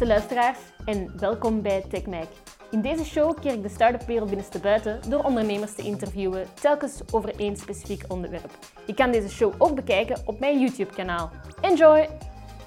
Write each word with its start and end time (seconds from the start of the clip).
beste 0.00 0.14
luisteraars 0.14 0.58
en 0.84 1.18
welkom 1.18 1.62
bij 1.62 1.82
TechMac. 1.88 2.28
In 2.70 2.80
deze 2.80 3.04
show 3.04 3.40
keer 3.40 3.52
ik 3.52 3.62
de 3.62 3.68
start-up 3.68 4.06
wereld 4.06 4.28
binnenste 4.28 4.58
buiten 4.58 5.10
door 5.10 5.24
ondernemers 5.24 5.74
te 5.74 5.82
interviewen, 5.82 6.46
telkens 6.54 7.12
over 7.12 7.40
één 7.40 7.56
specifiek 7.56 8.04
onderwerp. 8.08 8.58
Je 8.86 8.94
kan 8.94 9.10
deze 9.10 9.28
show 9.28 9.54
ook 9.58 9.74
bekijken 9.74 10.22
op 10.26 10.40
mijn 10.40 10.60
YouTube 10.60 10.94
kanaal. 10.94 11.30
Enjoy! 11.60 12.08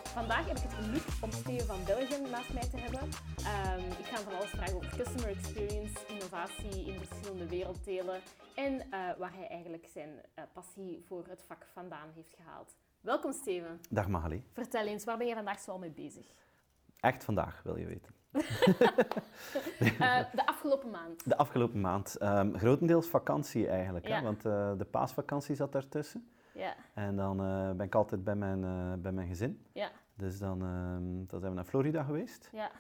Vandaag 0.03 0.47
heb 0.47 0.57
ik 0.57 0.63
het 0.63 0.73
geluk 0.73 1.03
om 1.21 1.31
Steven 1.31 1.65
van 1.65 1.77
Belgium 1.85 2.29
naast 2.29 2.53
mij 2.53 2.69
te 2.69 2.77
hebben. 2.77 3.09
Ehm, 3.37 3.79
ik 3.99 4.05
ga 4.05 4.17
van 4.17 4.35
alles 4.35 4.49
vragen 4.49 4.75
over 4.75 4.97
customer 4.97 5.29
experience, 5.29 5.95
innovatie 6.07 6.85
in 6.85 6.99
verschillende 7.05 7.47
werelddelen 7.47 8.21
en 8.55 8.81
eh, 8.81 8.99
waar 9.17 9.33
hij 9.33 9.47
eigenlijk 9.47 9.87
zijn 9.93 10.09
uh, 10.09 10.43
passie 10.53 11.03
voor 11.07 11.25
het 11.29 11.43
vak 11.47 11.67
vandaan 11.73 12.09
heeft 12.15 12.33
gehaald. 12.35 12.75
Welkom 13.01 13.31
Steven. 13.31 13.79
Dag 13.89 14.07
Magali. 14.07 14.43
Vertel 14.53 14.85
eens, 14.85 15.03
waar 15.03 15.17
ben 15.17 15.27
je 15.27 15.33
vandaag 15.33 15.59
zoal 15.59 15.77
mee 15.77 15.91
bezig? 15.91 16.25
Echt 17.03 17.23
vandaag, 17.23 17.61
wil 17.63 17.77
je 17.77 17.85
weten. 17.85 18.13
uh, 19.79 20.19
de 20.39 20.45
afgelopen 20.45 20.89
maand. 20.89 21.29
De 21.29 21.37
afgelopen 21.37 21.81
maand. 21.81 22.21
Um, 22.21 22.57
grotendeels 22.57 23.07
vakantie 23.07 23.67
eigenlijk, 23.67 24.07
hè? 24.07 24.21
want 24.21 24.45
uh, 24.45 24.71
de 24.77 24.85
paasvakantie 24.85 25.55
zat 25.55 25.71
daartussen. 25.71 26.29
Ja. 26.53 26.75
En 26.93 27.15
dan 27.15 27.41
uh, 27.41 27.71
ben 27.71 27.85
ik 27.85 27.95
altijd 27.95 28.23
bij 28.23 28.35
mijn, 28.35 28.61
bij 29.01 29.11
mijn 29.11 29.27
gezin. 29.27 29.65
Ja. 29.73 29.91
Dus 30.15 30.39
dan, 30.39 30.61
um, 30.61 31.25
dan 31.27 31.39
zijn 31.39 31.51
we 31.51 31.57
naar 31.57 31.65
Florida 31.65 32.03
geweest. 32.03 32.49
Ja. 32.51 32.71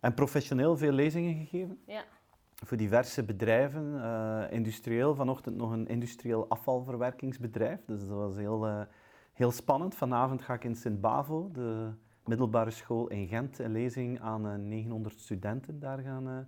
En 0.00 0.14
professioneel 0.14 0.76
veel 0.76 0.92
lezingen 0.92 1.34
gegeven. 1.34 1.78
Ja. 1.86 2.04
Voor 2.54 2.76
diverse 2.76 3.24
bedrijven. 3.24 4.00
industrieel, 4.50 5.14
vanochtend 5.14 5.56
nog 5.56 5.70
een 5.70 5.86
industrieel 5.86 6.48
afvalverwerkingsbedrijf. 6.48 7.84
Dus 7.86 8.00
dat 8.00 8.16
was 8.16 8.36
heel, 8.36 8.86
heel 9.32 9.50
spannend. 9.50 9.94
Vanavond 9.94 10.42
ga 10.42 10.54
ik 10.54 10.64
in 10.64 10.76
Sint-Bavo, 10.76 11.50
de 11.52 11.92
middelbare 12.26 12.70
school 12.70 13.08
in 13.08 13.28
Gent 13.28 13.58
een 13.58 13.72
lezing 13.72 14.20
aan 14.20 14.68
900 14.68 15.14
eh, 15.14 15.20
studenten 15.20 15.80
daar 15.80 15.98
gaan 15.98 16.28
uh, 16.28 16.38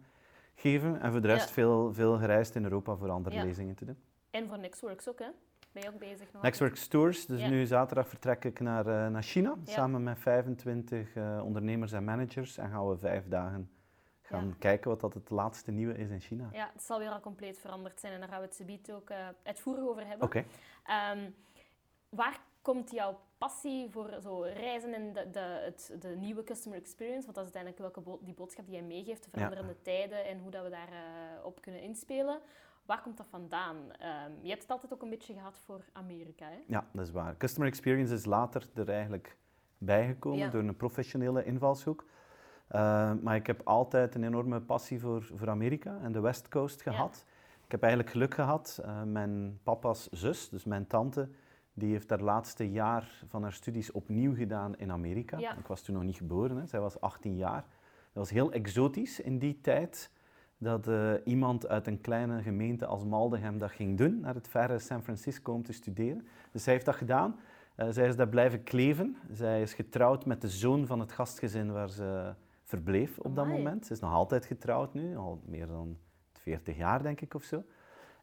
geven. 0.54 1.00
En 1.00 1.12
voor 1.12 1.20
de 1.20 1.26
rest 1.26 1.50
veel, 1.50 1.92
veel 1.92 2.18
gereisd 2.18 2.54
in 2.54 2.64
Europa 2.64 2.96
voor 2.96 3.10
andere 3.10 3.44
lezingen 3.44 3.74
te 3.74 3.84
doen. 3.84 3.96
En 4.30 4.48
voor 4.48 4.58
Nextworks 4.58 5.08
ook, 5.08 5.18
hè? 5.18 5.28
Ben 5.72 5.82
je 5.82 5.88
ook 5.88 5.98
bezig 5.98 6.32
nog? 6.32 6.42
Nextworks 6.42 6.86
Tours. 6.86 7.26
Dus 7.26 7.40
nu 7.40 7.66
zaterdag 7.66 8.08
vertrek 8.08 8.44
ik 8.44 8.60
naar, 8.60 8.86
uh, 8.86 9.06
naar 9.08 9.22
China, 9.22 9.56
samen 9.64 10.02
met 10.02 10.18
25 10.18 11.16
ondernemers 11.42 11.92
en 11.92 12.04
managers. 12.04 12.58
En 12.58 12.70
gaan 12.70 12.88
we 12.88 12.98
vijf 12.98 13.28
dagen 13.28 13.70
gaan 14.22 14.56
kijken 14.58 14.90
wat 14.90 15.00
dat 15.00 15.14
het 15.14 15.30
laatste 15.30 15.70
nieuwe 15.70 15.94
is 15.94 16.10
in 16.10 16.20
China. 16.20 16.48
Ja, 16.52 16.70
het 16.72 16.82
zal 16.82 16.98
weer 16.98 17.10
al 17.10 17.20
compleet 17.20 17.58
veranderd 17.58 18.00
zijn 18.00 18.12
en 18.12 18.20
daar 18.20 18.28
gaan 18.28 18.40
we 18.40 18.46
het 18.46 18.54
subiet 18.54 18.92
ook 18.92 19.10
uitvoerig 19.42 19.84
over 19.84 20.06
hebben. 20.06 20.26
Oké. 20.26 20.44
Ehm, 20.84 21.30
waar 22.08 22.38
komt 22.68 22.90
jouw 22.90 23.18
passie 23.38 23.90
voor 23.90 24.18
zo 24.22 24.40
reizen 24.40 24.94
en 24.94 25.12
de, 25.12 25.30
de, 25.30 25.60
het, 25.64 25.96
de 26.00 26.08
nieuwe 26.08 26.44
customer 26.44 26.78
experience, 26.78 27.24
want 27.24 27.34
dat 27.34 27.46
is 27.46 27.54
uiteindelijk 27.54 27.94
welke 27.94 28.24
die 28.24 28.34
boodschap 28.34 28.66
die 28.66 28.74
jij 28.74 28.84
meegeeft, 28.84 29.24
de 29.24 29.30
veranderende 29.30 29.82
tijden 29.82 30.24
en 30.24 30.38
hoe 30.38 30.50
dat 30.50 30.64
we 30.64 30.70
daarop 30.70 31.44
op 31.44 31.60
kunnen 31.60 31.82
inspelen. 31.82 32.40
Waar 32.86 33.02
komt 33.02 33.16
dat 33.16 33.26
vandaan? 33.30 33.76
Um, 33.76 34.38
je 34.42 34.48
hebt 34.48 34.62
het 34.62 34.70
altijd 34.70 34.92
ook 34.92 35.02
een 35.02 35.10
beetje 35.10 35.34
gehad 35.34 35.58
voor 35.64 35.84
Amerika, 35.92 36.46
hè? 36.46 36.58
Ja, 36.66 36.86
dat 36.92 37.06
is 37.06 37.12
waar. 37.12 37.36
Customer 37.36 37.68
experience 37.68 38.14
is 38.14 38.24
later 38.24 38.68
er 38.74 38.88
eigenlijk 38.88 39.36
bijgekomen 39.78 40.50
door 40.50 40.62
een 40.62 40.76
professionele 40.76 41.44
invalshoek. 41.44 42.04
Uh, 42.70 43.12
maar 43.22 43.36
ik 43.36 43.46
heb 43.46 43.60
altijd 43.64 44.14
een 44.14 44.24
enorme 44.24 44.60
passie 44.60 45.00
voor, 45.00 45.30
voor 45.34 45.48
Amerika 45.48 45.98
en 46.02 46.12
de 46.12 46.20
West 46.20 46.48
Coast 46.48 46.82
gehad. 46.82 47.24
Ik 47.64 47.70
heb 47.70 47.82
eigenlijk 47.82 48.12
geluk 48.12 48.34
gehad. 48.34 48.80
Uh, 48.84 49.02
mijn 49.02 49.60
papa's 49.62 50.08
zus, 50.08 50.48
dus 50.48 50.64
mijn 50.64 50.86
tante, 50.86 51.28
die 51.78 51.92
heeft 51.92 52.10
haar 52.10 52.20
laatste 52.20 52.70
jaar 52.70 53.10
van 53.26 53.42
haar 53.42 53.52
studies 53.52 53.92
opnieuw 53.92 54.34
gedaan 54.34 54.76
in 54.76 54.92
Amerika. 54.92 55.38
Ik 55.38 55.66
was 55.66 55.82
toen 55.82 55.94
nog 55.94 56.04
niet 56.04 56.16
geboren, 56.16 56.56
hè. 56.56 56.66
zij 56.66 56.80
was 56.80 57.00
18 57.00 57.36
jaar. 57.36 57.64
Dat 58.12 58.26
was 58.26 58.30
heel 58.30 58.52
exotisch 58.52 59.20
in 59.20 59.38
die 59.38 59.60
tijd 59.60 60.10
dat 60.58 60.88
uh, 60.88 61.12
iemand 61.24 61.68
uit 61.68 61.86
een 61.86 62.00
kleine 62.00 62.42
gemeente 62.42 62.86
als 62.86 63.04
Maldegem 63.04 63.58
dat 63.58 63.70
ging 63.70 63.96
doen, 63.96 64.20
naar 64.20 64.34
het 64.34 64.48
verre 64.48 64.78
San 64.78 65.02
Francisco 65.02 65.52
om 65.52 65.62
te 65.62 65.72
studeren. 65.72 66.26
Dus 66.52 66.62
zij 66.62 66.72
heeft 66.72 66.84
dat 66.84 66.94
gedaan. 66.94 67.36
Uh, 67.76 67.86
zij 67.90 68.06
is 68.06 68.16
daar 68.16 68.28
blijven 68.28 68.62
kleven. 68.62 69.16
Zij 69.32 69.62
is 69.62 69.74
getrouwd 69.74 70.26
met 70.26 70.40
de 70.40 70.48
zoon 70.48 70.86
van 70.86 71.00
het 71.00 71.12
gastgezin 71.12 71.72
waar 71.72 71.90
ze 71.90 72.34
verbleef 72.64 73.18
op 73.18 73.34
dat 73.34 73.46
moment. 73.46 73.86
Ze 73.86 73.92
is 73.92 74.00
nog 74.00 74.12
altijd 74.12 74.44
getrouwd 74.44 74.94
nu, 74.94 75.16
al 75.16 75.42
meer 75.44 75.66
dan 75.66 75.96
40 76.32 76.76
jaar 76.76 77.02
denk 77.02 77.20
ik 77.20 77.34
of 77.34 77.42
zo. 77.42 77.64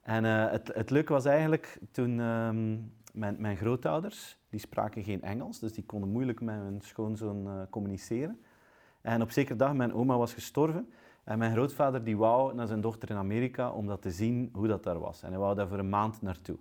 En 0.02 0.24
uh, 0.24 0.52
het, 0.52 0.72
het 0.74 0.90
leuke 0.90 1.14
was 1.14 1.26
eigenlijk 1.26 1.80
toen 1.92 2.20
um, 2.20 2.94
mijn, 3.16 3.36
mijn, 3.40 3.58
grootouders, 3.58 4.38
die 4.50 4.60
spraken 4.60 5.04
geen 5.04 5.22
Engels, 5.22 5.60
dus 5.60 5.74
die 5.74 5.86
konden 5.86 6.10
moeilijk 6.10 6.42
met 6.42 6.56
hun 6.56 6.82
schoonzoon 6.82 7.48
uh, 7.48 7.62
communiceren. 7.70 8.40
En 9.02 9.22
op 9.22 9.32
zekere 9.32 9.58
dag, 9.58 9.74
mijn 9.74 9.94
oma 9.94 10.18
was 10.18 10.34
gestorven 10.34 10.90
en 11.24 11.38
mijn 11.38 11.52
grootvader 11.52 12.04
die 12.04 12.18
wou 12.18 12.56
naar 12.56 12.68
zijn 12.68 12.82
dochter 12.82 13.10
in 13.10 13.16
Amerika 13.16 13.72
om 13.72 13.88
dat 13.88 14.02
te 14.02 14.12
zien 14.12 14.50
hoe 14.54 14.68
dat 14.68 14.84
daar 14.84 15.00
was. 15.00 15.24
En 15.24 15.30
hij 15.30 15.40
wou 15.40 15.56
daar 15.56 15.68
voor 15.68 15.80
een 15.80 15.90
maand 15.90 16.22
naartoe. 16.22 16.58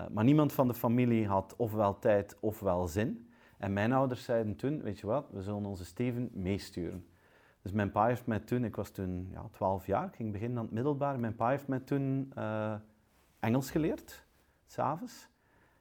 Uh, 0.00 0.06
maar 0.08 0.24
niemand 0.24 0.52
van 0.52 0.68
de 0.68 0.74
familie 0.74 1.26
had 1.26 1.54
ofwel 1.56 1.98
tijd 1.98 2.36
ofwel 2.40 2.86
zin. 2.86 3.30
En 3.58 3.72
mijn 3.72 3.92
ouders 3.92 4.24
zeiden 4.24 4.56
toen, 4.56 4.82
weet 4.82 4.98
je 4.98 5.06
wat, 5.06 5.30
we 5.30 5.42
zullen 5.42 5.64
onze 5.64 5.84
Steven 5.84 6.30
meesturen. 6.32 7.06
Dus 7.62 7.72
mijn 7.72 7.90
pa 7.90 8.06
heeft 8.06 8.26
mij 8.26 8.40
toen, 8.40 8.64
ik 8.64 8.76
was 8.76 8.90
toen 8.90 9.28
ja, 9.30 9.48
12 9.50 9.86
jaar, 9.86 10.06
ik 10.06 10.14
ging 10.14 10.32
beginnen 10.32 10.58
aan 10.58 10.64
het 10.64 10.72
middelbaar. 10.72 11.20
Mijn 11.20 11.36
pa 11.36 11.48
heeft 11.48 11.68
mij 11.68 11.80
toen 11.80 12.32
uh, 12.38 12.74
Engels 13.40 13.70
geleerd, 13.70 14.26
s'avonds. 14.66 15.28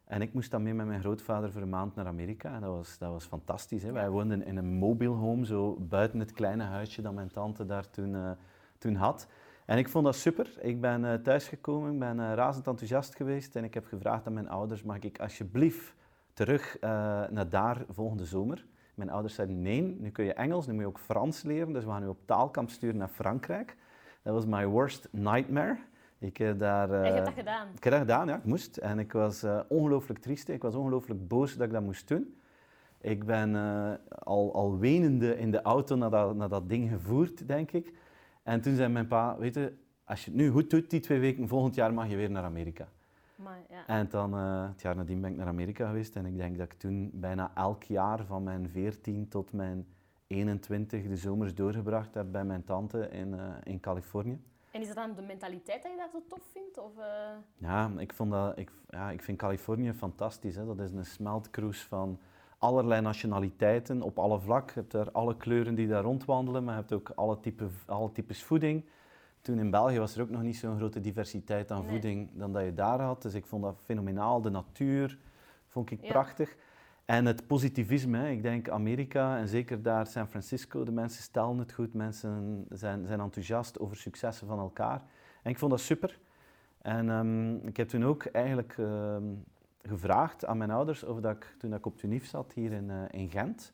En 0.05 0.21
ik 0.21 0.33
moest 0.33 0.51
dan 0.51 0.63
mee 0.63 0.73
met 0.73 0.85
mijn 0.85 0.99
grootvader 0.99 1.51
voor 1.51 1.61
een 1.61 1.69
maand 1.69 1.95
naar 1.95 2.05
Amerika. 2.05 2.53
En 2.53 2.61
dat 2.61 2.69
was, 2.69 2.97
dat 2.97 3.11
was 3.11 3.25
fantastisch. 3.25 3.83
Hè? 3.83 3.91
Wij 3.91 4.09
woonden 4.09 4.45
in 4.45 4.57
een 4.57 4.73
mobile 4.73 5.13
home, 5.13 5.45
zo 5.45 5.77
buiten 5.79 6.19
het 6.19 6.31
kleine 6.31 6.63
huisje 6.63 7.01
dat 7.01 7.13
mijn 7.13 7.31
tante 7.31 7.65
daar 7.65 7.89
toen, 7.89 8.13
uh, 8.13 8.31
toen 8.77 8.95
had. 8.95 9.27
En 9.65 9.77
ik 9.77 9.89
vond 9.89 10.05
dat 10.05 10.15
super. 10.15 10.53
Ik 10.59 10.81
ben 10.81 11.03
uh, 11.03 11.13
thuisgekomen, 11.13 11.93
ik 11.93 11.99
ben 11.99 12.35
razend 12.35 12.67
enthousiast 12.67 13.15
geweest. 13.15 13.55
En 13.55 13.63
ik 13.63 13.73
heb 13.73 13.85
gevraagd 13.85 14.27
aan 14.27 14.33
mijn 14.33 14.49
ouders, 14.49 14.83
mag 14.83 14.99
ik 14.99 15.19
alsjeblieft 15.19 15.93
terug 16.33 16.77
naar 17.29 17.49
daar 17.49 17.85
volgende 17.89 18.25
zomer? 18.25 18.65
Mijn 18.95 19.09
ouders 19.09 19.35
zeiden 19.35 19.61
nee, 19.61 19.81
nu 19.81 20.09
kun 20.09 20.25
je 20.25 20.33
Engels, 20.33 20.67
nu 20.67 20.73
moet 20.73 20.81
je 20.81 20.87
ook 20.87 20.99
Frans 20.99 21.43
leren. 21.43 21.73
Dus 21.73 21.83
we 21.83 21.89
gaan 21.89 22.01
nu 22.01 22.07
op 22.07 22.25
taalkamp 22.25 22.69
sturen 22.69 22.97
naar 22.97 23.07
Frankrijk. 23.07 23.75
Dat 24.21 24.33
was 24.33 24.45
my 24.45 24.65
worst 24.65 25.07
nightmare. 25.11 25.77
Ik 26.19 26.37
heb 26.37 26.59
daar... 26.59 26.89
Uh, 26.89 27.05
je 27.05 27.11
hebt 27.11 27.25
dat 27.25 27.33
gedaan? 27.33 27.67
Ik 27.75 27.83
heb 27.83 27.93
dat 27.93 28.01
gedaan, 28.01 28.27
ja. 28.27 28.35
Ik 28.35 28.45
moest. 28.45 28.77
En 28.77 28.99
ik 28.99 29.11
was 29.11 29.43
uh, 29.43 29.59
ongelooflijk 29.67 30.19
triest. 30.19 30.49
Ik 30.49 30.61
was 30.61 30.75
ongelooflijk 30.75 31.27
boos 31.27 31.55
dat 31.55 31.67
ik 31.67 31.73
dat 31.73 31.81
moest 31.81 32.07
doen. 32.07 32.35
Ik 33.01 33.25
ben 33.25 33.49
uh, 33.53 33.91
al, 34.09 34.53
al 34.53 34.79
wenende 34.79 35.37
in 35.37 35.51
de 35.51 35.61
auto 35.61 35.95
naar 35.95 36.09
dat, 36.09 36.35
naar 36.35 36.49
dat 36.49 36.69
ding 36.69 36.89
gevoerd, 36.89 37.47
denk 37.47 37.71
ik. 37.71 37.93
En 38.43 38.61
toen 38.61 38.75
zei 38.75 38.91
mijn 38.91 39.07
pa, 39.07 39.37
weet 39.37 39.53
je, 39.53 39.73
als 40.03 40.25
je 40.25 40.31
het 40.31 40.39
nu 40.39 40.49
goed 40.49 40.69
doet, 40.69 40.89
die 40.89 40.99
twee 40.99 41.19
weken, 41.19 41.47
volgend 41.47 41.75
jaar 41.75 41.93
mag 41.93 42.09
je 42.09 42.15
weer 42.15 42.31
naar 42.31 42.43
Amerika. 42.43 42.87
Maar, 43.35 43.59
ja. 43.69 43.87
En 43.87 44.07
dan, 44.09 44.33
het 44.33 44.81
jaar 44.81 44.95
nadien 44.95 45.21
ben 45.21 45.31
ik 45.31 45.37
naar 45.37 45.47
Amerika 45.47 45.87
geweest 45.87 46.15
en 46.15 46.25
ik 46.25 46.37
denk 46.37 46.57
dat 46.57 46.65
ik 46.65 46.73
toen 46.73 47.09
bijna 47.13 47.51
elk 47.55 47.83
jaar 47.83 48.25
van 48.25 48.43
mijn 48.43 48.69
14 48.69 49.27
tot 49.27 49.53
mijn 49.53 49.87
21 50.27 51.07
de 51.07 51.15
zomers 51.15 51.55
doorgebracht 51.55 52.13
heb 52.13 52.31
bij 52.31 52.43
mijn 52.43 52.63
tante 52.63 53.09
in, 53.09 53.39
in 53.63 53.79
Californië. 53.79 54.39
En 54.75 54.81
is 54.81 54.87
dat 54.87 54.95
dan 54.95 55.13
de 55.15 55.21
mentaliteit 55.21 55.83
dat 55.83 55.91
je 55.91 55.97
daar 55.97 56.09
zo 56.09 56.23
tof 56.27 56.43
vindt? 56.51 56.77
Of, 56.77 56.97
uh... 56.97 57.03
Ja, 57.57 57.91
ik, 57.97 58.13
vond 58.13 58.31
dat, 58.31 58.57
ik, 58.57 58.71
ja, 58.89 59.09
ik 59.11 59.23
vind 59.23 59.37
Californië 59.37 59.93
fantastisch. 59.93 60.55
Hè. 60.55 60.65
Dat 60.65 60.79
is 60.79 60.91
een 60.91 61.05
smeltkroes 61.05 61.83
van 61.83 62.19
allerlei 62.57 63.01
nationaliteiten 63.01 64.01
op 64.01 64.19
alle 64.19 64.39
vlakken. 64.39 64.73
Je 64.73 64.79
hebt 64.79 64.91
daar 64.91 65.11
alle 65.11 65.37
kleuren 65.37 65.75
die 65.75 65.87
daar 65.87 66.03
rondwandelen, 66.03 66.63
maar 66.63 66.73
je 66.73 66.79
hebt 66.79 66.93
ook 66.93 67.11
alle, 67.15 67.39
type, 67.39 67.67
alle 67.85 68.11
types 68.11 68.43
voeding. 68.43 68.85
Toen 69.41 69.59
in 69.59 69.69
België 69.69 69.99
was 69.99 70.15
er 70.15 70.21
ook 70.21 70.29
nog 70.29 70.41
niet 70.41 70.57
zo'n 70.57 70.77
grote 70.77 71.01
diversiteit 71.01 71.71
aan 71.71 71.85
voeding 71.85 72.29
dan 72.33 72.53
dat 72.53 72.63
je 72.63 72.73
daar 72.73 73.01
had. 73.01 73.21
Dus 73.21 73.33
ik 73.33 73.45
vond 73.45 73.63
dat 73.63 73.81
fenomenaal. 73.83 74.41
De 74.41 74.49
natuur 74.49 75.19
vond 75.67 75.91
ik 75.91 76.01
prachtig. 76.07 76.55
En 77.05 77.25
het 77.25 77.47
positivisme, 77.47 78.31
ik 78.31 78.41
denk 78.41 78.69
Amerika 78.69 79.37
en 79.37 79.47
zeker 79.47 79.81
daar 79.81 80.07
San 80.07 80.27
Francisco, 80.27 80.83
de 80.83 80.91
mensen 80.91 81.23
stellen 81.23 81.57
het 81.57 81.73
goed, 81.73 81.93
mensen 81.93 82.65
zijn, 82.69 83.05
zijn 83.05 83.19
enthousiast 83.19 83.79
over 83.79 83.97
successen 83.97 84.47
van 84.47 84.59
elkaar. 84.59 85.03
En 85.43 85.51
ik 85.51 85.57
vond 85.57 85.71
dat 85.71 85.79
super. 85.79 86.19
En 86.81 87.09
um, 87.09 87.67
ik 87.67 87.77
heb 87.77 87.87
toen 87.87 88.05
ook 88.05 88.25
eigenlijk 88.25 88.77
um, 88.77 89.43
gevraagd 89.81 90.45
aan 90.45 90.57
mijn 90.57 90.71
ouders 90.71 91.03
of 91.03 91.19
dat 91.19 91.35
ik, 91.35 91.55
toen 91.57 91.73
ik 91.73 91.85
op 91.85 91.97
TUNIF 91.97 92.25
zat 92.25 92.53
hier 92.53 92.71
in, 92.71 92.89
uh, 92.89 93.03
in 93.09 93.29
Gent, 93.29 93.73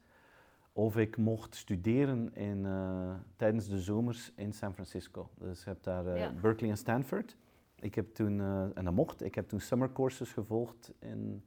of 0.73 0.97
ik 0.97 1.17
mocht 1.17 1.55
studeren 1.55 2.35
in, 2.35 2.57
uh, 2.57 3.13
tijdens 3.35 3.67
de 3.67 3.79
zomers 3.79 4.31
in 4.35 4.53
San 4.53 4.73
Francisco. 4.73 5.29
Dus 5.37 5.63
je 5.63 5.69
hebt 5.69 5.83
daar 5.83 6.17
uh, 6.17 6.27
Berkeley 6.41 6.69
en 6.69 6.77
Stanford. 6.77 7.37
Ik 7.79 7.95
heb 7.95 8.13
toen, 8.13 8.41
en 8.75 8.83
dat 8.85 8.93
mocht, 8.93 9.23
ik 9.23 9.35
heb 9.35 9.47
toen 9.47 9.59
summer 9.59 9.91
courses 9.91 10.31
gevolgd 10.31 10.93
in 10.99 11.43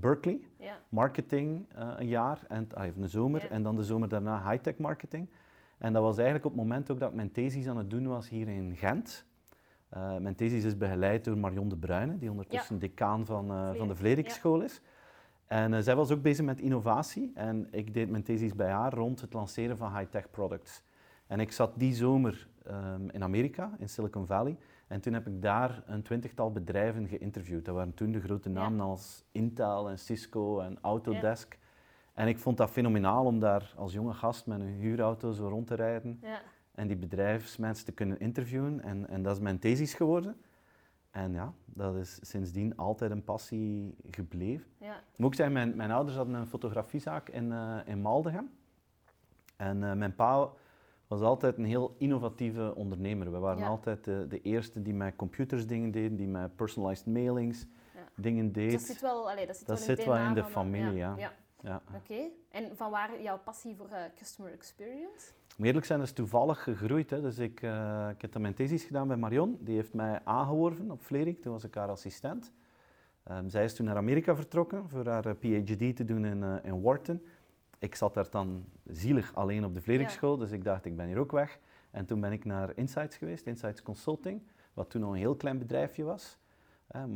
Berkeley. 0.00 0.40
Ja. 0.58 0.78
Marketing 0.88 1.66
een 1.74 2.06
jaar, 2.06 2.40
en, 2.48 2.68
ah, 2.74 2.84
even 2.84 3.02
een 3.02 3.08
zomer, 3.08 3.42
ja. 3.42 3.48
en 3.48 3.62
dan 3.62 3.76
de 3.76 3.84
zomer 3.84 4.08
daarna 4.08 4.50
high-tech 4.50 4.76
marketing. 4.76 5.28
En 5.78 5.92
dat 5.92 6.02
was 6.02 6.16
eigenlijk 6.16 6.44
op 6.46 6.52
het 6.52 6.60
moment 6.60 6.90
ook 6.90 6.98
dat 6.98 7.08
ik 7.08 7.14
mijn 7.14 7.32
thesis 7.32 7.68
aan 7.68 7.76
het 7.76 7.90
doen 7.90 8.06
was 8.06 8.28
hier 8.28 8.48
in 8.48 8.76
Gent. 8.76 9.24
mijn 10.20 10.34
thesis 10.34 10.64
is 10.64 10.76
begeleid 10.76 11.24
door 11.24 11.38
Marion 11.38 11.68
de 11.68 11.76
Bruyne, 11.76 12.18
die 12.18 12.30
ondertussen 12.30 12.78
decaan 12.78 13.26
van, 13.26 13.74
van 13.76 13.88
de 13.88 13.96
Vlerikschool 13.96 14.60
is. 14.60 14.82
En 15.48 15.72
uh, 15.72 15.78
zij 15.80 15.96
was 15.96 16.10
ook 16.10 16.22
bezig 16.22 16.44
met 16.44 16.60
innovatie 16.60 17.32
en 17.34 17.68
ik 17.70 17.94
deed 17.94 18.10
mijn 18.10 18.22
thesis 18.22 18.54
bij 18.54 18.70
haar 18.70 18.92
rond 18.92 19.20
het 19.20 19.32
lanceren 19.32 19.76
van 19.76 19.96
high-tech 19.96 20.30
products. 20.30 20.82
En 21.26 21.40
ik 21.40 21.52
zat 21.52 21.72
die 21.76 21.94
zomer 21.94 22.48
um, 22.70 23.10
in 23.10 23.22
Amerika, 23.22 23.70
in 23.78 23.88
Silicon 23.88 24.26
Valley. 24.26 24.56
En 24.88 25.00
toen 25.00 25.12
heb 25.12 25.26
ik 25.26 25.42
daar 25.42 25.82
een 25.86 26.02
twintigtal 26.02 26.52
bedrijven 26.52 27.08
geïnterviewd. 27.08 27.64
Dat 27.64 27.74
waren 27.74 27.94
toen 27.94 28.12
de 28.12 28.20
grote 28.20 28.48
namen 28.48 28.80
als 28.80 29.24
Intel 29.32 29.90
en 29.90 29.98
Cisco 29.98 30.60
en 30.60 30.78
Autodesk. 30.80 31.58
En 32.14 32.28
ik 32.28 32.38
vond 32.38 32.56
dat 32.56 32.70
fenomenaal 32.70 33.24
om 33.24 33.38
daar 33.38 33.72
als 33.76 33.92
jonge 33.92 34.12
gast 34.12 34.46
met 34.46 34.60
een 34.60 34.66
huurauto 34.66 35.32
zo 35.32 35.48
rond 35.48 35.66
te 35.66 35.74
rijden. 35.74 36.18
Ja. 36.22 36.40
En 36.74 36.86
die 36.86 36.96
bedrijfsmensen 36.96 37.84
te 37.84 37.92
kunnen 37.92 38.20
interviewen. 38.20 38.80
En, 38.80 39.08
en 39.08 39.22
dat 39.22 39.36
is 39.36 39.42
mijn 39.42 39.58
thesis 39.58 39.94
geworden. 39.94 40.36
En 41.10 41.32
ja, 41.32 41.52
dat 41.64 41.96
is 41.96 42.18
sindsdien 42.22 42.76
altijd 42.76 43.10
een 43.10 43.24
passie 43.24 43.96
gebleven. 44.10 44.66
Ja. 44.78 44.96
Ik 44.96 45.18
moet 45.18 45.26
ook 45.26 45.34
zeggen, 45.34 45.54
mijn, 45.54 45.76
mijn 45.76 45.90
ouders 45.90 46.16
hadden 46.16 46.34
een 46.34 46.46
fotografiezaak 46.46 47.28
in, 47.28 47.44
uh, 47.50 47.78
in 47.84 48.00
Maldegem. 48.00 48.50
En 49.56 49.82
uh, 49.82 49.92
mijn 49.92 50.14
pa 50.14 50.50
was 51.08 51.20
altijd 51.20 51.56
een 51.56 51.64
heel 51.64 51.94
innovatieve 51.98 52.74
ondernemer. 52.74 53.32
We 53.32 53.38
waren 53.38 53.66
altijd 53.66 54.04
de, 54.04 54.26
de, 54.28 54.40
eerste 54.40 54.82
die 54.82 54.94
met 54.94 55.16
computers 55.16 55.66
dingen 55.66 55.90
deden, 55.90 56.16
die 56.16 56.28
met 56.28 56.56
personalized 56.56 57.06
mailings 57.06 57.66
ja. 57.94 58.00
dingen 58.16 58.52
deed. 58.52 58.72
dat 58.72 58.80
zit 58.80 59.00
wel, 59.00 59.30
allee, 59.30 59.46
dat 59.46 59.56
zit 59.56 59.66
dat 59.66 59.86
wel, 59.86 59.96
zit 59.96 60.04
wel 60.04 60.16
in 60.16 60.34
de 60.34 60.44
familie, 60.44 60.96
ja. 60.96 61.16
ja. 61.62 61.82
Oké, 61.94 62.28
en 62.50 62.76
van 62.76 62.90
waar 62.90 63.22
jouw 63.22 63.38
passie 63.38 63.76
voor 63.76 63.88
uh, 63.90 63.98
customer 64.16 64.52
experience? 64.52 65.32
Om 65.58 65.64
eerlijk 65.64 65.86
zijn, 65.86 65.98
dat 65.98 66.08
is 66.08 66.14
toevallig 66.14 66.62
gegroeid. 66.62 67.10
Hè. 67.10 67.20
Dus 67.20 67.38
ik, 67.38 67.62
uh, 67.62 68.08
ik 68.10 68.22
heb 68.22 68.32
dan 68.32 68.42
mijn 68.42 68.54
thesis 68.54 68.84
gedaan 68.84 69.08
bij 69.08 69.16
Marion. 69.16 69.58
Die 69.60 69.74
heeft 69.74 69.94
mij 69.94 70.20
aangeworven 70.24 70.90
op 70.90 71.04
Vlerik. 71.04 71.42
Toen 71.42 71.52
was 71.52 71.64
ik 71.64 71.74
haar 71.74 71.88
assistent. 71.88 72.52
Um, 73.30 73.48
zij 73.48 73.64
is 73.64 73.74
toen 73.74 73.86
naar 73.86 73.96
Amerika 73.96 74.36
vertrokken 74.36 74.88
voor 74.88 75.06
haar 75.06 75.34
PhD 75.34 75.96
te 75.96 76.04
doen 76.04 76.24
in, 76.24 76.38
uh, 76.42 76.54
in 76.62 76.82
Wharton. 76.82 77.22
Ik 77.78 77.94
zat 77.94 78.14
daar 78.14 78.30
dan 78.30 78.64
zielig 78.84 79.34
alleen 79.34 79.64
op 79.64 79.74
de 79.74 79.80
Vlerikschool, 79.80 80.32
ja. 80.32 80.38
dus 80.38 80.50
ik 80.50 80.64
dacht, 80.64 80.84
ik 80.84 80.96
ben 80.96 81.06
hier 81.06 81.18
ook 81.18 81.32
weg. 81.32 81.58
En 81.90 82.06
toen 82.06 82.20
ben 82.20 82.32
ik 82.32 82.44
naar 82.44 82.72
Insights 82.74 83.16
geweest, 83.16 83.46
Insights 83.46 83.82
Consulting, 83.82 84.42
wat 84.74 84.90
toen 84.90 85.00
nog 85.00 85.10
een 85.10 85.18
heel 85.18 85.36
klein 85.36 85.58
bedrijfje 85.58 86.04
was. 86.04 86.38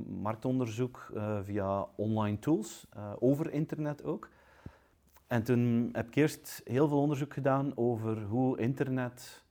marktonderzoek 0.07 1.13
via 1.43 1.87
online 1.97 2.39
tools, 2.39 2.87
over 3.19 3.53
internet 3.53 4.05
ook. 4.05 4.29
En 5.27 5.43
toen 5.43 5.89
heb 5.93 6.07
ik 6.07 6.15
eerst 6.15 6.61
heel 6.65 6.89
veel 6.89 7.01
onderzoek 7.01 7.33
gedaan 7.33 7.73
over 7.77 8.23
hoe 8.23 8.59
internet 8.59 9.45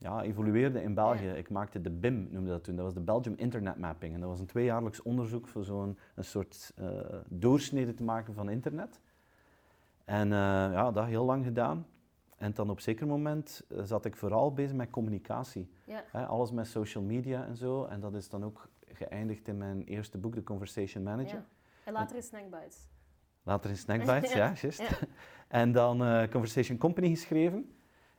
ja, 0.00 0.22
evolueerde 0.22 0.82
in 0.82 0.94
België. 0.94 1.28
Ik 1.28 1.50
maakte 1.50 1.80
de 1.80 1.90
BIM, 1.90 2.28
noemde 2.30 2.50
dat 2.50 2.64
toen. 2.64 2.76
Dat 2.76 2.84
was 2.84 2.94
de 2.94 3.00
Belgium 3.00 3.34
Internet 3.36 3.76
Mapping. 3.76 4.14
En 4.14 4.20
dat 4.20 4.28
was 4.28 4.40
een 4.40 4.46
tweejaarlijks 4.46 5.02
onderzoek 5.02 5.48
voor 5.48 5.64
zo'n 5.64 5.98
een 6.14 6.24
soort 6.24 6.72
uh, 6.80 6.88
doorsnede 7.28 7.94
te 7.94 8.02
maken 8.02 8.34
van 8.34 8.50
internet. 8.50 9.00
En 10.10 10.26
uh, 10.26 10.36
ja, 10.72 10.90
dat 10.90 11.06
heel 11.06 11.24
lang 11.24 11.44
gedaan. 11.44 11.86
En 12.36 12.52
dan 12.54 12.70
op 12.70 12.76
een 12.76 12.82
zeker 12.82 13.06
moment 13.06 13.62
uh, 13.68 13.82
zat 13.82 14.04
ik 14.04 14.16
vooral 14.16 14.52
bezig 14.52 14.76
met 14.76 14.90
communicatie. 14.90 15.70
Ja. 15.84 16.26
Alles 16.26 16.50
met 16.50 16.66
social 16.66 17.04
media 17.04 17.44
en 17.44 17.56
zo. 17.56 17.84
En 17.84 18.00
dat 18.00 18.14
is 18.14 18.28
dan 18.28 18.44
ook 18.44 18.68
geëindigd 18.92 19.48
in 19.48 19.56
mijn 19.56 19.84
eerste 19.84 20.18
boek, 20.18 20.34
The 20.34 20.42
Conversation 20.42 21.02
Manager. 21.02 21.34
Ja. 21.34 21.46
En 21.84 21.92
later 21.92 22.16
in 22.16 22.22
Snackbites. 22.22 22.88
Later 23.42 23.70
in 23.70 23.76
Snackbites, 23.76 24.32
ja, 24.42 24.52
juist. 24.60 25.04
En 25.48 25.72
dan 25.72 26.02
uh, 26.02 26.28
Conversation 26.28 26.78
Company 26.78 27.08
geschreven. 27.08 27.74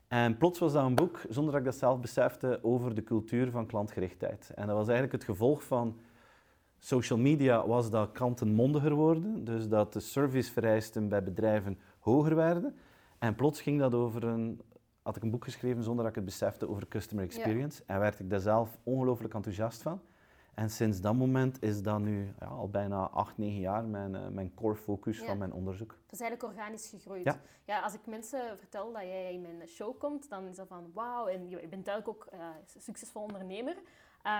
En 0.07 0.37
plots 0.37 0.59
was 0.59 0.73
dat 0.73 0.85
een 0.85 0.95
boek, 0.95 1.21
zonder 1.29 1.51
dat 1.51 1.61
ik 1.61 1.67
dat 1.67 1.75
zelf 1.75 1.99
besefte, 1.99 2.59
over 2.61 2.95
de 2.95 3.03
cultuur 3.03 3.51
van 3.51 3.65
klantgerichtheid. 3.65 4.51
En 4.55 4.67
dat 4.67 4.75
was 4.75 4.87
eigenlijk 4.87 5.11
het 5.11 5.23
gevolg 5.23 5.63
van 5.63 5.99
social 6.83 7.19
media, 7.19 7.67
was 7.67 7.89
dat 7.89 8.11
klanten 8.11 8.53
mondiger 8.53 8.93
worden, 8.93 9.43
dus 9.43 9.67
dat 9.67 9.93
de 9.93 9.99
servicevereisten 9.99 11.07
bij 11.09 11.23
bedrijven 11.23 11.79
hoger 11.99 12.35
werden. 12.35 12.75
En 13.19 13.35
plots 13.35 13.61
ging 13.61 13.79
dat 13.79 13.93
over 13.93 14.23
een, 14.23 14.61
had 15.01 15.15
ik 15.15 15.23
een 15.23 15.31
boek 15.31 15.43
geschreven 15.43 15.83
zonder 15.83 16.03
dat 16.03 16.09
ik 16.09 16.15
het 16.15 16.25
besefte 16.25 16.69
over 16.69 16.87
customer 16.87 17.23
experience. 17.23 17.83
En 17.85 17.99
werd 17.99 18.19
ik 18.19 18.29
daar 18.29 18.39
zelf 18.39 18.77
ongelooflijk 18.83 19.33
enthousiast 19.33 19.81
van. 19.81 20.01
En 20.53 20.69
sinds 20.69 21.01
dat 21.01 21.15
moment 21.15 21.63
is 21.63 21.81
dat 21.81 21.99
nu 21.99 22.33
ja, 22.39 22.45
al 22.45 22.69
bijna 22.69 23.09
acht, 23.09 23.37
negen 23.37 23.59
jaar 23.59 23.85
mijn, 23.85 24.13
uh, 24.13 24.27
mijn 24.27 24.53
core 24.53 24.75
focus 24.75 25.19
van 25.19 25.37
mijn 25.37 25.53
onderzoek. 25.53 25.89
Dat 25.89 26.19
is 26.19 26.19
eigenlijk 26.19 26.53
organisch 26.53 26.89
gegroeid. 26.89 27.23
Ja. 27.23 27.41
ja. 27.65 27.81
als 27.81 27.93
ik 27.93 28.05
mensen 28.05 28.57
vertel 28.57 28.91
dat 28.91 29.01
jij 29.01 29.33
in 29.33 29.41
mijn 29.41 29.67
show 29.67 29.99
komt, 29.99 30.29
dan 30.29 30.47
is 30.47 30.55
dat 30.55 30.67
van 30.67 30.91
wauw, 30.93 31.27
en 31.27 31.49
je 31.49 31.67
bent 31.67 31.85
duidelijk 31.85 32.07
ook 32.07 32.33
uh, 32.33 32.39
succesvol 32.77 33.21
ondernemer. 33.21 33.75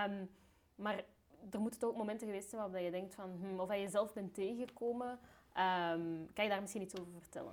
Um, 0.08 0.28
maar 0.74 1.04
er 1.50 1.60
moeten 1.60 1.88
ook 1.88 1.96
momenten 1.96 2.26
geweest 2.26 2.48
zijn 2.48 2.60
waarop 2.62 2.80
je 2.80 2.90
denkt 2.90 3.14
van, 3.14 3.30
hm, 3.40 3.60
of 3.60 3.68
dat 3.68 3.80
je 3.80 3.88
zelf 3.88 4.12
bent 4.12 4.34
tegengekomen. 4.34 5.10
Um, 5.10 6.28
kan 6.34 6.44
je 6.44 6.50
daar 6.50 6.60
misschien 6.60 6.82
iets 6.82 7.00
over 7.00 7.12
vertellen? 7.18 7.52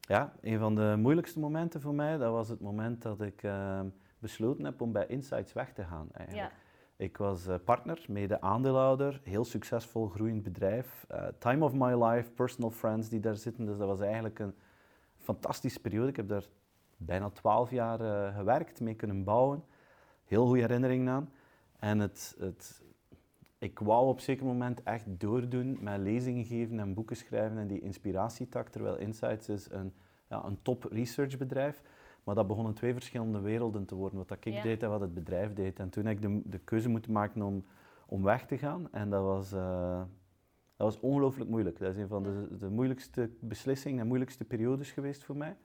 Ja, 0.00 0.32
een 0.40 0.58
van 0.58 0.74
de 0.74 0.94
moeilijkste 0.98 1.38
momenten 1.38 1.80
voor 1.80 1.94
mij, 1.94 2.16
dat 2.16 2.32
was 2.32 2.48
het 2.48 2.60
moment 2.60 3.02
dat 3.02 3.20
ik 3.20 3.42
uh, 3.42 3.80
besloten 4.18 4.64
heb 4.64 4.80
om 4.80 4.92
bij 4.92 5.06
Insights 5.06 5.52
weg 5.52 5.72
te 5.72 5.84
gaan 5.84 6.08
eigenlijk. 6.12 6.50
Ja. 6.50 6.56
Ik 7.00 7.16
was 7.16 7.46
eh, 7.46 7.54
partner, 7.64 8.04
mede 8.08 8.40
aandeelhouder, 8.40 9.20
heel 9.24 9.44
succesvol 9.44 10.08
groeiend 10.08 10.42
bedrijf. 10.42 11.06
Uh, 11.12 11.26
time 11.38 11.64
of 11.64 11.72
my 11.74 12.04
life, 12.04 12.30
personal 12.30 12.70
friends 12.70 13.08
die 13.08 13.20
daar 13.20 13.36
zitten. 13.36 13.66
Dus 13.66 13.78
dat 13.78 13.86
was 13.86 14.00
eigenlijk 14.00 14.38
een 14.38 14.54
fantastische 15.16 15.80
periode. 15.80 16.08
Ik 16.08 16.16
heb 16.16 16.28
daar 16.28 16.44
bijna 16.96 17.30
twaalf 17.30 17.70
jaar 17.70 18.00
uh, 18.00 18.36
gewerkt, 18.36 18.80
mee 18.80 18.94
kunnen 18.94 19.24
bouwen. 19.24 19.64
Heel 20.24 20.46
goede 20.46 20.60
herinneringen 20.60 21.08
aan. 21.08 21.30
En 21.78 21.98
het, 21.98 22.36
het, 22.38 22.82
ik 23.60 23.78
wou 23.78 24.06
op 24.06 24.16
een 24.16 24.22
zeker 24.22 24.46
moment 24.46 24.82
echt 24.82 25.04
doordoen 25.06 25.78
met 25.80 26.00
lezingen 26.00 26.44
geven 26.44 26.80
en 26.80 26.94
boeken 26.94 27.16
schrijven 27.16 27.58
en 27.58 27.66
die 27.66 27.80
inspiratietak, 27.80 28.68
terwijl 28.68 28.96
Insights 28.96 29.48
is 29.48 29.70
een, 29.70 29.92
ja, 30.28 30.44
een 30.44 30.58
top 30.62 30.84
researchbedrijf. 30.84 31.82
Maar 32.24 32.34
dat 32.34 32.46
begonnen 32.46 32.74
twee 32.74 32.92
verschillende 32.92 33.40
werelden 33.40 33.84
te 33.84 33.94
worden, 33.94 34.18
wat 34.18 34.28
dat 34.28 34.44
ik 34.44 34.62
deed 34.62 34.82
en 34.82 34.88
wat 34.88 35.00
het 35.00 35.14
bedrijf 35.14 35.52
deed. 35.52 35.78
En 35.78 35.90
toen 35.90 36.04
heb 36.04 36.16
ik 36.16 36.22
de, 36.22 36.40
de 36.44 36.58
keuze 36.58 36.88
moeten 36.88 37.12
maken 37.12 37.42
om, 37.42 37.64
om 38.06 38.22
weg 38.22 38.46
te 38.46 38.58
gaan. 38.58 38.92
En 38.92 39.10
dat 39.10 39.22
was, 39.22 39.52
uh, 39.52 40.02
dat 40.76 40.86
was 40.86 41.00
ongelooflijk 41.00 41.50
moeilijk. 41.50 41.78
Dat 41.78 41.94
is 41.94 42.02
een 42.02 42.08
van 42.08 42.22
de, 42.22 42.56
de 42.58 42.70
moeilijkste 42.70 43.30
beslissingen 43.40 44.00
en 44.00 44.06
moeilijkste 44.06 44.44
periodes 44.44 44.90
geweest 44.90 45.24
voor 45.24 45.36
mij. 45.36 45.56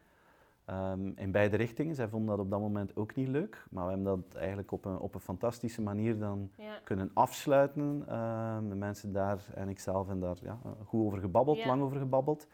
Um, 0.70 1.14
in 1.16 1.32
beide 1.32 1.56
richtingen. 1.56 1.96
Zij 1.96 2.08
vonden 2.08 2.30
dat 2.30 2.46
op 2.46 2.52
dat 2.52 2.60
moment 2.60 2.96
ook 2.96 3.16
niet 3.16 3.28
leuk. 3.28 3.66
Maar 3.70 3.84
we 3.84 3.90
hebben 3.90 4.22
dat 4.22 4.36
eigenlijk 4.36 4.72
op 4.72 4.86
een, 4.86 4.98
op 4.98 5.14
een 5.14 5.20
fantastische 5.20 5.82
manier 5.82 6.20
dan 6.20 6.52
ja. 6.58 6.80
kunnen 6.84 7.12
afsluiten. 7.14 7.84
Um, 7.84 8.70
de 8.70 8.76
mensen 8.76 9.12
daar 9.12 9.46
en 9.54 9.70
ikzelf 9.70 10.10
en 10.10 10.20
daar 10.20 10.38
ja, 10.42 10.60
goed 10.86 11.06
over 11.06 11.20
gebabbeld, 11.20 11.58
ja. 11.58 11.68
lang 11.68 11.82
over 11.82 11.98
gebabbeld. 11.98 12.48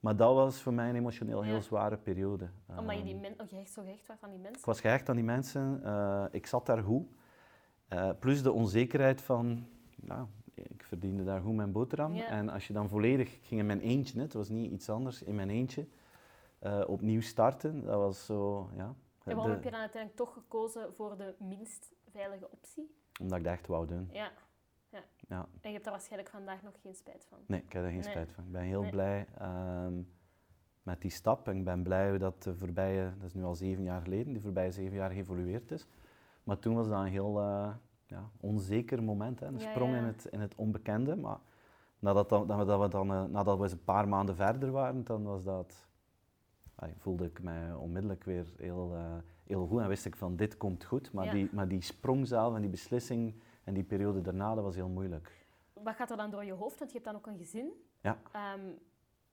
Maar 0.00 0.16
dat 0.16 0.34
was 0.34 0.62
voor 0.62 0.72
mij 0.72 0.88
een 0.88 0.96
emotioneel 0.96 1.42
heel 1.42 1.62
zware 1.62 1.96
periode. 1.96 2.48
Omdat 2.78 2.96
je, 2.96 3.04
die 3.04 3.16
men, 3.16 3.34
oh, 3.40 3.48
je 3.48 3.56
echt 3.56 3.70
zo 3.70 3.82
gehecht 3.82 4.06
was 4.06 4.22
aan 4.22 4.30
die 4.30 4.38
mensen? 4.38 4.58
Ik 4.58 4.64
was 4.64 4.80
gehecht 4.80 5.08
aan 5.08 5.16
die 5.16 5.24
mensen. 5.24 5.80
Uh, 5.84 6.24
ik 6.30 6.46
zat 6.46 6.66
daar 6.66 6.82
goed. 6.82 7.06
Uh, 7.88 8.10
plus 8.18 8.42
de 8.42 8.52
onzekerheid 8.52 9.22
van, 9.22 9.66
nou, 9.96 10.26
ik 10.54 10.82
verdiende 10.82 11.24
daar 11.24 11.40
goed 11.40 11.54
mijn 11.54 11.72
boterham. 11.72 12.14
En 12.14 12.48
als 12.48 12.66
je 12.66 12.72
dan 12.72 12.88
volledig 12.88 13.38
ging 13.42 13.60
in 13.60 13.66
mijn 13.66 13.80
eentje, 13.80 14.20
het 14.20 14.32
was 14.32 14.48
niet 14.48 14.72
iets 14.72 14.88
anders, 14.88 15.22
in 15.22 15.34
mijn 15.34 15.50
eentje, 15.50 15.86
uh, 16.60 16.84
opnieuw 16.86 17.20
starten, 17.20 17.84
dat 17.84 17.98
was 17.98 18.26
zo, 18.26 18.70
ja. 18.76 18.94
En 19.24 19.36
waarom 19.36 19.44
de, 19.44 19.50
heb 19.50 19.64
je 19.64 19.70
dan 19.70 19.80
uiteindelijk 19.80 20.22
toch 20.22 20.32
gekozen 20.32 20.94
voor 20.94 21.16
de 21.16 21.34
minst 21.38 21.92
veilige 22.10 22.50
optie? 22.50 22.94
Omdat 23.20 23.38
ik 23.38 23.44
dat 23.44 23.52
echt 23.52 23.66
wou 23.66 23.86
doen. 23.86 24.08
Ja. 24.12 24.30
Ja. 24.88 25.02
ja. 25.28 25.38
En 25.38 25.58
je 25.60 25.72
hebt 25.72 25.84
daar 25.84 25.92
waarschijnlijk 25.92 26.30
vandaag 26.30 26.62
nog 26.62 26.80
geen 26.82 26.94
spijt 26.94 27.26
van? 27.28 27.38
Nee, 27.46 27.62
ik 27.62 27.72
heb 27.72 27.82
daar 27.82 27.92
geen 27.92 28.00
nee. 28.00 28.10
spijt 28.10 28.32
van. 28.32 28.44
Ik 28.44 28.52
ben 28.52 28.62
heel 28.62 28.82
nee. 28.82 28.90
blij 28.90 29.26
um, 29.42 30.12
met 30.82 31.00
die 31.00 31.10
stap. 31.10 31.48
En 31.48 31.56
ik 31.56 31.64
ben 31.64 31.82
blij 31.82 32.18
dat 32.18 32.42
de 32.42 32.56
voorbije, 32.56 33.12
dat 33.18 33.26
is 33.26 33.34
nu 33.34 33.44
al 33.44 33.54
zeven 33.54 33.84
jaar 33.84 34.02
geleden, 34.02 34.32
de 34.32 34.40
voorbije 34.40 34.70
zeven 34.70 34.96
jaar 34.96 35.10
geëvolueerd 35.10 35.70
is. 35.70 35.86
Maar 36.44 36.58
toen 36.58 36.74
was 36.74 36.88
dat 36.88 36.98
een 36.98 37.06
heel 37.06 37.40
uh, 37.40 37.74
ja, 38.06 38.30
onzeker 38.40 39.02
moment, 39.02 39.40
hè. 39.40 39.46
een 39.46 39.58
ja, 39.58 39.70
sprong 39.70 39.94
In, 39.94 40.04
het, 40.04 40.24
in 40.24 40.40
het 40.40 40.54
onbekende. 40.54 41.16
Maar 41.16 41.38
nadat, 41.98 42.28
dat, 42.28 42.48
dat 42.48 42.80
we 42.80 42.88
dan, 42.88 43.10
uh, 43.10 43.24
nadat 43.24 43.56
we 43.56 43.62
eens 43.62 43.72
een 43.72 43.84
paar 43.84 44.08
maanden 44.08 44.36
verder 44.36 44.70
waren, 44.70 45.04
dan 45.04 45.22
was 45.24 45.44
dat... 45.44 45.88
Ay, 46.80 46.94
voelde 46.98 47.24
ik 47.24 47.42
mij 47.42 47.72
onmiddellijk 47.72 48.24
weer 48.24 48.52
heel, 48.56 48.94
uh, 48.94 49.16
heel 49.44 49.66
goed 49.66 49.80
en 49.80 49.88
wist 49.88 50.06
ik 50.06 50.16
van 50.16 50.36
dit 50.36 50.56
komt 50.56 50.84
goed. 50.84 51.12
Maar, 51.12 51.30
die, 51.30 51.48
maar 51.52 51.68
die 51.68 51.82
sprong 51.82 52.26
zelf 52.28 52.54
en 52.54 52.60
die 52.60 52.70
beslissing 52.70 53.34
en 53.64 53.74
die 53.74 53.84
periode 53.84 54.20
daarna, 54.20 54.54
dat 54.54 54.64
was 54.64 54.74
heel 54.74 54.88
moeilijk. 54.88 55.46
Wat 55.72 55.94
gaat 55.94 56.10
er 56.10 56.16
dan 56.16 56.30
door 56.30 56.44
je 56.44 56.52
hoofd? 56.52 56.78
Want 56.78 56.90
je 56.90 56.98
hebt 56.98 57.10
dan 57.10 57.16
ook 57.20 57.26
een 57.26 57.38
gezin. 57.38 57.72
Ja. 58.00 58.18
Um, 58.54 58.78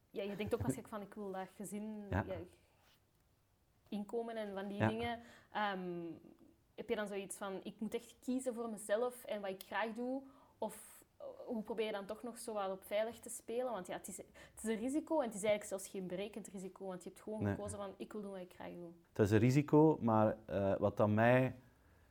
ja 0.10 0.24
je 0.24 0.36
denkt 0.36 0.54
ook 0.54 0.62
waarschijnlijk 0.62 0.96
van, 0.96 1.02
ik 1.02 1.14
wil 1.14 1.32
dat 1.32 1.50
gezin... 1.56 2.06
Ja. 2.10 2.24
Ja, 2.28 2.36
inkomen 3.90 4.36
en 4.36 4.54
van 4.54 4.68
die 4.68 4.88
dingen. 4.88 5.20
Um, 5.74 6.20
heb 6.76 6.90
je 6.90 6.96
dan 6.96 7.08
zoiets 7.08 7.38
van, 7.38 7.60
ik 7.64 7.80
moet 7.80 7.94
echt 7.94 8.16
kiezen 8.20 8.54
voor 8.54 8.70
mezelf 8.70 9.24
en 9.24 9.42
wat 9.42 9.50
ik 9.50 9.64
graag 9.64 9.94
doe? 9.94 10.22
Of 10.58 10.97
hoe 11.48 11.64
probeer 11.64 11.86
je 11.86 11.92
dan 11.92 12.06
toch 12.06 12.24
nog 12.24 12.38
zo 12.38 12.54
wat 12.54 12.72
op 12.72 12.84
veilig 12.84 13.20
te 13.20 13.30
spelen? 13.30 13.72
Want 13.72 13.88
ja, 13.88 13.94
het 13.94 14.08
is, 14.08 14.18
het 14.18 14.64
is 14.64 14.70
een 14.70 14.80
risico 14.80 15.20
en 15.20 15.26
het 15.26 15.36
is 15.36 15.44
eigenlijk 15.44 15.70
zelfs 15.70 15.88
geen 15.88 16.08
berekend 16.08 16.48
risico. 16.48 16.86
Want 16.86 17.04
je 17.04 17.10
hebt 17.10 17.22
gewoon 17.22 17.44
nee. 17.44 17.56
gekozen 17.56 17.78
van, 17.78 17.94
ik 17.98 18.12
wil 18.12 18.22
doen 18.22 18.32
wat 18.32 18.40
ik 18.40 18.54
graag 18.54 18.72
doe. 18.72 18.92
Het 19.14 19.26
is 19.26 19.32
een 19.32 19.38
risico, 19.38 19.98
maar 20.02 20.38
uh, 20.50 20.76
wat 20.78 20.98
dan 20.98 21.14
mij 21.14 21.56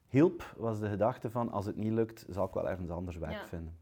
hielp, 0.09 0.55
was 0.57 0.81
de 0.81 0.89
gedachte 0.89 1.31
van 1.31 1.51
als 1.51 1.67
het 1.67 1.77
niet 1.77 1.93
lukt, 1.93 2.25
zal 2.29 2.47
ik 2.47 2.55
wel 2.55 2.69
ergens 2.69 2.91
anders 2.91 3.17
werk 3.17 3.33
ja. 3.33 3.47
vinden. 3.47 3.79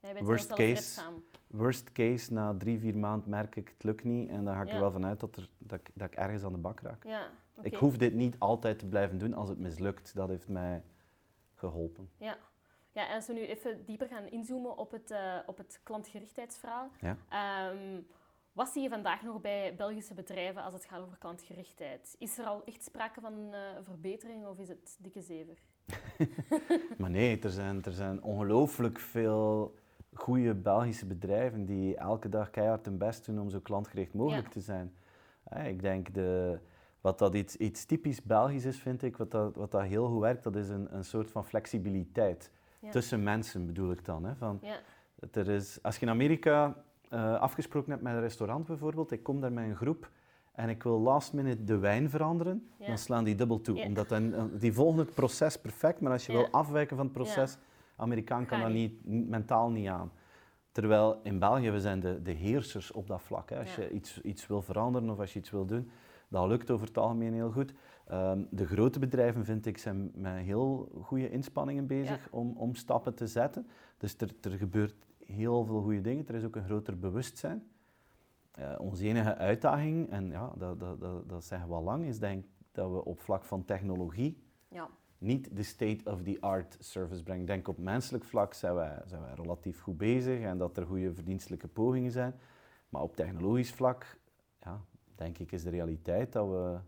Ja. 0.00 0.22
worst 0.22 0.54
case, 0.54 1.00
worst 1.46 1.92
case, 1.92 2.32
na 2.32 2.56
drie, 2.56 2.78
vier 2.78 2.96
maanden 2.96 3.30
merk 3.30 3.56
ik 3.56 3.68
het 3.68 3.84
lukt 3.84 4.04
niet 4.04 4.28
en 4.28 4.44
dan 4.44 4.54
ga 4.54 4.62
ik 4.62 4.72
er 4.72 4.80
wel 4.80 4.90
vanuit 4.90 5.20
dat, 5.20 5.36
er, 5.36 5.48
dat, 5.58 5.78
ik, 5.78 5.90
dat 5.94 6.06
ik 6.06 6.14
ergens 6.14 6.44
aan 6.44 6.52
de 6.52 6.58
bak 6.58 6.80
raak. 6.80 7.04
Ja, 7.04 7.30
Ik 7.60 7.74
hoef 7.74 7.96
dit 7.96 8.14
niet 8.14 8.38
altijd 8.38 8.78
te 8.78 8.86
blijven 8.86 9.18
doen 9.18 9.34
als 9.34 9.48
het 9.48 9.58
mislukt. 9.58 10.14
Dat 10.14 10.28
heeft 10.28 10.48
mij 10.48 10.82
geholpen. 11.54 12.10
Ja. 12.16 12.36
Ja, 12.92 13.08
en 13.08 13.14
als 13.14 13.26
we 13.26 13.32
nu 13.32 13.40
even 13.40 13.84
dieper 13.84 14.08
gaan 14.08 14.26
inzoomen 14.26 14.76
op 14.76 14.90
het, 14.90 15.10
uh, 15.10 15.36
op 15.46 15.56
het 15.56 15.80
klantgerichtheidsverhaal. 15.82 16.90
Ja. 17.00 17.16
Um, 17.70 18.06
wat 18.52 18.68
zie 18.68 18.82
je 18.82 18.88
vandaag 18.88 19.22
nog 19.22 19.40
bij 19.40 19.74
Belgische 19.76 20.14
bedrijven 20.14 20.62
als 20.62 20.74
het 20.74 20.84
gaat 20.84 21.00
over 21.00 21.18
klantgerichtheid? 21.18 22.16
Is 22.18 22.38
er 22.38 22.44
al 22.44 22.64
echt 22.64 22.84
sprake 22.84 23.20
van 23.20 23.32
uh, 23.32 23.58
verbetering 23.82 24.46
of 24.46 24.58
is 24.58 24.68
het 24.68 24.96
dikke 25.00 25.22
zever? 25.22 25.58
maar 26.98 27.10
nee, 27.10 27.38
er 27.38 27.50
zijn, 27.50 27.84
er 27.84 27.92
zijn 27.92 28.22
ongelooflijk 28.22 28.98
veel 28.98 29.74
goede 30.14 30.54
Belgische 30.54 31.06
bedrijven 31.06 31.64
die 31.64 31.96
elke 31.96 32.28
dag 32.28 32.50
keihard 32.50 32.84
hun 32.84 32.98
best 32.98 33.24
doen 33.24 33.40
om 33.40 33.50
zo 33.50 33.60
klantgericht 33.60 34.14
mogelijk 34.14 34.48
te 34.48 34.60
zijn. 34.60 34.94
ik 35.64 35.80
denk 35.80 36.14
de, 36.14 36.58
wat 37.00 37.18
dat 37.18 37.34
iets, 37.34 37.56
iets 37.56 37.84
typisch 37.84 38.22
Belgisch 38.22 38.64
is, 38.64 38.78
vind 38.78 39.02
ik, 39.02 39.16
wat 39.16 39.30
dat, 39.30 39.56
wat 39.56 39.70
dat 39.70 39.82
heel 39.82 40.08
goed 40.08 40.20
werkt, 40.20 40.42
dat 40.44 40.56
is 40.56 40.68
een, 40.68 40.94
een 40.94 41.04
soort 41.04 41.30
van 41.30 41.44
flexibiliteit. 41.44 42.50
Tussen 42.90 43.22
mensen 43.22 43.66
bedoel 43.66 43.90
ik 43.90 44.04
dan. 44.04 44.24
Hè, 44.24 44.36
van, 44.36 44.60
er 45.32 45.48
is, 45.48 45.78
als 45.82 45.96
je 45.96 46.02
in 46.06 46.12
Amerika 46.12 46.84
uh, 47.10 47.40
afgesproken 47.40 47.90
hebt 47.90 48.02
met 48.02 48.14
een 48.14 48.20
restaurant 48.20 48.66
bijvoorbeeld, 48.66 49.12
ik 49.12 49.22
kom 49.22 49.40
daar 49.40 49.52
met 49.52 49.64
een 49.64 49.76
groep 49.76 50.10
en 50.52 50.68
ik 50.68 50.82
wil 50.82 51.00
last 51.00 51.32
minute 51.32 51.64
de 51.64 51.78
wijn 51.78 52.10
veranderen, 52.10 52.68
dan 52.78 52.98
slaan 52.98 53.24
die 53.24 53.34
dubbel 53.34 53.60
toe. 53.60 53.82
Omdat 53.82 54.08
dan, 54.08 54.34
eh, 54.34 54.42
die 54.52 54.72
volgen 54.72 54.98
het 54.98 55.14
proces 55.14 55.60
perfect, 55.60 56.00
maar 56.00 56.12
als 56.12 56.26
je 56.26 56.32
wil 56.32 56.48
afwijken 56.50 56.96
van 56.96 57.04
het 57.04 57.14
proces, 57.14 57.56
Amerikaan 57.96 58.46
kan 58.46 58.60
dat 58.60 58.70
niet, 58.70 59.06
mentaal 59.28 59.70
niet 59.70 59.88
aan. 59.88 60.12
Terwijl 60.72 61.20
in 61.22 61.38
België, 61.38 61.70
we 61.70 61.80
zijn 61.80 62.00
de, 62.00 62.22
de 62.22 62.32
heersers 62.32 62.92
op 62.92 63.06
dat 63.06 63.22
vlak. 63.22 63.50
Hè. 63.50 63.58
Als 63.58 63.74
je 63.74 63.90
iets, 63.90 64.20
iets 64.20 64.46
wil 64.46 64.62
veranderen 64.62 65.10
of 65.10 65.18
als 65.18 65.32
je 65.32 65.38
iets 65.38 65.50
wil 65.50 65.66
doen, 65.66 65.90
dat 66.28 66.48
lukt 66.48 66.70
over 66.70 66.86
het 66.86 66.98
algemeen 66.98 67.34
heel 67.34 67.50
goed. 67.50 67.74
Um, 68.12 68.46
de 68.50 68.66
grote 68.66 68.98
bedrijven, 68.98 69.44
vind 69.44 69.66
ik, 69.66 69.78
zijn 69.78 70.10
met 70.14 70.36
heel 70.36 70.88
goede 71.02 71.30
inspanningen 71.30 71.86
bezig 71.86 72.28
om, 72.30 72.56
om 72.56 72.74
stappen 72.74 73.14
te 73.14 73.26
zetten. 73.26 73.66
Dus 73.96 74.16
er, 74.16 74.34
er 74.40 74.50
gebeurt 74.50 75.06
heel 75.26 75.64
veel 75.64 75.82
goede 75.82 76.00
dingen. 76.00 76.28
Er 76.28 76.34
is 76.34 76.44
ook 76.44 76.56
een 76.56 76.64
groter 76.64 76.98
bewustzijn. 76.98 77.68
Uh, 78.58 78.74
onze 78.78 79.04
enige 79.04 79.36
uitdaging, 79.36 80.10
en 80.10 80.30
ja, 80.30 80.52
dat, 80.56 80.80
dat, 80.80 81.00
dat, 81.00 81.28
dat 81.28 81.44
zeggen 81.44 81.68
we 81.68 81.74
al 81.74 81.82
lang, 81.82 82.04
is 82.04 82.18
denk 82.18 82.44
dat 82.72 82.90
we 82.90 83.04
op 83.04 83.20
vlak 83.20 83.44
van 83.44 83.64
technologie 83.64 84.42
ja. 84.68 84.88
niet 85.18 85.56
de 85.56 85.62
state-of-the-art 85.62 86.76
service 86.80 87.22
brengen. 87.22 87.46
Denk 87.46 87.68
op 87.68 87.78
menselijk 87.78 88.24
vlak 88.24 88.54
zijn 88.54 88.74
wij, 88.74 89.02
zijn 89.06 89.22
wij 89.22 89.34
relatief 89.34 89.80
goed 89.80 89.96
bezig 89.96 90.40
en 90.40 90.58
dat 90.58 90.76
er 90.76 90.86
goede 90.86 91.14
verdienstelijke 91.14 91.68
pogingen 91.68 92.10
zijn. 92.10 92.34
Maar 92.88 93.02
op 93.02 93.16
technologisch 93.16 93.72
vlak, 93.72 94.18
ja, 94.60 94.80
denk 95.14 95.38
ik, 95.38 95.52
is 95.52 95.62
de 95.62 95.70
realiteit 95.70 96.32
dat 96.32 96.48
we, 96.48 96.78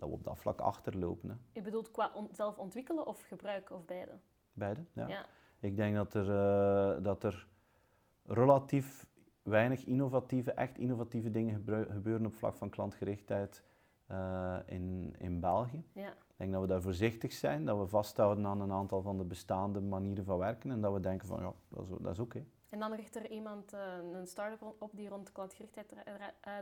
dat 0.00 0.08
we 0.08 0.14
op 0.14 0.24
dat 0.24 0.38
vlak 0.38 0.60
achterlopen. 0.60 1.28
Hè. 1.28 1.36
Je 1.52 1.62
bedoelt 1.62 1.90
qua 1.90 2.12
zelf 2.32 2.58
ontwikkelen 2.58 3.06
of 3.06 3.22
gebruiken 3.22 3.76
of 3.76 3.84
beide? 3.84 4.18
Beide, 4.52 4.80
ja. 4.92 5.08
ja. 5.08 5.26
Ik 5.60 5.76
denk 5.76 5.94
dat 5.94 6.14
er, 6.14 6.28
uh, 6.28 7.04
dat 7.04 7.24
er 7.24 7.48
relatief 8.24 9.06
weinig 9.42 9.84
innovatieve, 9.84 10.52
echt 10.52 10.78
innovatieve 10.78 11.30
dingen 11.30 11.54
gebeuren 11.90 12.26
op 12.26 12.34
vlak 12.34 12.54
van 12.54 12.70
klantgerichtheid 12.70 13.64
uh, 14.10 14.56
in, 14.66 15.14
in 15.18 15.40
België. 15.40 15.84
Ja. 15.92 16.08
Ik 16.10 16.36
denk 16.36 16.52
dat 16.52 16.60
we 16.60 16.66
daar 16.66 16.82
voorzichtig 16.82 17.32
zijn, 17.32 17.64
dat 17.64 17.78
we 17.78 17.86
vasthouden 17.86 18.46
aan 18.46 18.60
een 18.60 18.72
aantal 18.72 19.02
van 19.02 19.18
de 19.18 19.24
bestaande 19.24 19.80
manieren 19.80 20.24
van 20.24 20.38
werken 20.38 20.70
en 20.70 20.80
dat 20.80 20.92
we 20.92 21.00
denken 21.00 21.28
van 21.28 21.40
ja, 21.40 21.52
dat 21.68 21.82
is, 21.82 21.88
dat 22.00 22.12
is 22.12 22.18
oké. 22.18 22.44
En 22.68 22.78
dan 22.78 22.92
richt 22.92 23.16
er 23.16 23.30
iemand, 23.30 23.74
uh, 23.74 23.80
een 24.12 24.26
start-up 24.26 24.74
op 24.78 24.90
die 24.96 25.08
rond 25.08 25.32
klantgerichtheid 25.32 25.94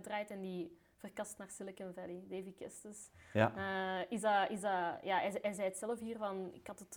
draait 0.02 0.30
en 0.30 0.40
die 0.40 0.78
verkast 0.98 1.38
naar 1.38 1.50
Silicon 1.50 1.92
Valley, 1.94 2.24
Davy 2.28 2.54
Kestis. 2.54 3.10
Ja. 3.32 3.52
is 4.08 4.20
dat, 4.20 4.50
is 4.50 4.60
dat, 4.60 4.98
ja, 5.02 5.18
hij, 5.18 5.38
hij, 5.42 5.52
zei 5.52 5.68
het 5.68 5.76
zelf 5.76 6.00
hier 6.00 6.16
van, 6.16 6.50
ik 6.52 6.66
had 6.66 6.78
het 6.78 6.96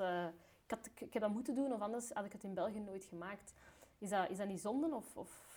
had, 0.71 0.89
ik 0.99 1.13
heb 1.13 1.21
dat 1.21 1.31
moeten 1.31 1.55
doen, 1.55 1.73
of 1.73 1.81
anders 1.81 2.11
had 2.13 2.25
ik 2.25 2.31
het 2.31 2.43
in 2.43 2.53
België 2.53 2.79
nooit 2.79 3.03
gemaakt. 3.03 3.53
Is 3.97 4.09
dat, 4.09 4.29
is 4.29 4.37
dat 4.37 4.47
niet 4.47 4.59
zonde? 4.59 4.95
Of, 4.95 5.15
of? 5.15 5.49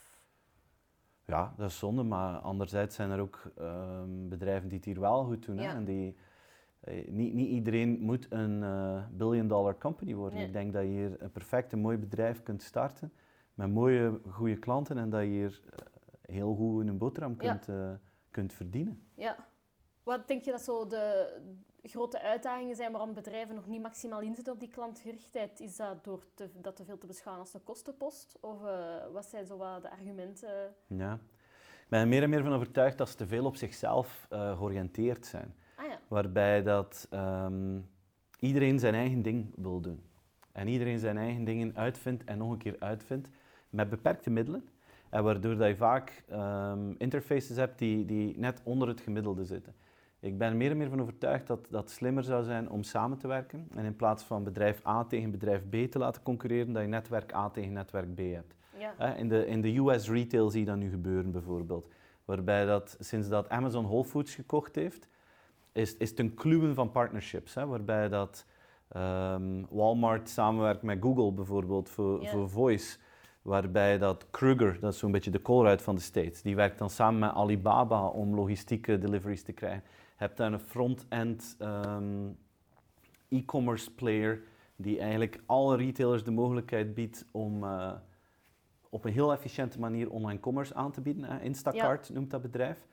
Ja, 1.26 1.54
dat 1.56 1.70
is 1.70 1.78
zonde, 1.78 2.02
maar 2.02 2.38
anderzijds 2.38 2.94
zijn 2.96 3.10
er 3.10 3.20
ook 3.20 3.52
ehm, 3.56 4.28
bedrijven 4.28 4.68
die 4.68 4.76
het 4.76 4.86
hier 4.86 5.00
wel 5.00 5.24
goed 5.24 5.46
doen. 5.46 5.58
Hè? 5.58 5.68
En 5.68 5.84
die, 5.84 6.16
eh, 6.80 7.08
niet, 7.08 7.34
niet 7.34 7.48
iedereen 7.48 8.00
moet 8.00 8.26
een 8.30 8.60
billion 9.16 9.48
dollar 9.48 9.78
company 9.78 10.14
worden. 10.14 10.38
Ik 10.38 10.52
denk 10.52 10.72
dat 10.72 10.82
je 10.82 10.88
hier 10.88 11.22
een 11.22 11.30
perfect 11.30 11.72
een 11.72 11.80
mooi 11.80 11.96
bedrijf 11.96 12.42
kunt 12.42 12.62
starten 12.62 13.12
met 13.54 13.70
mooie, 13.70 14.20
goede 14.30 14.58
klanten 14.58 14.98
en 14.98 15.10
dat 15.10 15.20
je 15.20 15.26
hier 15.26 15.60
heel 16.20 16.54
goed 16.54 16.82
in 16.82 16.88
een 16.88 16.98
boterham 16.98 17.36
kunt, 17.36 17.66
ja. 17.66 18.00
Kunt 18.34 18.52
verdienen. 18.52 19.06
Ja. 19.14 19.36
Wat 20.02 20.28
denk 20.28 20.42
je 20.42 20.50
dat 20.50 20.62
zo 20.62 20.86
de, 20.86 21.36
grote 21.82 22.20
uitdagingen 22.20 22.76
zijn 22.76 22.92
waarom 22.92 23.14
bedrijven 23.14 23.54
nog 23.54 23.66
niet 23.66 23.82
maximaal 23.82 24.20
inzetten 24.20 24.52
op 24.52 24.60
die 24.60 24.68
klantgerichtheid? 24.68 25.60
Is 25.60 25.76
dat 25.76 26.04
door 26.04 26.24
te, 26.34 26.50
dat 26.60 26.76
te 26.76 26.84
veel 26.84 26.98
te 26.98 27.06
beschouwen 27.06 27.44
als 27.44 27.54
een 27.54 27.62
kostenpost? 27.62 28.36
Of 28.40 28.62
uh, 28.62 29.06
wat 29.12 29.26
zijn 29.26 29.46
zo 29.46 29.56
wat 29.56 29.82
de 29.82 29.90
argumenten? 29.90 30.74
Ja, 30.86 31.14
ik 31.82 31.88
ben 31.88 32.00
er 32.00 32.08
meer 32.08 32.22
en 32.22 32.30
meer 32.30 32.42
van 32.42 32.52
overtuigd 32.52 32.98
dat 32.98 33.08
ze 33.08 33.16
te 33.16 33.26
veel 33.26 33.44
op 33.44 33.56
zichzelf 33.56 34.26
uh, 34.32 34.56
georiënteerd 34.56 35.26
zijn. 35.26 35.54
Ah, 35.76 35.86
ja. 35.86 35.98
Waarbij 36.08 36.62
dat 36.62 37.08
um, 37.10 37.90
iedereen 38.38 38.78
zijn 38.78 38.94
eigen 38.94 39.22
ding 39.22 39.52
wil 39.56 39.80
doen. 39.80 40.02
En 40.52 40.68
iedereen 40.68 40.98
zijn 40.98 41.16
eigen 41.16 41.44
dingen 41.44 41.76
uitvindt 41.76 42.24
en 42.24 42.38
nog 42.38 42.50
een 42.50 42.58
keer 42.58 42.76
uitvindt 42.78 43.28
met 43.70 43.90
beperkte 43.90 44.30
middelen. 44.30 44.68
En 45.14 45.24
waardoor 45.24 45.56
dat 45.56 45.68
je 45.68 45.76
vaak 45.76 46.24
um, 46.32 46.94
interfaces 46.98 47.56
hebt 47.56 47.78
die, 47.78 48.04
die 48.04 48.38
net 48.38 48.60
onder 48.64 48.88
het 48.88 49.00
gemiddelde 49.00 49.44
zitten. 49.44 49.74
Ik 50.20 50.38
ben 50.38 50.48
er 50.48 50.56
meer 50.56 50.70
en 50.70 50.76
meer 50.76 50.88
van 50.88 51.00
overtuigd 51.00 51.46
dat 51.46 51.66
dat 51.70 51.90
slimmer 51.90 52.24
zou 52.24 52.44
zijn 52.44 52.70
om 52.70 52.82
samen 52.82 53.18
te 53.18 53.28
werken. 53.28 53.68
En 53.74 53.84
in 53.84 53.96
plaats 53.96 54.24
van 54.24 54.44
bedrijf 54.44 54.86
A 54.86 55.04
tegen 55.04 55.30
bedrijf 55.30 55.62
B 55.68 55.90
te 55.90 55.98
laten 55.98 56.22
concurreren, 56.22 56.72
dat 56.72 56.82
je 56.82 56.88
netwerk 56.88 57.34
A 57.34 57.50
tegen 57.50 57.72
netwerk 57.72 58.14
B 58.14 58.18
hebt. 58.18 58.54
Ja. 58.78 59.14
In, 59.14 59.28
de, 59.28 59.46
in 59.46 59.60
de 59.60 59.78
US 59.78 60.10
retail 60.10 60.50
zie 60.50 60.60
je 60.60 60.66
dat 60.66 60.76
nu 60.76 60.90
gebeuren 60.90 61.30
bijvoorbeeld. 61.30 61.88
Waarbij 62.24 62.64
dat 62.64 62.96
sinds 63.00 63.28
dat 63.28 63.48
Amazon 63.48 63.84
Whole 63.84 64.04
Foods 64.04 64.34
gekocht 64.34 64.74
heeft, 64.74 65.08
is, 65.72 65.96
is 65.96 66.10
het 66.10 66.18
een 66.18 66.34
kluwen 66.34 66.74
van 66.74 66.90
partnerships. 66.90 67.54
Hè, 67.54 67.66
waarbij 67.66 68.08
dat 68.08 68.46
um, 68.96 69.66
Walmart 69.70 70.28
samenwerkt 70.28 70.82
met 70.82 70.98
Google 71.00 71.32
bijvoorbeeld 71.32 71.88
voor, 71.88 72.26
voor 72.26 72.50
voice. 72.50 72.98
Waarbij 73.44 73.98
dat 73.98 74.26
Kruger, 74.30 74.80
dat 74.80 74.92
is 74.92 74.98
zo'n 74.98 75.12
beetje 75.12 75.30
de 75.30 75.42
Colruyt 75.42 75.82
van 75.82 75.94
de 75.94 76.00
States, 76.00 76.42
die 76.42 76.56
werkt 76.56 76.78
dan 76.78 76.90
samen 76.90 77.20
met 77.20 77.30
Alibaba 77.30 78.06
om 78.06 78.34
logistieke 78.34 78.98
deliveries 78.98 79.42
te 79.42 79.52
krijgen 79.52 79.82
hebt 80.16 80.36
dan 80.36 80.52
een 80.52 80.60
front-end 80.60 81.56
ehm, 81.58 82.28
e-commerce 83.28 83.94
player 83.94 84.42
die 84.76 84.98
eigenlijk 84.98 85.42
alle 85.46 85.76
retailers 85.76 86.24
de 86.24 86.30
mogelijkheid 86.30 86.94
biedt 86.94 87.26
om 87.30 87.64
uh, 87.64 87.92
op 88.88 89.04
een 89.04 89.12
heel 89.12 89.32
efficiënte 89.32 89.80
manier 89.80 90.10
online 90.10 90.40
commerce 90.40 90.74
aan 90.74 90.92
te 90.92 91.00
bieden. 91.00 91.40
Instacart 91.40 92.10
noemt 92.10 92.30
dat 92.30 92.42
bedrijf. 92.42 92.86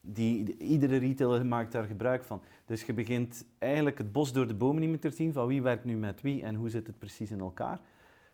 Die, 0.00 0.56
iedere 0.56 0.96
retailer 0.96 1.46
maakt 1.46 1.72
daar 1.72 1.84
gebruik 1.84 2.24
van. 2.24 2.42
Dus 2.64 2.82
je 2.82 2.92
begint 2.92 3.44
eigenlijk 3.58 3.98
het 3.98 4.12
bos 4.12 4.32
door 4.32 4.46
de 4.46 4.54
bomen 4.54 4.80
niet 4.80 4.90
meer 4.90 5.00
te 5.00 5.10
zien 5.10 5.32
van 5.32 5.46
wie 5.46 5.62
werkt 5.62 5.84
nu 5.84 5.96
met 5.96 6.20
wie 6.20 6.42
en 6.42 6.54
hoe 6.54 6.68
zit 6.70 6.86
het 6.86 6.98
precies 6.98 7.30
in 7.30 7.40
elkaar. 7.40 7.80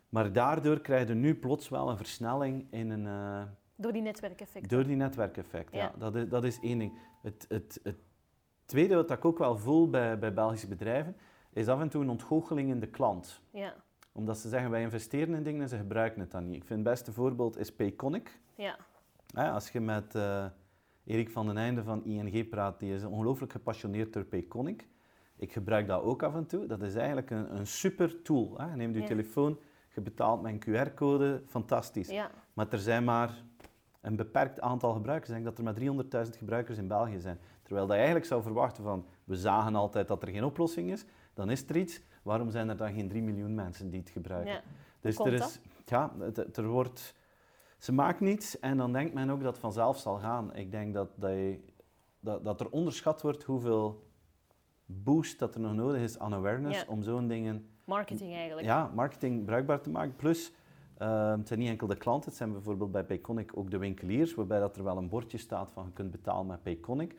Maar 0.08 0.32
daardoor 0.32 0.80
krijg 0.80 1.08
je 1.08 1.14
nu 1.14 1.34
plots 1.34 1.68
wel 1.68 1.90
een 1.90 1.96
versnelling 1.96 2.66
in 2.70 2.90
een... 2.90 3.04
Uh, 3.04 3.42
door 3.76 3.92
die 3.92 4.02
netwerkeffecten. 4.02 4.68
Door 4.68 4.84
die 4.84 4.96
netwerkeffecten, 4.96 5.78
ja. 5.78 5.92
Dat, 5.98 6.14
is, 6.14 6.28
dat 6.28 6.44
is 6.44 6.60
één 6.60 6.78
ding. 6.78 6.98
Het, 7.22 7.46
het, 7.48 7.80
het 7.82 7.96
tweede 8.64 8.94
wat 8.94 9.10
ik 9.10 9.24
ook 9.24 9.38
wel 9.38 9.56
voel 9.56 9.90
bij, 9.90 10.18
bij 10.18 10.32
Belgische 10.32 10.68
bedrijven, 10.68 11.16
is 11.52 11.68
af 11.68 11.80
en 11.80 11.88
toe 11.88 12.02
een 12.02 12.10
ontgoocheling 12.10 12.70
in 12.70 12.80
de 12.80 12.86
klant. 12.86 13.40
Ja. 13.50 13.74
Omdat 14.12 14.38
ze 14.38 14.48
zeggen, 14.48 14.70
wij 14.70 14.82
investeren 14.82 15.34
in 15.34 15.42
dingen 15.42 15.62
en 15.62 15.68
ze 15.68 15.76
gebruiken 15.76 16.20
het 16.20 16.30
dan 16.30 16.44
niet. 16.44 16.56
Ik 16.56 16.64
vind 16.64 16.80
het 16.80 16.88
beste 16.88 17.12
voorbeeld 17.12 17.58
is 17.58 17.74
Payconic. 17.74 18.40
Ja. 18.54 18.76
als 19.34 19.70
je 19.70 19.80
met 19.80 20.14
uh, 20.14 20.46
Erik 21.04 21.30
van 21.30 21.46
den 21.46 21.56
Einde 21.56 21.82
van 21.82 22.04
ING 22.04 22.48
praat, 22.48 22.78
die 22.78 22.94
is 22.94 23.04
ongelooflijk 23.04 23.52
gepassioneerd 23.52 24.12
door 24.12 24.24
Payconic. 24.24 24.88
Ik 25.36 25.52
gebruik 25.52 25.86
dat 25.86 26.02
ook 26.02 26.22
af 26.22 26.34
en 26.34 26.46
toe. 26.46 26.66
Dat 26.66 26.82
is 26.82 26.94
eigenlijk 26.94 27.30
een, 27.30 27.56
een 27.56 27.66
super 27.66 28.22
tool. 28.22 28.58
Hè. 28.58 28.70
Je 28.70 28.76
neemt 28.76 28.94
je 28.94 29.02
telefoon, 29.02 29.58
je 29.98 30.10
betaalt 30.10 30.42
met 30.42 30.52
een 30.52 30.88
QR-code, 30.88 31.42
fantastisch. 31.46 32.08
Ja. 32.08 32.30
Maar 32.52 32.66
er 32.70 32.78
zijn 32.78 33.04
maar 33.04 33.44
een 34.00 34.16
beperkt 34.16 34.60
aantal 34.60 34.92
gebruikers. 34.92 35.28
Ik 35.28 35.34
denk 35.34 35.46
dat 35.46 35.58
er 35.58 35.64
maar 35.64 36.24
300.000 36.26 36.38
gebruikers 36.38 36.78
in 36.78 36.88
België 36.88 37.20
zijn. 37.20 37.38
Terwijl 37.62 37.86
dat 37.86 37.94
je 37.94 38.02
eigenlijk 38.02 38.30
zou 38.30 38.42
verwachten 38.42 38.82
van, 38.84 39.06
we 39.24 39.36
zagen 39.36 39.74
altijd 39.74 40.08
dat 40.08 40.22
er 40.22 40.28
geen 40.28 40.44
oplossing 40.44 40.90
is, 40.90 41.04
dan 41.34 41.50
is 41.50 41.68
er 41.68 41.76
iets. 41.76 42.00
Waarom 42.22 42.50
zijn 42.50 42.68
er 42.68 42.76
dan 42.76 42.92
geen 42.92 43.08
3 43.08 43.22
miljoen 43.22 43.54
mensen 43.54 43.90
die 43.90 44.00
het 44.00 44.10
gebruiken? 44.10 44.52
Ja. 44.52 44.62
Dus 45.00 45.18
er 45.18 45.32
is, 45.32 45.60
ja, 45.84 46.12
er 46.54 46.66
wordt, 46.66 47.14
ze 47.78 47.92
maakt 47.92 48.20
niets 48.20 48.58
en 48.58 48.76
dan 48.76 48.92
denkt 48.92 49.14
men 49.14 49.30
ook 49.30 49.42
dat 49.42 49.52
het 49.52 49.60
vanzelf 49.60 49.98
zal 49.98 50.18
gaan. 50.18 50.54
Ik 50.54 50.70
denk 50.70 50.94
dat, 50.94 51.08
dat, 51.14 51.30
je, 51.30 51.60
dat, 52.20 52.44
dat 52.44 52.60
er 52.60 52.70
onderschat 52.70 53.22
wordt 53.22 53.42
hoeveel 53.42 54.06
boost 54.86 55.38
dat 55.38 55.54
er 55.54 55.60
nog 55.60 55.74
nodig 55.74 56.00
is 56.00 56.18
aan 56.18 56.34
awareness 56.34 56.86
om 56.86 57.02
zo'n 57.02 57.28
dingen... 57.28 57.68
Marketing 57.88 58.34
eigenlijk. 58.34 58.66
Ja, 58.66 58.90
marketing 58.94 59.44
bruikbaar 59.44 59.80
te 59.80 59.90
maken. 59.90 60.16
Plus, 60.16 60.52
Ehm, 60.98 61.38
het 61.38 61.48
zijn 61.48 61.58
niet 61.58 61.68
enkel 61.68 61.86
de 61.86 61.96
klanten, 61.96 62.28
het 62.28 62.38
zijn 62.38 62.52
bijvoorbeeld 62.52 62.92
bij 62.92 63.04
Payconic 63.04 63.50
ook 63.54 63.70
de 63.70 63.78
winkeliers, 63.78 64.34
waarbij 64.34 64.60
dat 64.60 64.76
er 64.76 64.84
wel 64.84 64.96
een 64.96 65.08
bordje 65.08 65.38
staat 65.38 65.70
van 65.70 65.84
je 65.84 65.92
kunt 65.92 66.10
betalen 66.10 66.46
met 66.46 66.62
Payconic. 66.62 67.14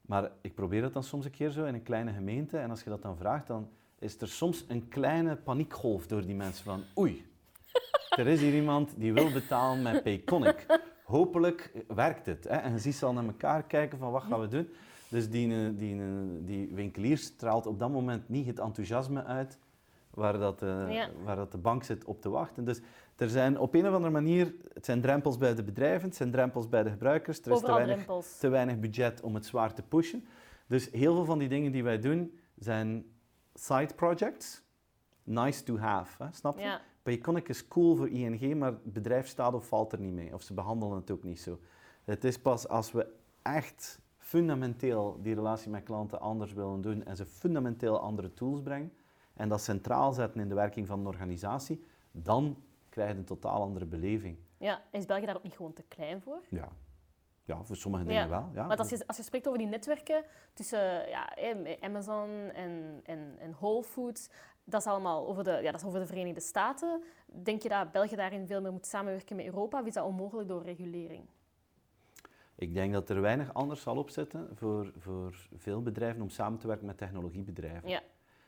Maar 0.00 0.30
ik 0.40 0.54
probeer 0.54 0.82
het 0.82 0.92
dan 0.92 1.02
soms 1.02 1.24
een 1.24 1.30
keer 1.30 1.50
zo 1.50 1.64
in 1.64 1.74
een 1.74 1.82
kleine 1.82 2.12
gemeente 2.12 2.58
en 2.58 2.70
als 2.70 2.82
je 2.82 2.90
dat 2.90 3.02
dan 3.02 3.16
vraagt, 3.16 3.46
dan 3.46 3.68
is 3.98 4.20
er 4.20 4.28
soms 4.28 4.64
een 4.68 4.88
kleine 4.88 5.36
paniekgolf 5.36 6.06
door 6.06 6.26
die 6.26 6.34
mensen 6.34 6.64
van 6.64 6.82
oei, 6.98 7.26
er 8.20 8.26
is 8.26 8.40
hier 8.40 8.54
iemand 8.54 8.94
die 8.96 9.12
wil 9.12 9.32
betalen 9.32 9.82
met 9.82 10.02
Payconic. 10.02 10.66
Hopelijk 11.04 11.84
werkt 11.88 12.26
het. 12.26 12.44
Hè? 12.44 12.56
En 12.56 12.72
je 12.72 12.78
ziet 12.78 12.94
ze 12.94 13.06
al 13.06 13.12
naar 13.12 13.24
elkaar 13.24 13.62
kijken 13.62 13.98
van 13.98 14.10
wat 14.10 14.22
gaan 14.22 14.40
we 14.40 14.48
doen. 14.48 14.68
Dus 15.08 15.30
die, 15.30 15.54
eh, 15.54 15.78
die, 15.78 16.00
eh, 16.00 16.06
die 16.40 16.74
winkelier 16.74 17.18
straalt 17.18 17.66
op 17.66 17.78
dat 17.78 17.90
moment 17.90 18.28
niet 18.28 18.46
het 18.46 18.58
enthousiasme 18.58 19.24
uit 19.24 19.58
waar, 20.14 20.38
dat, 20.38 20.58
de, 20.58 21.08
waar 21.24 21.36
dat 21.36 21.52
de 21.52 21.58
bank 21.58 21.84
zit 21.84 22.04
op 22.04 22.20
te 22.20 22.28
wachten. 22.28 22.64
Dus 22.64 22.80
er 23.16 23.28
zijn 23.28 23.58
op 23.58 23.74
een 23.74 23.86
of 23.86 23.94
andere 23.94 24.12
manier, 24.12 24.54
het 24.72 24.84
zijn 24.84 25.00
drempels 25.00 25.38
bij 25.38 25.54
de 25.54 25.62
bedrijven, 25.62 26.08
het 26.08 26.16
zijn 26.16 26.30
drempels 26.30 26.68
bij 26.68 26.82
de 26.82 26.90
gebruikers. 26.90 27.40
Er 27.40 27.52
is 27.52 27.60
te 27.60 27.72
weinig, 27.72 28.06
te 28.38 28.48
weinig, 28.48 28.78
budget 28.78 29.20
om 29.20 29.34
het 29.34 29.46
zwaar 29.46 29.74
te 29.74 29.82
pushen. 29.82 30.24
Dus 30.66 30.90
heel 30.90 31.14
veel 31.14 31.24
van 31.24 31.38
die 31.38 31.48
dingen 31.48 31.72
die 31.72 31.82
wij 31.82 31.98
doen 31.98 32.38
zijn 32.58 33.04
side 33.54 33.94
projects, 33.94 34.62
nice 35.22 35.62
to 35.62 35.78
have, 35.78 36.24
hè, 36.24 36.28
snap 36.32 36.58
je? 36.58 36.64
Ja. 36.64 36.80
Payconic 37.02 37.48
is 37.48 37.68
cool 37.68 37.96
voor 37.96 38.08
ING, 38.08 38.58
maar 38.58 38.70
het 38.70 38.92
bedrijf 38.92 39.26
staat 39.26 39.54
of 39.54 39.66
valt 39.66 39.92
er 39.92 40.00
niet 40.00 40.14
mee. 40.14 40.34
Of 40.34 40.42
ze 40.42 40.54
behandelen 40.54 40.96
het 40.96 41.10
ook 41.10 41.22
niet 41.22 41.40
zo. 41.40 41.58
Het 42.04 42.24
is 42.24 42.38
pas 42.38 42.68
als 42.68 42.92
we 42.92 43.06
echt 43.42 44.00
fundamenteel 44.18 45.18
die 45.22 45.34
relatie 45.34 45.70
met 45.70 45.82
klanten 45.82 46.20
anders 46.20 46.52
willen 46.52 46.80
doen 46.80 47.04
en 47.04 47.16
ze 47.16 47.26
fundamenteel 47.26 48.00
andere 48.00 48.34
tools 48.34 48.62
brengen 48.62 48.92
en 49.42 49.48
dat 49.48 49.60
centraal 49.60 50.12
zetten 50.12 50.40
in 50.40 50.48
de 50.48 50.54
werking 50.54 50.86
van 50.86 51.00
een 51.00 51.06
organisatie, 51.06 51.84
dan 52.10 52.62
krijg 52.88 53.10
je 53.12 53.16
een 53.16 53.24
totaal 53.24 53.62
andere 53.62 53.86
beleving. 53.86 54.36
Ja, 54.56 54.82
is 54.90 55.06
België 55.06 55.26
daar 55.26 55.36
ook 55.36 55.42
niet 55.42 55.56
gewoon 55.56 55.72
te 55.72 55.82
klein 55.88 56.20
voor? 56.20 56.40
Ja, 56.48 56.68
ja 57.44 57.64
voor 57.64 57.76
sommige 57.76 58.04
dingen 58.04 58.28
wel. 58.28 58.48
Ja. 58.54 58.66
Maar 58.66 58.76
als 58.76 58.88
je, 58.88 59.06
als 59.06 59.16
je 59.16 59.22
spreekt 59.22 59.46
over 59.46 59.58
die 59.58 59.68
netwerken 59.68 60.24
tussen 60.52 61.08
ja, 61.08 61.36
Amazon 61.80 62.28
en, 62.54 63.00
en, 63.04 63.36
en 63.38 63.52
Whole 63.52 63.82
Foods, 63.82 64.28
dat 64.64 64.80
is 64.80 64.86
allemaal 64.86 65.26
over 65.26 65.44
de, 65.44 65.50
ja, 65.50 65.70
dat 65.70 65.80
is 65.80 65.86
over 65.86 66.00
de 66.00 66.06
Verenigde 66.06 66.40
Staten. 66.40 67.02
Denk 67.26 67.62
je 67.62 67.68
dat 67.68 67.92
België 67.92 68.16
daarin 68.16 68.46
veel 68.46 68.60
meer 68.60 68.72
moet 68.72 68.86
samenwerken 68.86 69.36
met 69.36 69.44
Europa? 69.44 69.80
Of 69.80 69.86
is 69.86 69.94
dat 69.94 70.04
onmogelijk 70.04 70.48
door 70.48 70.62
regulering? 70.62 71.26
Ik 72.54 72.74
denk 72.74 72.92
dat 72.92 73.10
er 73.10 73.20
weinig 73.20 73.54
anders 73.54 73.82
zal 73.82 73.96
opzetten 73.96 74.48
voor, 74.54 74.92
voor 74.96 75.48
veel 75.56 75.82
bedrijven 75.82 76.22
om 76.22 76.28
samen 76.28 76.58
te 76.58 76.66
werken 76.66 76.86
met 76.86 76.98
technologiebedrijven. 76.98 77.88
Ja. 77.88 78.02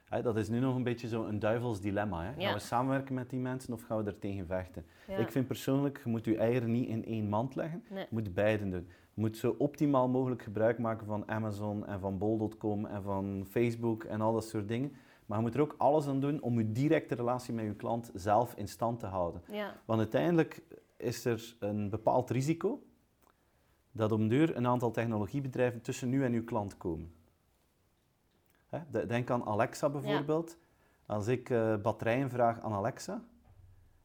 Dat 0.09 0.37
is 0.37 0.49
nu 0.49 0.59
nog 0.59 0.77
een 0.77 0.83
beetje 0.83 1.09
zo'n 1.09 1.29
een 1.29 1.39
duivels 1.39 1.81
dilemma. 1.81 2.25
Hè? 2.25 2.43
Gaan 2.43 2.55
we 2.55 2.59
samenwerken 2.59 3.15
met 3.15 3.31
die 3.31 3.39
mensen 3.39 3.73
of 3.73 3.83
gaan 3.83 3.99
we 3.99 4.11
er 4.11 4.19
tegen 4.19 4.47
vechten? 4.47 4.85
Ik 5.19 5.31
vind 5.31 5.47
persoonlijk, 5.47 6.01
je 6.05 6.11
moet 6.11 6.25
je 6.25 6.37
eieren 6.37 6.71
niet 6.71 6.89
in 6.89 7.05
één 7.05 7.29
mand 7.29 7.55
leggen. 7.55 7.83
Je 7.91 8.07
moet 8.11 8.35
beiden 8.35 8.71
doen. 8.71 8.87
Je 9.15 9.21
moet 9.21 9.37
zo 9.37 9.55
optimaal 9.59 10.09
mogelijk 10.09 10.43
gebruik 10.43 10.79
maken 10.79 11.07
van 11.07 11.29
Amazon 11.29 11.87
en 11.87 12.01
van 12.01 12.19
bol.com 12.19 12.87
en 12.87 13.03
van 13.03 13.47
Facebook 13.51 14.05
en 14.05 14.21
al 14.21 14.33
dat 14.33 14.45
soort 14.45 14.69
dingen. 14.69 14.93
Maar 15.27 15.39
je 15.39 15.45
moet 15.45 15.55
er 15.55 15.61
ook 15.61 15.75
alles 15.79 16.07
aan 16.07 16.21
doen 16.21 16.41
om 16.41 16.59
je 16.59 16.73
directe 16.73 17.15
relatie 17.15 17.55
met 17.55 17.65
je 17.65 17.75
klant 17.75 18.11
zelf 18.15 18.55
in 18.55 18.69
stand 18.69 19.01
te 19.01 19.07
houden. 19.07 19.43
Ja. 19.51 19.75
Want 19.85 19.99
uiteindelijk 20.01 20.63
is 20.97 21.25
er 21.25 21.57
een 21.59 21.91
bepaald 21.91 22.31
risico 22.31 22.83
dat 23.93 24.13
om 24.13 24.29
deur 24.29 24.57
een 24.57 24.67
aantal 24.67 24.91
technologiebedrijven 24.91 25.81
tussen 25.81 26.09
nu 26.09 26.25
en 26.25 26.33
uw 26.33 26.45
klant 26.45 26.77
komen. 26.77 27.13
Denk 29.07 29.31
aan 29.31 29.45
Alexa 29.45 29.89
bijvoorbeeld. 29.89 30.57
Als 31.07 31.27
ik 31.27 31.51
uh, 31.51 31.77
batterijen 31.77 32.31
vraag 32.31 32.61
aan 32.61 32.73
Alexa 32.73 33.23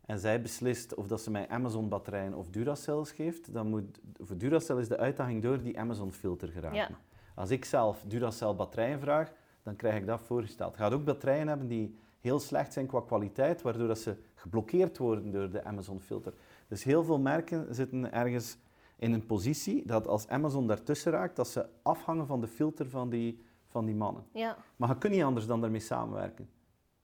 en 0.06 0.20
zij 0.20 0.42
beslist 0.42 0.94
of 0.94 1.08
dat 1.08 1.22
ze 1.22 1.32
mij 1.32 1.48
Amazon 1.48 1.90
batterijen 1.90 2.34
of 2.34 2.50
Duracells 2.50 3.12
geeft, 3.12 3.54
dan 3.54 3.68
moet 3.68 4.00
voor 4.18 4.38
Duracell 4.38 4.78
is 4.78 4.88
de 4.88 4.98
uitdaging 4.98 5.42
door 5.42 5.62
die 5.62 5.80
Amazon 5.80 6.12
filter 6.12 6.48
geraken. 6.48 6.96
Als 7.36 7.50
ik 7.50 7.66
zelf 7.66 8.04
Duracell 8.08 8.56
batterijen 8.56 9.00
vraag, 9.00 9.32
dan 9.64 9.76
krijg 9.76 9.96
ik 9.96 10.06
dat 10.06 10.22
voorgesteld. 10.22 10.72
Je 10.72 10.82
gaat 10.82 10.94
ook 10.94 11.06
batterijen 11.06 11.48
hebben 11.48 11.68
die 11.68 11.96
heel 12.20 12.40
slecht 12.40 12.74
zijn 12.74 12.88
qua 12.88 13.02
kwaliteit, 13.02 13.62
waardoor 13.62 13.88
dat 13.88 13.98
ze 13.98 14.16
geblokkeerd 14.36 14.98
worden 14.98 15.32
door 15.32 15.50
de 15.50 15.64
Amazon 15.64 16.00
filter. 16.00 16.34
Dus 16.68 16.84
heel 16.84 17.04
veel 17.04 17.20
merken 17.20 17.76
zitten 17.76 18.12
ergens 18.12 18.58
in 18.96 19.14
een 19.14 19.26
positie 19.26 19.86
dat 19.86 20.08
als 20.08 20.28
Amazon 20.28 20.68
daartussen 20.68 21.12
raakt, 21.12 21.36
dat 21.36 21.48
ze 21.48 21.66
afhangen 21.82 22.28
van 22.28 22.42
de 22.42 22.48
filter 22.48 22.90
van 22.90 23.10
die, 23.10 23.42
van 23.70 23.86
die 23.86 23.96
mannen. 23.96 24.26
Ja. 24.34 24.58
Maar 24.76 24.90
je 24.90 24.98
kunt 24.98 25.14
niet 25.14 25.24
anders 25.24 25.46
dan 25.46 25.62
daarmee 25.62 25.80
samenwerken. 25.80 26.50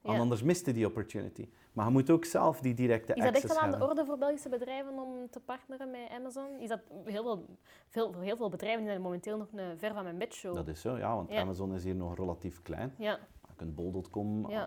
Want 0.01 0.19
anders 0.19 0.43
miste 0.43 0.71
die 0.71 0.86
opportunity. 0.86 1.49
Maar 1.73 1.86
je 1.86 1.91
moet 1.91 2.10
ook 2.10 2.25
zelf 2.25 2.60
die 2.60 2.73
directe 2.73 3.13
Is 3.13 3.23
dat 3.23 3.36
echt 3.36 3.49
al 3.49 3.58
aan 3.58 3.71
de 3.71 3.88
orde 3.88 4.06
voor 4.06 4.17
Belgische 4.17 4.49
bedrijven 4.49 4.93
om 4.93 5.30
te 5.30 5.39
partneren 5.39 5.91
met 5.91 6.10
Amazon? 6.10 6.60
Is 6.60 6.69
dat 6.69 6.80
heel 7.06 7.23
veel, 7.23 7.45
veel, 7.88 8.19
heel 8.19 8.36
veel 8.36 8.49
bedrijven 8.49 8.80
die 8.80 8.89
zijn 8.89 9.01
momenteel 9.01 9.38
nog 9.38 9.47
een 9.54 9.78
ver 9.78 9.93
van 9.93 10.04
mijn 10.04 10.17
bedshow? 10.17 10.56
Dat 10.56 10.67
is 10.67 10.82
zo, 10.82 10.97
ja, 10.97 11.15
want 11.15 11.32
Amazon 11.32 11.73
is 11.73 11.84
hier 11.84 11.95
nog 11.95 12.15
relatief 12.15 12.62
klein. 12.62 12.93
Ja. 12.97 13.19
Je 13.58 13.65
kunt 13.65 13.76
bol.com 13.76 14.50
eh, 14.50 14.63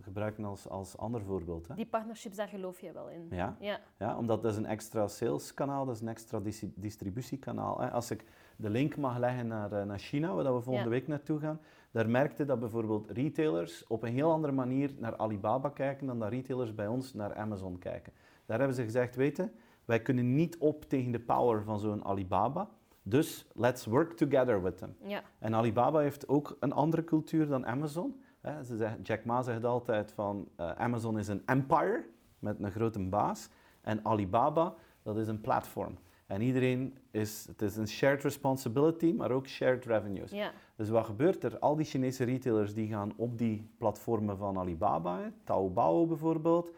gebruiken 0.00 0.44
als, 0.44 0.68
als 0.68 0.96
ander 0.96 1.22
voorbeeld. 1.22 1.68
Hè. 1.68 1.74
Die 1.74 1.86
partnerships, 1.86 2.36
daar 2.36 2.48
geloof 2.48 2.80
je 2.80 2.92
wel 2.92 3.08
in. 3.08 3.26
Ja, 3.30 3.56
ja. 3.58 3.80
ja 3.98 4.16
omdat 4.16 4.42
dat 4.42 4.52
is 4.52 4.58
een 4.58 4.66
extra 4.66 5.08
saleskanaal, 5.08 5.86
dat 5.86 5.94
is 5.94 6.00
een 6.00 6.08
extra 6.08 6.40
distributiekanaal. 6.74 7.80
Hè. 7.80 7.90
Als 7.90 8.10
ik 8.10 8.24
de 8.56 8.70
link 8.70 8.96
mag 8.96 9.18
leggen 9.18 9.46
naar, 9.46 9.72
eh, 9.72 9.84
naar 9.84 9.98
China, 9.98 10.34
waar 10.34 10.54
we 10.54 10.60
volgende 10.60 10.90
week 10.90 11.08
naartoe 11.08 11.38
gaan, 11.38 11.60
daar 11.90 12.08
merkte 12.08 12.44
dat 12.44 12.60
bijvoorbeeld 12.60 13.10
retailers 13.10 13.86
op 13.86 14.02
een 14.02 14.12
heel 14.12 14.30
andere 14.30 14.52
manier 14.52 14.94
naar 14.98 15.16
Alibaba 15.16 15.68
kijken 15.68 16.06
dan 16.06 16.18
dat 16.18 16.28
retailers 16.28 16.74
bij 16.74 16.86
ons 16.86 17.14
naar 17.14 17.34
Amazon 17.34 17.78
kijken. 17.78 18.12
Daar 18.46 18.58
hebben 18.58 18.76
ze 18.76 18.82
gezegd, 18.82 19.16
weten, 19.16 19.52
wij 19.84 20.02
kunnen 20.02 20.34
niet 20.34 20.58
op 20.58 20.84
tegen 20.84 21.12
de 21.12 21.20
power 21.20 21.62
van 21.64 21.78
zo'n 21.78 22.04
Alibaba. 22.04 22.68
Dus 23.02 23.46
let's 23.54 23.86
work 23.86 24.12
together 24.12 24.62
with 24.62 24.78
them. 24.78 24.96
Ja. 25.04 25.22
En 25.38 25.54
Alibaba 25.54 25.98
heeft 25.98 26.28
ook 26.28 26.56
een 26.60 26.72
andere 26.72 27.04
cultuur 27.04 27.46
dan 27.46 27.66
Amazon. 27.66 28.22
Ze 28.42 28.76
zeggen, 28.76 29.02
Jack 29.02 29.24
Ma 29.24 29.42
zegt 29.42 29.64
altijd 29.64 30.12
van 30.12 30.48
uh, 30.60 30.70
Amazon 30.70 31.18
is 31.18 31.28
een 31.28 31.42
empire 31.46 32.04
met 32.38 32.60
een 32.60 32.70
grote 32.70 32.98
baas 32.98 33.48
en 33.80 34.04
Alibaba 34.04 34.74
dat 35.02 35.16
is 35.16 35.28
een 35.28 35.40
platform. 35.40 35.98
En 36.26 36.40
iedereen 36.40 36.96
is, 37.10 37.46
het 37.46 37.62
is 37.62 37.76
een 37.76 37.88
shared 37.88 38.22
responsibility, 38.22 39.12
maar 39.12 39.30
ook 39.30 39.46
shared 39.46 39.84
revenues. 39.84 40.30
Ja. 40.30 40.52
Dus 40.76 40.88
wat 40.88 41.04
gebeurt 41.04 41.44
er? 41.44 41.58
Al 41.58 41.76
die 41.76 41.84
Chinese 41.84 42.24
retailers 42.24 42.74
die 42.74 42.88
gaan 42.88 43.12
op 43.16 43.38
die 43.38 43.70
platformen 43.78 44.36
van 44.36 44.58
Alibaba, 44.58 45.32
Taobao 45.44 46.06
bijvoorbeeld, 46.06 46.70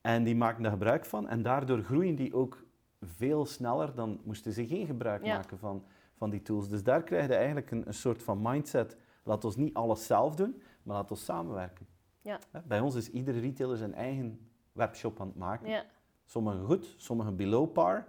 en 0.00 0.24
die 0.24 0.36
maken 0.36 0.62
daar 0.62 0.72
gebruik 0.72 1.04
van. 1.04 1.28
En 1.28 1.42
daardoor 1.42 1.82
groeien 1.82 2.14
die 2.14 2.34
ook 2.34 2.64
veel 3.02 3.46
sneller 3.46 3.94
dan 3.94 4.20
moesten 4.24 4.52
ze 4.52 4.66
geen 4.66 4.86
gebruik 4.86 5.22
maken 5.22 5.58
van, 5.58 5.84
van 6.14 6.30
die 6.30 6.42
tools. 6.42 6.68
Dus 6.68 6.82
daar 6.82 7.02
krijg 7.02 7.26
je 7.26 7.34
eigenlijk 7.34 7.70
een, 7.70 7.86
een 7.86 7.94
soort 7.94 8.22
van 8.22 8.38
mindset. 8.42 8.96
Laat 9.22 9.44
ons 9.44 9.56
niet 9.56 9.74
alles 9.74 10.06
zelf 10.06 10.34
doen, 10.34 10.62
maar 10.88 10.96
laat 10.96 11.10
ons 11.10 11.24
samenwerken. 11.24 11.86
Ja. 12.20 12.38
Bij 12.64 12.80
ons 12.80 12.94
is 12.94 13.10
iedere 13.10 13.40
retailer 13.40 13.76
zijn 13.76 13.94
eigen 13.94 14.50
webshop 14.72 15.20
aan 15.20 15.26
het 15.26 15.36
maken. 15.36 15.68
Ja. 15.68 15.84
Sommigen 16.24 16.64
goed, 16.64 16.94
sommigen 16.96 17.36
below 17.36 17.72
par, 17.72 18.08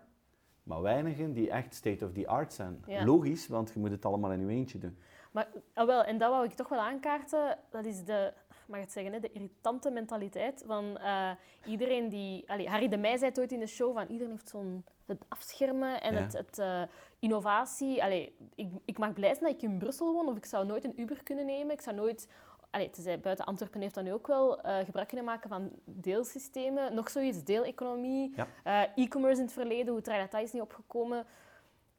maar 0.64 0.82
weinigen 0.82 1.34
die 1.34 1.50
echt 1.50 1.74
state 1.74 2.06
of 2.06 2.12
the 2.12 2.28
art 2.28 2.54
zijn. 2.54 2.84
Logisch, 3.06 3.48
want 3.48 3.72
je 3.74 3.80
moet 3.80 3.92
het 3.92 4.06
allemaal 4.06 4.32
in 4.32 4.48
je 4.48 4.48
eentje 4.48 4.78
doen. 4.78 4.98
Maar 5.32 5.48
ah, 5.74 5.86
wel, 5.86 6.04
en 6.04 6.18
dat 6.18 6.30
wou 6.30 6.46
ik 6.46 6.54
toch 6.54 6.70
wel 6.70 6.80
aankaarten, 6.80 7.58
dat 7.70 7.86
is 7.86 8.04
de, 8.04 8.34
mag 8.68 8.80
het 8.80 8.92
zeggen, 8.92 9.14
hè, 9.14 9.20
de 9.20 9.32
irritante 9.32 9.92
mentaliteit 9.92 10.64
van 10.66 10.98
uh, 10.98 11.32
iedereen 11.66 12.10
die... 12.10 12.50
Allee, 12.50 12.70
Harry 12.70 12.88
de 12.88 12.98
Meij 12.98 13.18
zei 13.18 13.30
het 13.30 13.40
ooit 13.40 13.52
in 13.52 13.60
de 13.60 13.68
show, 13.68 13.94
van 13.94 14.08
iedereen 14.08 14.32
heeft 14.32 14.50
zo'n... 14.50 14.86
Het 15.06 15.26
afschermen 15.28 16.02
en 16.02 16.16
het, 16.16 16.34
het 16.34 16.58
uh, 16.58 16.82
innovatie. 17.20 18.04
Allee, 18.04 18.36
ik, 18.56 18.72
ik 18.86 18.98
mag 18.98 19.14
blij 19.14 19.34
zijn 19.34 19.44
dat 19.44 19.54
ik 19.54 19.62
in 19.62 19.78
Brussel 19.78 20.14
woon, 20.14 20.28
of 20.28 20.38
ik 20.38 20.46
zou 20.46 20.66
nooit 20.66 20.84
een 20.86 21.02
Uber 21.02 21.24
kunnen 21.24 21.46
nemen. 21.46 21.74
Ik 21.74 21.82
zou 21.82 21.96
nooit 21.96 22.28
Allee, 22.72 22.90
zijn, 22.92 23.22
buiten 23.22 23.46
Antwerpen 23.46 23.82
heeft 23.82 23.96
dan 23.96 24.04
nu 24.04 24.14
ook 24.14 24.28
wel 24.28 24.66
uh, 24.66 24.78
gebruik 24.78 25.08
kunnen 25.08 25.26
maken 25.26 25.50
van 25.50 25.72
deelsystemen. 25.86 26.96
Nog 26.96 27.10
zoiets, 27.10 27.44
deeleconomie, 27.44 28.34
ja. 28.36 28.96
e-commerce 28.96 29.40
in 29.40 29.46
het 29.46 29.54
verleden, 29.54 29.94
hoe 29.94 30.02
dat 30.02 30.42
is 30.42 30.52
niet 30.52 30.62
opgekomen. 30.62 31.26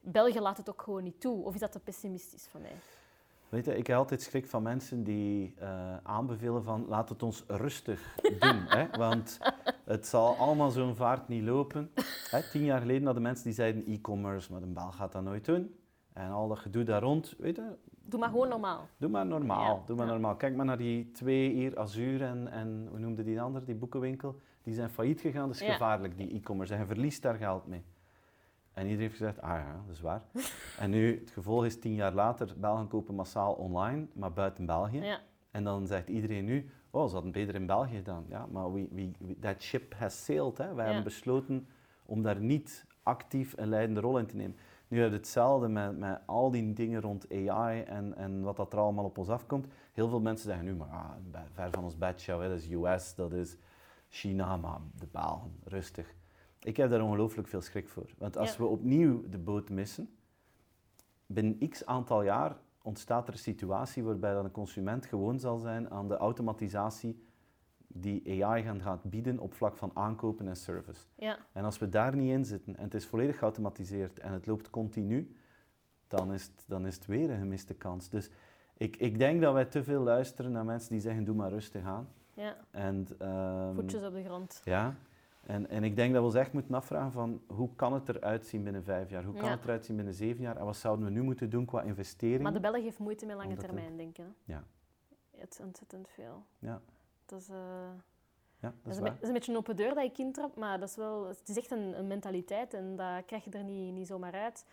België 0.00 0.40
laat 0.40 0.56
het 0.56 0.68
ook 0.70 0.82
gewoon 0.82 1.02
niet 1.02 1.20
toe. 1.20 1.44
Of 1.44 1.54
is 1.54 1.60
dat 1.60 1.72
te 1.72 1.80
pessimistisch 1.80 2.46
van 2.50 2.60
mij? 2.60 2.74
Weet 3.48 3.64
je, 3.64 3.76
ik 3.76 3.86
heb 3.86 3.96
altijd 3.96 4.22
schrik 4.22 4.46
van 4.46 4.62
mensen 4.62 5.04
die 5.04 5.54
uh, 5.62 5.96
aanbevelen 6.02 6.64
van 6.64 6.86
laat 6.88 7.08
het 7.08 7.22
ons 7.22 7.44
rustig 7.46 8.14
doen. 8.38 8.64
hè? 8.66 8.86
Want 8.96 9.38
het 9.84 10.06
zal 10.06 10.36
allemaal 10.36 10.70
zo'n 10.70 10.96
vaart 10.96 11.28
niet 11.28 11.42
lopen. 11.42 11.90
Hè? 12.30 12.50
Tien 12.50 12.64
jaar 12.64 12.80
geleden 12.80 13.04
hadden 13.04 13.22
mensen 13.22 13.44
die 13.44 13.54
zeiden 13.54 13.86
e-commerce, 13.86 14.52
maar 14.52 14.62
een 14.62 14.72
Bel 14.72 14.92
gaat 14.92 15.12
dat 15.12 15.22
nooit 15.22 15.44
doen. 15.44 15.74
En 16.12 16.30
al 16.30 16.48
dat 16.48 16.58
gedoe 16.58 16.84
daar 16.84 17.02
rond, 17.02 17.34
weet 17.38 17.56
je. 17.56 17.76
Doe 18.10 18.20
maar 18.20 18.28
gewoon 18.28 18.48
normaal. 18.48 18.88
Doe 18.96 19.10
maar 19.10 19.26
normaal, 19.26 19.82
doe 19.86 19.96
maar 19.96 20.06
normaal. 20.06 20.36
Kijk 20.36 20.56
maar 20.56 20.66
naar 20.66 20.76
die 20.78 21.10
twee 21.10 21.50
hier, 21.50 21.78
Azure 21.78 22.24
en, 22.24 22.48
en 22.48 22.86
hoe 22.90 22.98
noemde 22.98 23.24
die 23.24 23.40
andere, 23.40 23.64
die 23.64 23.74
boekenwinkel. 23.74 24.36
Die 24.62 24.74
zijn 24.74 24.90
failliet 24.90 25.20
gegaan, 25.20 25.46
dat 25.46 25.60
is 25.60 25.66
gevaarlijk, 25.66 26.16
die 26.16 26.34
e-commerce. 26.34 26.74
En 26.74 26.80
je 26.80 26.86
verliest 26.86 27.22
daar 27.22 27.34
geld 27.34 27.66
mee. 27.66 27.84
En 28.72 28.82
iedereen 28.82 29.00
heeft 29.00 29.16
gezegd, 29.16 29.40
ah 29.40 29.58
ja, 29.58 29.82
dat 29.86 29.94
is 29.94 30.00
waar. 30.00 30.22
en 30.78 30.90
nu, 30.90 31.18
het 31.20 31.30
gevolg 31.30 31.64
is 31.64 31.78
tien 31.78 31.94
jaar 31.94 32.12
later, 32.12 32.54
Belgen 32.56 32.88
kopen 32.88 33.14
massaal 33.14 33.52
online, 33.52 34.06
maar 34.12 34.32
buiten 34.32 34.66
België. 34.66 35.00
Ja. 35.00 35.20
En 35.50 35.64
dan 35.64 35.86
zegt 35.86 36.08
iedereen 36.08 36.44
nu, 36.44 36.70
oh, 36.90 37.06
ze 37.06 37.14
hadden 37.14 37.32
beter 37.32 37.54
in 37.54 37.66
België 37.66 37.96
gedaan. 37.96 38.24
Ja, 38.28 38.46
maar 38.50 38.72
we, 38.72 38.88
we, 38.90 39.10
we, 39.18 39.38
that 39.38 39.62
ship 39.62 39.94
has 39.94 40.24
sailed. 40.24 40.58
Hè. 40.58 40.74
Wij 40.74 40.84
hebben 40.84 41.04
besloten 41.04 41.66
om 42.06 42.22
daar 42.22 42.40
niet 42.40 42.86
actief 43.02 43.54
een 43.56 43.68
leidende 43.68 44.00
rol 44.00 44.18
in 44.18 44.26
te 44.26 44.36
nemen. 44.36 44.56
Nu 44.90 45.00
heb 45.00 45.10
je 45.10 45.16
hetzelfde 45.16 45.68
met, 45.68 45.98
met 45.98 46.20
al 46.26 46.50
die 46.50 46.72
dingen 46.72 47.00
rond 47.00 47.26
AI 47.30 47.82
en, 47.82 48.16
en 48.16 48.42
wat 48.42 48.56
dat 48.56 48.72
er 48.72 48.78
allemaal 48.78 49.04
op 49.04 49.18
ons 49.18 49.28
afkomt. 49.28 49.66
Heel 49.92 50.08
veel 50.08 50.20
mensen 50.20 50.46
zeggen 50.46 50.64
nu, 50.64 50.74
maar 50.74 50.88
ah, 50.88 51.10
ver 51.52 51.70
van 51.70 51.84
ons 51.84 51.98
bedshow, 51.98 52.42
dat 52.42 52.50
is 52.50 52.70
US, 52.70 53.14
dat 53.14 53.32
is 53.32 53.56
China, 54.08 54.56
maar 54.56 54.78
de 54.98 55.06
Belgen, 55.10 55.52
rustig. 55.64 56.14
Ik 56.60 56.76
heb 56.76 56.90
daar 56.90 57.02
ongelooflijk 57.02 57.48
veel 57.48 57.60
schrik 57.60 57.88
voor. 57.88 58.10
Want 58.18 58.36
als 58.36 58.56
we 58.56 58.64
opnieuw 58.64 59.28
de 59.28 59.38
boot 59.38 59.68
missen, 59.68 60.14
binnen 61.26 61.68
x 61.68 61.86
aantal 61.86 62.22
jaar 62.22 62.56
ontstaat 62.82 63.26
er 63.26 63.32
een 63.32 63.38
situatie 63.38 64.02
waarbij 64.02 64.32
dan 64.32 64.44
een 64.44 64.50
consument 64.50 65.06
gewoon 65.06 65.38
zal 65.38 65.58
zijn 65.58 65.90
aan 65.90 66.08
de 66.08 66.16
automatisatie 66.16 67.24
die 67.92 68.44
AI 68.44 68.62
gaan, 68.62 68.80
gaat 68.80 69.02
bieden 69.02 69.38
op 69.38 69.54
vlak 69.54 69.76
van 69.76 69.90
aankopen 69.94 70.48
en 70.48 70.56
service. 70.56 71.00
Ja. 71.14 71.38
En 71.52 71.64
als 71.64 71.78
we 71.78 71.88
daar 71.88 72.16
niet 72.16 72.30
in 72.30 72.44
zitten 72.44 72.76
en 72.76 72.84
het 72.84 72.94
is 72.94 73.06
volledig 73.06 73.38
geautomatiseerd 73.38 74.18
en 74.18 74.32
het 74.32 74.46
loopt 74.46 74.70
continu, 74.70 75.36
dan 76.08 76.32
is 76.32 76.42
het, 76.42 76.64
dan 76.66 76.86
is 76.86 76.94
het 76.94 77.06
weer 77.06 77.30
een 77.30 77.38
gemiste 77.38 77.74
kans. 77.74 78.08
Dus 78.08 78.30
ik, 78.76 78.96
ik 78.96 79.18
denk 79.18 79.40
dat 79.40 79.52
wij 79.52 79.64
te 79.64 79.84
veel 79.84 80.02
luisteren 80.02 80.52
naar 80.52 80.64
mensen 80.64 80.90
die 80.90 81.00
zeggen, 81.00 81.24
doe 81.24 81.34
maar 81.34 81.50
rustig 81.50 81.84
aan. 81.84 82.08
Ja. 82.34 82.56
En, 82.70 83.06
um, 83.28 83.74
Voetjes 83.74 84.02
op 84.04 84.12
de 84.12 84.24
grond. 84.24 84.60
Ja. 84.64 84.94
En, 85.46 85.68
en 85.68 85.84
ik 85.84 85.96
denk 85.96 86.12
dat 86.12 86.20
we 86.20 86.26
ons 86.26 86.36
echt 86.36 86.52
moeten 86.52 86.74
afvragen 86.74 87.12
van 87.12 87.42
hoe 87.46 87.74
kan 87.74 87.92
het 87.92 88.08
eruit 88.08 88.46
zien 88.46 88.62
binnen 88.62 88.84
vijf 88.84 89.10
jaar? 89.10 89.24
Hoe 89.24 89.34
kan 89.34 89.50
het 89.50 89.64
eruit 89.64 89.84
zien 89.84 89.96
binnen 89.96 90.14
zeven 90.14 90.42
jaar? 90.42 90.56
En 90.56 90.64
wat 90.64 90.76
zouden 90.76 91.04
we 91.04 91.10
nu 91.10 91.22
moeten 91.22 91.50
doen 91.50 91.64
qua 91.64 91.82
investeringen? 91.82 92.42
Maar 92.42 92.52
de 92.52 92.60
Belg 92.60 92.82
heeft 92.82 92.98
moeite 92.98 93.26
met 93.26 93.36
lange 93.36 93.56
termijn 93.56 93.96
denken. 93.96 94.34
Ja. 94.44 94.64
Het 95.36 95.52
is 95.52 95.60
ontzettend 95.60 96.08
veel. 96.08 96.44
Ja. 96.58 96.80
Dat 97.30 97.40
is, 97.40 97.48
uh, 97.48 97.56
ja, 98.60 98.74
dat, 98.82 98.92
is, 98.92 98.98
een, 98.98 99.16
een, 99.20 99.32
beetje 99.32 99.52
een 99.52 99.58
open 99.58 99.76
deur 99.76 99.94
dat 99.94 100.04
je 100.04 100.10
kind 100.10 100.34
trapt, 100.34 100.56
maar 100.56 100.80
dat 100.80 100.88
is 100.88 100.96
wel, 100.96 101.26
het 101.28 101.48
is 101.48 101.56
echt 101.56 101.70
een, 101.70 101.98
een 101.98 102.06
mentaliteit 102.06 102.74
en 102.74 102.96
dat 102.96 103.24
krijg 103.24 103.44
je 103.44 103.50
er 103.50 103.64
niet, 103.64 103.92
niet 103.92 104.06
zomaar 104.06 104.32
uit. 104.32 104.64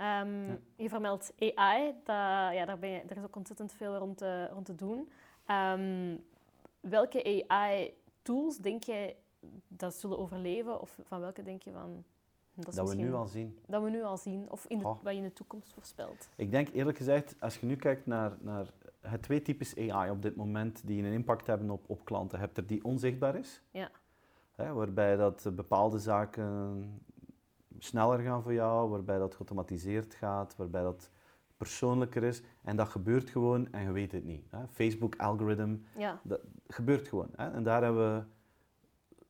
Um, 0.00 0.60
Je 0.76 0.88
vermeldt 0.88 1.32
AI, 1.38 1.92
dat, 1.92 2.54
ja, 2.54 2.64
daar, 2.64 2.78
ben 2.78 2.88
je, 2.88 3.02
daar 3.06 3.16
is 3.16 3.24
ook 3.24 3.36
ontzettend 3.36 3.72
veel 3.72 3.96
rond 3.96 4.18
te, 4.18 4.46
rond 4.46 4.66
te 4.66 4.74
doen. 4.74 5.08
Um, 5.50 6.24
welke 6.80 7.44
AI-tools 7.48 8.58
denk 8.58 8.82
jij 8.82 9.16
dat 9.68 9.94
zullen 9.94 10.18
overleven? 10.18 10.80
Of 10.80 10.98
van 11.02 11.20
welke 11.20 11.42
denk 11.42 11.62
je 11.62 11.72
van... 11.72 12.04
Dat, 12.54 12.74
dat 12.74 12.88
we 12.88 12.94
nu 12.94 13.14
al 13.14 13.26
zien. 13.26 13.58
Dat 13.66 13.82
we 13.82 13.90
nu 13.90 14.02
al 14.02 14.16
zien. 14.16 14.50
Of 14.50 14.64
in 14.68 14.78
de, 14.78 14.84
wat 14.84 15.00
je 15.02 15.14
in 15.14 15.22
de 15.22 15.32
toekomst 15.32 15.72
voorspelt. 15.72 16.28
Ik 16.36 16.50
denk 16.50 16.68
eerlijk 16.68 16.96
gezegd, 16.96 17.34
als 17.40 17.56
je 17.56 17.66
nu 17.66 17.76
kijkt 17.76 18.06
naar, 18.06 18.36
naar 18.40 18.66
het 19.06 19.22
twee 19.22 19.42
types 19.42 19.76
AI 19.76 20.10
op 20.10 20.22
dit 20.22 20.36
moment 20.36 20.86
die 20.86 21.02
een 21.02 21.12
impact 21.12 21.46
hebben 21.46 21.70
op, 21.70 21.84
op 21.86 22.04
klanten. 22.04 22.38
Je 22.38 22.44
hebt 22.44 22.56
er 22.56 22.66
die 22.66 22.84
onzichtbaar 22.84 23.36
is. 23.36 23.62
Ja. 23.70 23.90
Hè, 24.54 24.72
waarbij 24.72 25.16
dat 25.16 25.50
bepaalde 25.54 25.98
zaken 25.98 27.02
sneller 27.78 28.18
gaan 28.18 28.42
voor 28.42 28.52
jou, 28.52 28.90
waarbij 28.90 29.18
dat 29.18 29.32
geautomatiseerd 29.32 30.14
gaat, 30.14 30.56
waarbij 30.56 30.82
dat 30.82 31.10
persoonlijker 31.56 32.22
is. 32.22 32.42
En 32.62 32.76
dat 32.76 32.88
gebeurt 32.88 33.30
gewoon 33.30 33.72
en 33.72 33.82
je 33.82 33.92
weet 33.92 34.12
het 34.12 34.24
niet. 34.24 34.46
Hè. 34.50 34.66
Facebook 34.68 35.16
algoritme, 35.16 35.78
ja. 35.96 36.20
dat 36.22 36.40
gebeurt 36.66 37.08
gewoon. 37.08 37.28
Hè. 37.36 37.50
En 37.50 37.62
daar 37.62 37.82
hebben 37.82 38.14
we, 38.14 38.24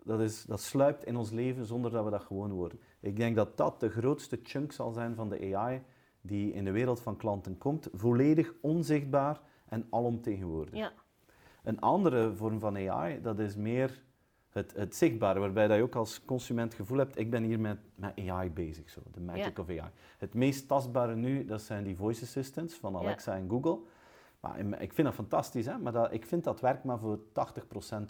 dat, 0.05 0.21
is, 0.21 0.45
dat 0.45 0.61
sluipt 0.61 1.05
in 1.05 1.17
ons 1.17 1.31
leven 1.31 1.65
zonder 1.65 1.91
dat 1.91 2.05
we 2.05 2.11
dat 2.11 2.23
gewoon 2.23 2.53
worden. 2.53 2.81
Ik 3.01 3.17
denk 3.17 3.37
dat 3.37 3.57
dat 3.57 3.81
de 3.81 3.89
grootste 3.89 4.41
chunk 4.43 4.73
zal 4.73 4.93
zijn 4.93 5.15
van 5.15 5.29
de 5.29 5.57
AI 5.57 5.83
die 6.21 6.53
in 6.53 6.65
de 6.65 6.71
wereld 6.71 7.01
van 7.01 7.17
klanten 7.17 7.59
komt. 7.59 7.89
Volledig 7.93 8.53
onzichtbaar 8.61 9.41
en 9.69 9.87
alomtegenwoordig. 9.91 10.75
Ja. 10.75 10.93
Een 11.63 11.81
andere 11.81 12.35
vorm 12.35 12.61
van 12.61 12.77
AI, 12.77 13.21
dat 13.21 13.39
is 13.39 13.57
meer 13.57 14.03
het, 14.49 14.73
het 14.77 14.97
zichtbare, 14.97 15.39
waarbij 15.39 15.67
dat 15.67 15.77
je 15.77 15.83
ook 15.83 15.95
als 15.95 16.25
consument 16.25 16.73
het 16.73 16.81
gevoel 16.81 16.99
hebt, 16.99 17.19
ik 17.19 17.31
ben 17.31 17.43
hier 17.43 17.61
met, 17.61 17.79
met 17.95 18.29
AI 18.29 18.51
bezig, 18.51 18.91
zo, 18.91 19.01
de 19.13 19.21
magic 19.21 19.59
of 19.59 19.69
AI. 19.69 19.91
Het 20.19 20.35
meest 20.35 20.69
tastbare 20.69 21.17
nu, 21.17 21.45
dat 21.45 21.63
zijn 21.63 21.85
die 21.85 21.97
voice 21.97 22.23
assistants 22.23 22.75
van 22.75 22.97
Alexa 22.97 23.37
en 23.37 23.49
Google. 23.49 23.79
Maar 24.41 24.83
ik 24.83 24.93
vind 24.93 25.07
dat 25.07 25.17
fantastisch, 25.17 25.67
hè? 25.67 25.79
maar 25.79 25.93
dat, 25.93 26.13
ik 26.13 26.27
vind 26.27 26.45
dat 26.45 26.61
werkt 26.61 26.85
maar 26.85 26.99
voor 26.99 27.19
80% 27.19 27.23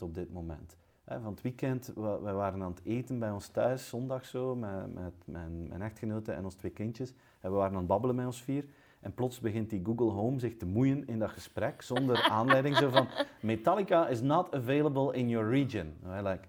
op 0.03 0.15
dit 0.15 0.33
moment. 0.33 0.77
Hè, 1.05 1.21
van 1.21 1.31
het 1.31 1.43
weekend, 1.43 1.87
we, 1.95 2.19
we, 2.23 2.33
waren 2.33 2.63
aan 2.63 2.71
het 2.71 2.85
eten 2.85 3.19
bij 3.19 3.31
ons 3.31 3.49
thuis, 3.49 3.89
zondag 3.89 4.25
zo, 4.25 4.57
met, 4.57 4.95
met 4.95 5.13
mijn, 5.25 5.69
mijn 5.69 5.83
echtgenote 5.83 6.33
en 6.33 6.45
ons 6.45 6.55
twee 6.55 6.73
kindjes. 6.73 7.15
En 7.41 7.51
we 7.51 7.57
waren 7.57 7.73
aan 7.73 7.79
het 7.79 7.87
babbelen 7.87 8.17
met 8.17 8.27
ons 8.27 8.43
vier. 8.43 8.65
En 9.05 9.15
plots 9.15 9.41
begint 9.41 9.71
die 9.71 9.83
Google 9.85 10.11
Home 10.11 10.39
zich 10.39 10.57
te 10.57 10.67
moeien 10.67 11.07
in 11.07 11.19
dat 11.19 11.31
gesprek, 11.31 11.83
zonder 11.83 12.23
aanleiding. 12.39 12.77
Zo 12.77 12.89
van, 12.91 13.09
Metallica 13.41 14.09
is 14.09 14.21
not 14.21 14.55
available 14.55 15.15
in 15.15 15.29
your 15.29 15.49
region. 15.51 15.95
Like, 16.23 16.41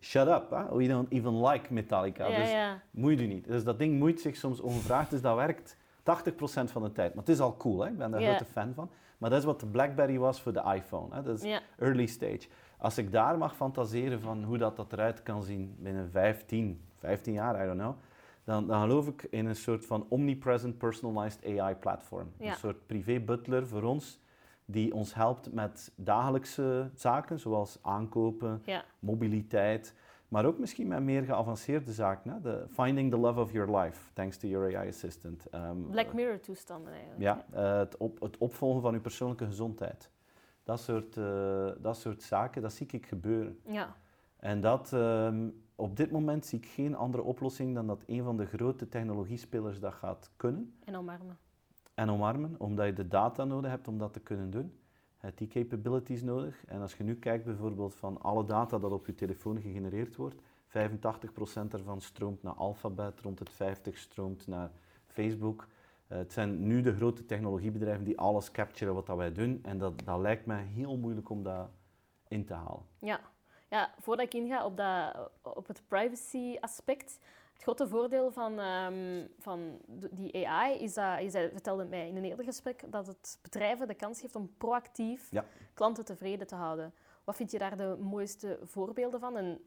shut 0.00 0.28
up, 0.28 0.50
huh? 0.50 0.72
we 0.72 0.86
don't 0.86 1.10
even 1.12 1.46
like 1.46 1.72
Metallica. 1.72 2.26
Ja, 2.26 2.36
dus 2.38 2.50
ja. 2.50 2.80
moeit 2.90 3.20
u 3.20 3.26
niet. 3.26 3.46
Dus 3.46 3.64
dat 3.64 3.78
ding 3.78 3.98
moeit 3.98 4.20
zich 4.20 4.36
soms 4.36 4.60
ongevraagd, 4.60 5.10
dus 5.10 5.20
dat 5.20 5.36
werkt 5.36 5.76
80% 5.76 6.02
van 6.64 6.82
de 6.82 6.92
tijd. 6.92 7.14
Maar 7.14 7.24
het 7.24 7.32
is 7.34 7.40
al 7.40 7.56
cool, 7.56 7.80
hè? 7.80 7.88
ik 7.90 7.98
ben 7.98 8.10
daar 8.10 8.20
Ja. 8.20 8.28
grote 8.28 8.50
fan 8.52 8.74
van. 8.74 8.90
Maar 9.18 9.30
dat 9.30 9.38
is 9.38 9.44
wat 9.44 9.60
de 9.60 9.66
BlackBerry 9.66 10.18
was 10.18 10.40
voor 10.40 10.52
de 10.52 10.62
iPhone. 10.74 11.14
Hè? 11.14 11.22
Dat 11.22 11.42
is 11.42 11.60
early 11.78 12.06
stage. 12.06 12.48
Als 12.78 12.98
ik 12.98 13.12
daar 13.12 13.38
mag 13.38 13.56
fantaseren 13.56 14.20
van 14.20 14.42
hoe 14.42 14.58
dat, 14.58 14.76
dat 14.76 14.92
eruit 14.92 15.22
kan 15.22 15.42
zien 15.42 15.76
binnen 15.78 16.10
15, 16.10 16.80
15 16.98 17.32
jaar, 17.32 17.62
I 17.62 17.66
don't 17.66 17.78
know, 17.80 17.94
dan, 18.44 18.66
dan 18.66 18.80
geloof 18.80 19.08
ik 19.08 19.22
in 19.30 19.46
een 19.46 19.56
soort 19.56 19.86
van 19.86 20.06
omnipresent 20.08 20.78
personalized 20.78 21.58
AI 21.58 21.74
platform. 21.74 22.32
Ja. 22.38 22.50
Een 22.50 22.56
soort 22.56 22.86
privé 22.86 23.20
butler 23.20 23.66
voor 23.66 23.82
ons, 23.82 24.20
die 24.64 24.94
ons 24.94 25.14
helpt 25.14 25.52
met 25.52 25.92
dagelijkse 25.94 26.90
zaken, 26.94 27.38
zoals 27.38 27.78
aankopen, 27.82 28.62
Ja. 28.64 28.84
mobiliteit, 28.98 29.94
maar 30.28 30.44
ook 30.44 30.58
misschien 30.58 30.88
met 30.88 31.02
meer 31.02 31.22
geavanceerde 31.22 31.92
zaken. 31.92 32.30
Hè? 32.30 32.40
De 32.40 32.66
finding 32.70 33.10
the 33.10 33.16
love 33.16 33.40
of 33.40 33.52
your 33.52 33.76
life, 33.78 34.12
thanks 34.12 34.36
to 34.36 34.48
your 34.48 34.76
AI 34.76 34.88
assistant. 34.88 35.46
Ehm, 35.50 35.82
Black 35.90 36.12
Mirror 36.12 36.40
toestanden 36.40 36.92
eigenlijk. 36.92 37.20
ja, 37.22 37.44
eh, 37.52 37.78
het, 37.78 37.96
op, 37.96 38.20
het 38.20 38.38
opvolgen 38.38 38.82
van 38.82 38.94
uw 38.94 39.00
persoonlijke 39.00 39.46
gezondheid. 39.46 40.10
Dat 40.64 40.80
soort, 40.80 41.16
eh, 41.16 41.68
dat 41.78 41.96
soort 41.96 42.22
zaken, 42.22 42.62
dat 42.62 42.72
zie 42.72 42.86
ik 42.90 43.06
gebeuren. 43.06 43.58
Ja. 43.66 43.96
En 44.36 44.60
dat, 44.60 44.92
ehm, 44.92 45.48
op 45.74 45.96
dit 45.96 46.10
moment 46.10 46.46
zie 46.46 46.58
ik 46.58 46.66
geen 46.66 46.94
andere 46.94 47.22
oplossing 47.22 47.74
dan 47.74 47.86
dat 47.86 48.02
een 48.06 48.22
van 48.22 48.36
de 48.36 48.46
grote 48.46 48.88
technologiespelers 48.88 49.80
dat 49.80 49.94
gaat 49.94 50.30
kunnen 50.36 50.74
En 50.84 50.96
omarmen. 50.96 51.38
en 51.94 52.10
omarmen, 52.10 52.54
omdat 52.58 52.86
je 52.86 52.92
de 52.92 53.08
data 53.08 53.44
nodig 53.44 53.70
hebt 53.70 53.88
om 53.88 53.98
dat 53.98 54.12
te 54.12 54.20
kunnen 54.20 54.50
doen. 54.50 54.72
Je 55.20 55.30
hebt 55.30 55.38
die 55.38 55.48
capabilities 55.48 56.22
nodig. 56.22 56.64
En 56.66 56.80
als 56.80 56.94
je 56.96 57.04
nu 57.04 57.16
kijkt 57.16 57.44
bijvoorbeeld 57.44 57.94
van 57.94 58.20
alle 58.22 58.44
data 58.44 58.78
dat 58.78 58.92
op 58.92 59.06
je 59.06 59.14
telefoon 59.14 59.60
gegenereerd 59.60 60.16
wordt, 60.16 60.42
85% 60.68 61.68
daarvan 61.68 62.00
stroomt 62.00 62.42
naar 62.42 62.52
Alphabet, 62.54 63.20
rond 63.20 63.38
het 63.38 63.50
50% 63.50 63.92
stroomt 63.92 64.46
naar 64.46 64.70
Facebook. 65.06 65.66
Eh, 66.06 66.18
het 66.18 66.32
zijn 66.32 66.66
nu 66.66 66.80
de 66.80 66.94
grote 66.94 67.24
technologiebedrijven 67.24 68.04
die 68.04 68.18
alles 68.18 68.50
capturen 68.50 68.94
wat 68.94 69.06
dat 69.06 69.16
wij 69.16 69.32
doen. 69.32 69.58
En 69.62 69.78
dat, 69.78 70.02
dat 70.04 70.20
lijkt 70.20 70.46
mij 70.46 70.62
heel 70.62 70.96
moeilijk 70.96 71.30
om 71.30 71.42
dat 71.42 71.68
in 72.28 72.44
te 72.44 72.54
halen. 72.54 72.82
Ja. 72.98 73.20
Ja, 73.74 73.90
voordat 74.00 74.26
ik 74.26 74.34
inga 74.34 74.64
op, 74.64 74.76
dat, 74.76 75.30
op 75.42 75.66
het 75.66 75.82
privacy 75.88 76.56
aspect. 76.60 77.18
Het 77.52 77.62
grote 77.62 77.88
voordeel 77.88 78.30
van, 78.32 78.58
ehm, 78.58 79.26
van 79.38 79.78
die 80.10 80.48
AI 80.48 80.78
is 80.78 80.94
dat, 80.94 81.20
je 81.22 81.30
zei, 81.30 81.50
vertelde 81.50 81.84
mij 81.84 82.08
in 82.08 82.16
een 82.16 82.24
eerder 82.24 82.44
gesprek, 82.44 82.82
dat 82.92 83.06
het 83.06 83.38
bedrijven 83.42 83.88
de 83.88 83.94
kans 83.94 84.20
geeft 84.20 84.36
om 84.36 84.54
proactief 84.58 85.30
Ja. 85.30 85.44
klanten 85.74 86.04
tevreden 86.04 86.46
te 86.46 86.54
houden. 86.54 86.94
Wat 87.24 87.36
vind 87.36 87.50
je 87.50 87.58
daar 87.58 87.76
de 87.76 87.96
mooiste 88.00 88.58
voorbeelden 88.62 89.20
van? 89.20 89.36
En 89.36 89.60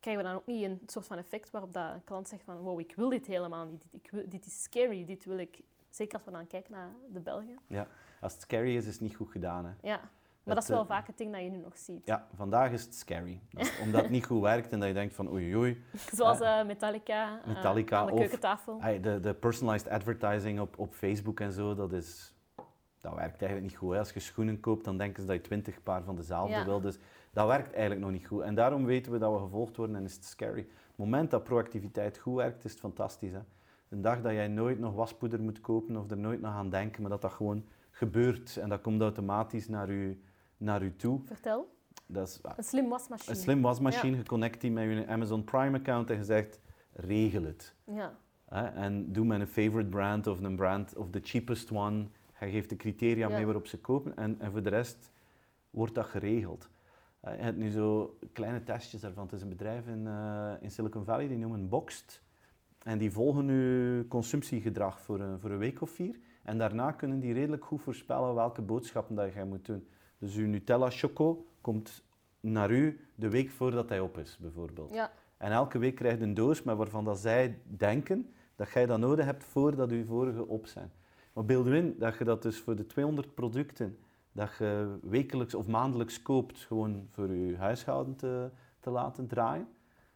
krijgen 0.00 0.22
we 0.22 0.28
dan 0.28 0.38
ook 0.38 0.46
niet 0.46 0.64
een 0.64 0.80
soort 0.86 1.06
van 1.06 1.18
effect 1.18 1.50
waarop 1.50 1.72
dat 1.72 1.94
een 1.94 2.04
klant 2.04 2.28
zegt 2.28 2.42
van 2.44 2.56
wow, 2.56 2.80
ik 2.80 2.94
wil 2.96 3.08
dit 3.08 3.26
helemaal 3.26 3.66
niet, 3.66 3.84
ik 3.90 4.10
wil, 4.10 4.22
dit 4.28 4.46
is 4.46 4.62
scary, 4.62 5.04
dit 5.04 5.24
wil 5.24 5.38
ik... 5.38 5.60
Zeker 5.90 6.14
als 6.14 6.24
we 6.24 6.30
dan 6.30 6.46
kijken 6.46 6.72
naar 6.72 6.90
de 7.12 7.20
Belgen. 7.20 7.58
Ja. 7.66 7.86
Als 8.20 8.32
het 8.32 8.42
scary 8.42 8.76
is, 8.76 8.86
is 8.86 8.92
het 8.92 9.02
niet 9.02 9.16
goed 9.16 9.30
gedaan. 9.30 9.64
Hè. 9.64 9.72
Ja, 9.82 10.00
maar 10.44 10.54
dat 10.54 10.62
is 10.64 10.68
wel 10.70 10.80
eh, 10.80 10.86
vaak 10.86 11.06
het 11.06 11.18
ding 11.18 11.32
dat 11.32 11.42
je 11.42 11.50
nu 11.50 11.56
nog 11.56 11.78
ziet. 11.78 12.06
Ja, 12.06 12.26
vandaag 12.34 12.70
is 12.72 12.82
het 12.84 12.94
scary. 12.94 13.40
Dat- 13.50 13.72
omdat 13.82 14.00
het 14.02 14.10
niet 14.10 14.24
goed 14.26 14.40
werkt 14.40 14.72
en 14.72 14.78
dat 14.78 14.88
je 14.88 14.94
denkt 14.94 15.14
van 15.14 15.30
oei 15.30 15.56
oei. 15.56 15.82
Zoals 16.14 16.40
eh, 16.40 16.64
Metallica, 16.64 17.40
eh, 17.40 17.46
Metallica 17.54 17.98
aan 17.98 18.06
de 18.06 18.12
of- 18.12 18.18
keukentafel. 18.18 18.80
De, 19.00 19.20
de 19.20 19.34
personalized 19.34 19.88
advertising 19.92 20.60
op, 20.60 20.78
op 20.78 20.94
Facebook 20.94 21.40
en 21.40 21.52
zo, 21.52 21.74
dat, 21.74 21.92
is, 21.92 22.34
dat 23.00 23.14
werkt 23.14 23.42
eigenlijk 23.42 23.62
niet 23.62 23.76
goed. 23.76 23.92
Hè. 23.92 23.98
Als 23.98 24.12
je 24.12 24.20
schoenen 24.20 24.60
koopt, 24.60 24.84
dan 24.84 24.98
denken 24.98 25.20
ze 25.22 25.26
dat 25.28 25.36
je 25.36 25.42
twintig 25.42 25.82
paar 25.82 26.02
van 26.02 26.16
dezelfde 26.16 26.54
Ja. 26.54 26.64
wil. 26.64 26.80
Dus 26.80 26.98
dat 27.32 27.46
werkt 27.46 27.72
eigenlijk 27.72 28.00
nog 28.00 28.10
niet 28.10 28.26
goed. 28.26 28.42
En 28.42 28.54
daarom 28.54 28.84
weten 28.84 29.12
we 29.12 29.18
dat 29.18 29.32
we 29.32 29.38
gevolgd 29.38 29.76
worden 29.76 29.96
en 29.96 30.04
is 30.04 30.14
het 30.14 30.24
scary. 30.24 30.60
Het 30.60 30.96
moment 31.08 31.30
dat 31.30 31.44
proactiviteit 31.44 32.18
goed 32.18 32.34
werkt, 32.36 32.64
is 32.64 32.70
het 32.70 32.80
fantastisch. 32.80 33.32
Hè. 33.32 33.40
Een 33.88 34.02
dag 34.02 34.20
dat 34.22 34.32
jij 34.32 34.48
nooit 34.48 34.78
nog 34.78 34.94
waspoeder 34.94 35.40
moet 35.40 35.60
kopen 35.60 35.96
of 35.96 36.10
er 36.10 36.18
nooit 36.18 36.40
nog 36.40 36.52
aan 36.52 36.70
denken, 36.70 37.00
maar 37.02 37.10
dat 37.10 37.22
dat 37.22 37.32
gewoon 37.32 37.64
gebeurt. 37.90 38.56
En 38.56 38.68
dat 38.68 38.80
komt 38.80 39.00
automatisch 39.02 39.68
naar 39.68 39.92
je, 39.92 40.16
naar 40.60 40.82
u 40.82 40.96
toe. 40.96 41.20
Vertel. 41.24 41.78
Dat 42.06 42.28
is 42.28 42.42
ah, 42.42 42.52
Een 42.56 42.64
slim 42.64 42.88
wasmachine. 42.88 43.30
een 43.36 43.42
slim 43.42 43.62
wasmachine, 43.62 44.16
je 44.16 44.24
connect 44.24 44.60
die 44.60 44.70
met 44.70 44.84
je 44.84 45.06
Amazon 45.06 45.44
Prime 45.44 45.78
account 45.78 46.10
en 46.10 46.16
je 46.16 46.24
zegt, 46.24 46.60
regel 46.92 47.42
het. 47.42 47.74
Ja, 47.84 48.18
en 48.74 49.12
doe 49.12 49.24
met 49.24 49.40
een 49.40 49.46
favorite 49.46 49.88
brand 49.88 50.26
of 50.26 50.40
een 50.40 50.56
brand 50.56 50.96
of 50.96 51.10
the 51.10 51.20
cheapest 51.22 51.70
one. 51.70 52.06
Hij 52.32 52.50
geeft 52.50 52.68
de 52.68 52.76
criteria 52.76 53.28
Ja. 53.28 53.34
mee 53.34 53.44
waarop 53.44 53.66
ze 53.66 53.78
kopen 53.78 54.16
en, 54.16 54.36
en 54.40 54.50
voor 54.50 54.62
de 54.62 54.68
rest 54.68 55.10
wordt 55.70 55.94
dat 55.94 56.06
geregeld. 56.06 56.68
Uh, 57.24 57.36
je 57.36 57.42
hebt 57.42 57.56
nu 57.56 57.70
zo 57.70 58.18
kleine 58.32 58.62
testjes 58.62 59.00
daarvan. 59.00 59.24
Het 59.24 59.32
is 59.32 59.42
een 59.42 59.48
bedrijf 59.48 59.86
in, 59.86 60.04
uh, 60.06 60.52
in 60.60 60.70
Silicon 60.70 61.04
Valley, 61.04 61.28
die 61.28 61.38
noemen 61.38 61.68
Boxed. 61.68 62.22
En 62.82 62.98
die 62.98 63.10
volgen 63.12 63.44
nu 63.44 64.06
consumptiegedrag 64.08 65.00
voor 65.00 65.20
een, 65.20 65.40
voor 65.40 65.50
een 65.50 65.58
week 65.58 65.80
of 65.80 65.90
vier. 65.90 66.18
En 66.42 66.58
daarna 66.58 66.92
kunnen 66.92 67.20
die 67.20 67.32
redelijk 67.32 67.64
goed 67.64 67.82
voorspellen 67.82 68.34
welke 68.34 68.62
boodschappen 68.62 69.14
dat 69.14 69.32
je 69.32 69.44
moet 69.44 69.66
doen. 69.66 69.88
Dus 70.20 70.34
uw 70.34 70.46
Nutella 70.46 70.90
Choco 70.90 71.46
komt 71.60 72.02
naar 72.40 72.70
u 72.70 73.00
de 73.14 73.28
week 73.28 73.50
voordat 73.50 73.88
hij 73.88 74.00
op 74.00 74.18
is, 74.18 74.38
bijvoorbeeld. 74.40 74.94
Ja. 74.94 75.12
En 75.36 75.52
elke 75.52 75.78
week 75.78 75.94
krijg 75.94 76.18
je 76.18 76.24
een 76.24 76.34
doos, 76.34 76.62
maar 76.62 76.76
waarvan 76.76 77.04
dat 77.04 77.18
zij 77.18 77.58
denken 77.64 78.34
dat 78.56 78.70
jij 78.70 78.86
dat 78.86 78.98
nodig 78.98 79.24
hebt 79.24 79.44
voordat 79.44 79.90
je 79.90 80.04
vorige 80.04 80.46
op 80.46 80.66
zijn. 80.66 80.92
Maar 81.32 81.44
beeld 81.44 81.66
u 81.66 81.76
in 81.76 81.94
dat 81.98 82.18
je 82.18 82.24
dat 82.24 82.42
dus 82.42 82.58
voor 82.58 82.76
de 82.76 82.86
200 82.86 83.34
producten 83.34 83.98
dat 84.32 84.56
je 84.58 84.98
wekelijks 85.02 85.54
of 85.54 85.66
maandelijks 85.66 86.22
koopt, 86.22 86.58
gewoon 86.58 87.06
voor 87.10 87.32
je 87.32 87.56
huishouden 87.56 88.16
te, 88.16 88.50
te 88.80 88.90
laten 88.90 89.26
draaien, 89.26 89.68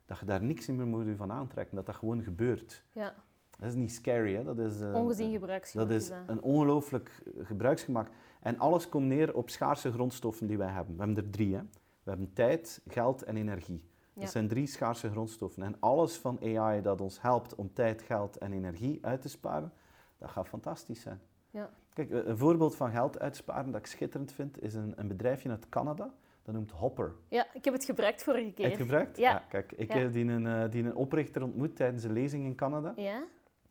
dat 0.07 0.19
je 0.19 0.25
daar 0.25 0.43
niks 0.43 0.67
meer 0.67 0.87
moet 0.87 1.17
van 1.17 1.33
aantrekken, 1.33 1.77
dat 1.77 1.87
dat 1.87 1.95
gewoon 1.95 2.23
gebeurt. 2.23 2.85
Ja. 2.93 3.15
Dat 3.59 3.69
is 3.69 3.75
niet 3.75 3.93
scary, 3.93 4.35
hè? 4.35 4.45
Dat 4.45 4.59
is, 4.59 4.81
uh, 4.81 4.95
Ongezien 4.95 5.33
gebruiksgemak. 5.33 5.89
Dat 5.89 6.01
is 6.01 6.11
een 6.27 6.43
ongelooflijk 6.43 7.23
gebruiksgemak. 7.39 8.09
En 8.45 8.59
alles 8.59 8.89
komt 8.89 9.07
neer 9.07 9.35
op 9.35 9.51
schaarse 9.51 9.93
grondstoffen 9.93 10.47
die 10.47 10.59
wij 10.59 10.71
hebben. 10.71 10.97
We 10.97 11.05
hebben 11.05 11.25
er 11.25 11.31
drie. 11.31 11.55
Hè? 11.55 11.61
We 12.03 12.11
hebben 12.11 12.33
tijd, 12.33 12.81
geld 12.87 13.23
en 13.23 13.37
energie. 13.37 13.85
Dat 14.15 14.31
zijn 14.31 14.49
drie 14.49 14.67
schaarse 14.67 15.11
grondstoffen. 15.11 15.63
En 15.63 15.77
alles 15.81 16.17
van 16.17 16.39
AI 16.43 16.83
dat 16.83 17.01
ons 17.01 17.21
helpt 17.21 17.55
om 17.55 17.73
tijd, 17.73 18.03
geld 18.03 18.39
en 18.39 18.53
energie 18.53 18.99
uit 19.03 19.21
te 19.21 19.29
sparen, 19.29 19.73
dat 20.19 20.31
gaat 20.31 20.49
fantastisch 20.49 21.01
zijn. 21.01 21.21
Ja. 21.51 21.71
Kijk, 21.93 22.11
een 22.11 22.39
voorbeeld 22.39 22.77
van 22.77 22.91
geld 22.91 23.19
uitsparen 23.19 23.71
dat 23.71 23.81
ik 23.81 23.87
schitterend 23.87 24.33
vind, 24.33 24.63
is 24.63 24.75
een, 24.75 24.93
een 24.97 25.09
bedrijfje 25.09 25.51
uit 25.51 25.69
Canada. 25.69 26.15
Dat 26.43 26.55
noemt 26.55 26.71
Hopper. 26.71 27.15
Ja, 27.29 27.47
ik 27.53 27.65
heb 27.65 27.75
het 27.75 27.85
gebruikt 27.85 28.23
vorige 28.23 28.53
keer. 28.53 28.65
Heb 28.65 28.77
je 28.77 28.83
gebruikt? 28.83 29.17
Ja. 29.17 29.45
kijk, 29.49 29.73
ik 29.73 29.93
heb 29.93 30.13
die 30.13 30.25
een, 30.25 30.45
uh, 30.45 30.65
die 30.71 30.85
een 30.85 30.95
oprichter 30.95 31.43
ontmoet 31.43 31.77
tijdens 31.77 32.05
een 32.05 32.13
lezing 32.13 32.45
in 32.45 32.55
Canada. 32.55 32.93
Ja. 32.97 33.25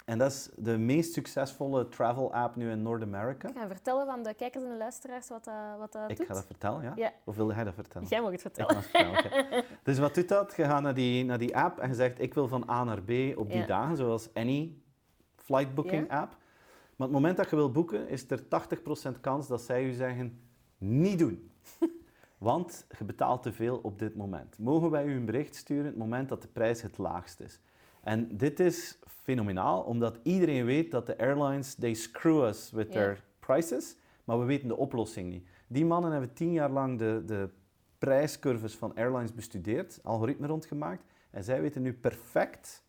En 0.05 0.17
dat 0.17 0.31
is 0.31 0.49
de 0.55 0.77
meest 0.77 1.13
succesvolle 1.13 1.89
travel 1.89 2.33
app 2.33 2.55
nu 2.55 2.71
in 2.71 2.81
Noord-Amerika. 2.81 3.47
Ik 3.47 3.55
ga 3.57 3.67
vertellen 3.67 4.05
van 4.05 4.23
de 4.23 4.33
kijkers 4.33 4.63
en 4.63 4.69
de 4.69 4.77
luisteraars 4.77 5.27
wat 5.29 5.43
dat, 5.43 5.77
wat 5.77 5.91
dat 5.91 6.01
ik 6.01 6.07
doet. 6.09 6.19
Ik 6.19 6.27
ga 6.27 6.33
dat 6.33 6.45
vertellen, 6.45 6.83
ja? 6.83 6.93
ja? 6.95 7.11
Of 7.23 7.35
wil 7.35 7.51
jij 7.51 7.63
dat 7.63 7.73
vertellen? 7.73 8.07
Jij 8.07 8.21
mag 8.21 8.31
het 8.31 8.41
vertellen. 8.41 8.77
Ik 8.77 8.83
vertellen, 8.83 9.63
Dus 9.83 9.99
wat 9.99 10.15
doet 10.15 10.27
dat? 10.27 10.53
Je 10.55 10.63
gaat 10.63 10.81
naar 10.81 10.93
die, 10.93 11.25
naar 11.25 11.37
die 11.37 11.57
app 11.57 11.79
en 11.79 11.89
je 11.89 11.95
zegt, 11.95 12.21
ik 12.21 12.33
wil 12.33 12.47
van 12.47 12.69
A 12.69 12.83
naar 12.83 13.01
B 13.01 13.09
op 13.37 13.49
die 13.49 13.57
Ja. 13.59 13.65
dagen, 13.65 13.97
zoals 13.97 14.33
any 14.33 14.75
flight 15.35 15.75
booking 15.75 16.11
app. 16.11 16.37
Maar 16.95 17.07
het 17.07 17.11
moment 17.11 17.37
dat 17.37 17.49
je 17.49 17.55
wil 17.55 17.71
boeken, 17.71 18.07
is 18.09 18.29
er 18.29 18.39
80% 19.15 19.19
kans 19.21 19.47
dat 19.47 19.61
zij 19.61 19.83
u 19.85 19.91
zeggen, 19.91 20.41
niet 20.77 21.19
doen. 21.19 21.51
Want 22.37 22.85
je 22.97 23.03
betaalt 23.03 23.43
te 23.43 23.51
veel 23.53 23.79
op 23.83 23.99
dit 23.99 24.15
moment. 24.15 24.57
Mogen 24.59 24.89
wij 24.89 25.05
u 25.05 25.15
een 25.15 25.25
bericht 25.25 25.55
sturen 25.55 25.85
het 25.85 25.97
moment 25.97 26.29
dat 26.29 26.41
de 26.41 26.47
prijs 26.47 26.81
het 26.81 26.97
laagst 26.97 27.39
is? 27.39 27.59
En 28.03 28.37
dit 28.37 28.59
is 28.59 28.99
fenomenaal, 29.07 29.81
omdat 29.81 30.19
iedereen 30.23 30.65
weet 30.65 30.91
dat 30.91 31.05
de 31.05 31.17
airlines, 31.17 31.75
they 31.75 31.93
screw 31.93 32.43
us 32.43 32.71
with 32.71 32.91
their 32.91 33.23
prices, 33.39 33.95
maar 34.23 34.39
we 34.39 34.45
weten 34.45 34.67
de 34.67 34.77
oplossing 34.77 35.29
niet. 35.29 35.47
Die 35.67 35.85
mannen 35.85 36.11
hebben 36.11 36.33
tien 36.33 36.51
jaar 36.51 36.69
lang 36.69 36.99
de, 36.99 37.23
de 37.25 37.49
prijscurves 37.97 38.75
van 38.75 38.95
airlines 38.95 39.33
bestudeerd, 39.33 39.99
algoritme 40.03 40.47
rondgemaakt, 40.47 41.03
en 41.29 41.43
zij 41.43 41.61
weten 41.61 41.81
nu 41.81 41.93
perfect 41.93 42.83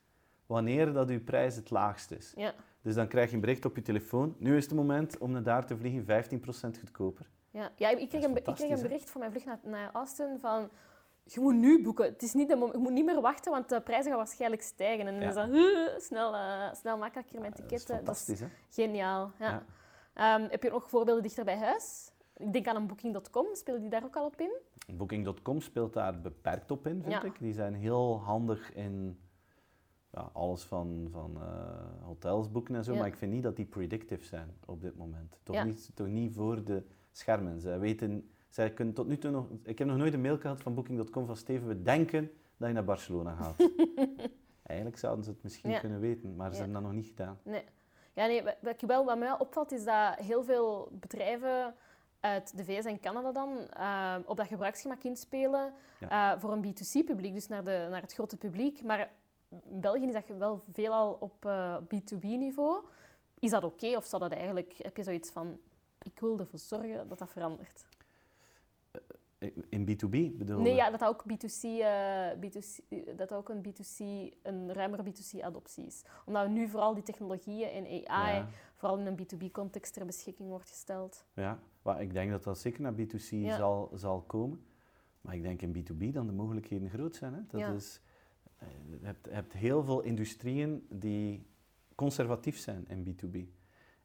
wanneer 0.46 0.92
dat 0.92 1.08
uw 1.08 1.24
prijs 1.24 1.56
het 1.56 1.70
laagst 1.70 2.10
is. 2.10 2.32
Ja. 2.36 2.54
Dus 2.82 2.94
dan 2.94 3.08
krijg 3.08 3.28
je 3.28 3.34
een 3.34 3.40
bericht 3.40 3.64
op 3.64 3.76
je 3.76 3.82
telefoon, 3.82 4.34
nu 4.38 4.56
is 4.56 4.64
het 4.64 4.74
moment 4.74 5.18
om 5.18 5.30
naar 5.30 5.42
daar 5.42 5.66
te 5.66 5.76
vliegen, 5.76 6.04
15% 6.04 6.78
goedkoper. 6.80 7.30
Ja, 7.50 7.70
ja 7.76 7.88
ik, 7.88 8.08
kreeg 8.08 8.24
een, 8.24 8.36
ik 8.36 8.42
kreeg 8.42 8.70
een 8.70 8.82
bericht 8.82 9.10
voor 9.10 9.20
mijn 9.20 9.32
vlucht 9.32 9.46
naar, 9.46 9.58
naar 9.62 9.90
Austin 9.92 10.38
van... 10.40 10.70
Je 11.24 11.40
moet 11.40 11.54
nu 11.54 11.82
boeken. 11.82 12.04
Het 12.04 12.22
is 12.22 12.32
niet 12.34 12.48
de 12.48 12.56
mom- 12.56 12.72
je 12.72 12.78
moet 12.78 12.92
niet 12.92 13.04
meer 13.04 13.20
wachten, 13.20 13.52
want 13.52 13.68
de 13.68 13.80
prijzen 13.80 14.08
gaan 14.10 14.16
waarschijnlijk 14.18 14.62
stijgen. 14.62 15.06
En 15.06 15.20
dan 15.20 15.28
is 15.28 15.34
dat 15.34 15.48
uh, 15.48 15.88
snel, 15.98 16.34
eh, 16.34 16.72
snel 16.74 16.98
makkelijker 16.98 17.40
met 17.40 17.50
Dat 17.50 17.58
is 17.72 17.84
ticketten. 17.84 18.04
Dat 18.04 18.24
is 18.28 18.42
geniaal. 18.70 19.30
Ja. 19.38 19.64
Ehm, 20.14 20.46
heb 20.50 20.62
je 20.62 20.70
nog 20.70 20.88
voorbeelden 20.88 21.22
dichter 21.22 21.44
bij 21.44 21.58
huis? 21.58 22.12
Ik 22.36 22.52
denk 22.52 22.66
aan 22.66 22.76
een 22.76 22.86
booking.com. 22.86 23.46
Spelen 23.52 23.80
die 23.80 23.90
daar 23.90 24.04
ook 24.04 24.16
al 24.16 24.24
op 24.26 24.40
in? 24.40 24.52
Booking.com 24.96 25.60
speelt 25.60 25.92
daar 25.92 26.20
beperkt 26.20 26.70
op 26.70 26.86
in, 26.86 27.02
vind 27.02 27.14
Ja. 27.14 27.22
ik. 27.22 27.38
Die 27.38 27.52
zijn 27.52 27.74
heel 27.74 28.20
handig 28.20 28.72
in 28.72 29.18
ja, 30.12 30.30
alles 30.32 30.62
van, 30.62 31.08
van 31.10 31.36
eh, 31.40 32.04
hotels 32.04 32.50
boeken 32.50 32.74
en 32.74 32.84
zo, 32.84 32.92
Ja. 32.92 32.98
maar 32.98 33.06
ik 33.08 33.16
vind 33.16 33.32
niet 33.32 33.42
dat 33.42 33.56
die 33.56 33.64
predictive 33.66 34.24
zijn 34.24 34.54
op 34.66 34.80
dit 34.80 34.96
moment. 34.96 35.38
Toch, 35.42 35.54
Ja. 35.54 35.64
niet, 35.64 35.90
toch 35.94 36.06
niet 36.06 36.34
voor 36.34 36.64
de 36.64 36.82
schermen. 37.12 37.60
Zij 37.60 37.78
weten, 37.78 38.33
zij 38.54 38.70
kunnen 38.72 38.94
tot 38.94 39.06
nu 39.06 39.18
toe 39.18 39.30
nog... 39.30 39.46
Ik 39.62 39.78
heb 39.78 39.88
nog 39.88 39.96
nooit 39.96 40.14
een 40.14 40.20
mail 40.20 40.38
gehad 40.38 40.60
van 40.60 40.74
Booking.com 40.74 41.26
van 41.26 41.36
Steven, 41.36 41.68
we 41.68 41.82
denken 41.82 42.30
dat 42.56 42.68
je 42.68 42.74
naar 42.74 42.84
Barcelona 42.84 43.34
gaat. 43.34 43.56
Eigenlijk 44.62 44.98
zouden 44.98 45.24
ze 45.24 45.30
het 45.30 45.42
misschien 45.42 45.70
Ja. 45.70 45.78
kunnen 45.80 46.00
weten, 46.00 46.36
maar 46.36 46.48
ze 46.50 46.56
Ja. 46.56 46.62
hebben 46.62 46.74
dat 46.82 46.90
nog 46.90 47.00
niet 47.00 47.06
gedaan. 47.06 47.38
Nee. 47.42 47.64
Ja, 48.12 48.26
nee, 48.26 48.42
wat, 48.42 48.56
wat, 48.60 48.80
wel, 48.80 49.04
wat 49.04 49.18
mij 49.18 49.28
wel 49.28 49.36
opvalt 49.36 49.72
is 49.72 49.84
dat 49.84 50.14
heel 50.14 50.44
veel 50.44 50.88
bedrijven 50.92 51.74
uit 52.20 52.56
de 52.56 52.64
VS 52.64 52.84
en 52.84 53.00
Canada 53.00 53.32
dan 53.32 53.58
eh, 53.70 54.16
op 54.26 54.36
dat 54.36 54.46
gebruiksgemak 54.46 55.02
inspelen 55.02 55.72
eh, 56.08 56.32
voor 56.38 56.52
een 56.52 56.64
B2C-publiek, 56.64 57.34
dus 57.34 57.48
naar, 57.48 57.64
de, 57.64 57.86
naar 57.90 58.00
het 58.02 58.12
grote 58.12 58.36
publiek. 58.36 58.82
Maar 58.82 59.10
in 59.48 59.80
België 59.80 60.06
is 60.06 60.12
dat 60.12 60.24
wel 60.38 60.62
veelal 60.72 61.16
op 61.20 61.44
eh, 61.44 61.76
B2B-niveau. 61.94 62.84
Is 63.38 63.50
dat 63.50 63.64
oké 63.64 63.96
of 63.96 64.04
zou 64.04 64.22
dat 64.22 64.32
eigenlijk, 64.32 64.74
heb 64.78 64.96
je 64.96 65.02
zoiets 65.02 65.30
van, 65.30 65.58
ik 66.02 66.20
wil 66.20 66.38
ervoor 66.38 66.58
zorgen 66.58 67.08
dat 67.08 67.18
dat 67.18 67.30
verandert? 67.30 67.84
In 69.68 69.84
B2B 69.90 70.36
bedoel 70.38 70.60
Nee, 70.60 70.74
ja, 70.74 70.90
dat 70.90 71.04
ook 71.04 71.24
B2C, 71.32 71.62
eh, 71.62 72.30
B2C, 72.40 72.78
dat 73.16 73.32
ook 73.32 73.48
een 73.48 73.62
B2C, 73.62 73.98
een 74.42 74.72
ruimere 74.72 75.02
B2C-adoptie 75.02 75.86
is. 75.86 76.02
Omdat 76.26 76.48
nu 76.48 76.68
vooral 76.68 76.94
die 76.94 77.02
technologieën 77.02 77.68
en 77.68 77.84
AI 77.86 78.34
Ja. 78.36 78.48
vooral 78.74 78.98
in 78.98 79.06
een 79.06 79.16
B2B-context 79.16 79.92
ter 79.94 80.06
beschikking 80.06 80.48
wordt 80.48 80.68
gesteld. 80.68 81.24
Ja, 81.34 81.58
maar 81.82 82.02
ik 82.02 82.12
denk 82.12 82.30
dat 82.30 82.44
dat 82.44 82.58
zeker 82.58 82.80
naar 82.82 82.94
B2C 82.94 83.28
Ja. 83.30 83.56
zal, 83.56 83.90
zal 83.94 84.20
komen. 84.22 84.64
Maar 85.20 85.34
ik 85.34 85.42
denk 85.42 85.62
in 85.62 85.72
B2B 85.72 86.12
dan 86.12 86.26
de 86.26 86.32
mogelijkheden 86.32 86.90
groot 86.90 87.16
zijn. 87.16 87.34
Hè? 87.34 87.40
Dat 87.46 87.60
Ja. 87.60 87.72
is, 87.72 88.00
eh, 88.58 88.68
je, 88.90 88.98
hebt, 89.06 89.24
je 89.26 89.32
hebt 89.34 89.52
heel 89.52 89.84
veel 89.84 90.00
industrieën 90.00 90.86
die 90.90 91.46
conservatief 91.94 92.58
zijn 92.58 92.84
in 92.88 93.04
B2B. 93.04 93.36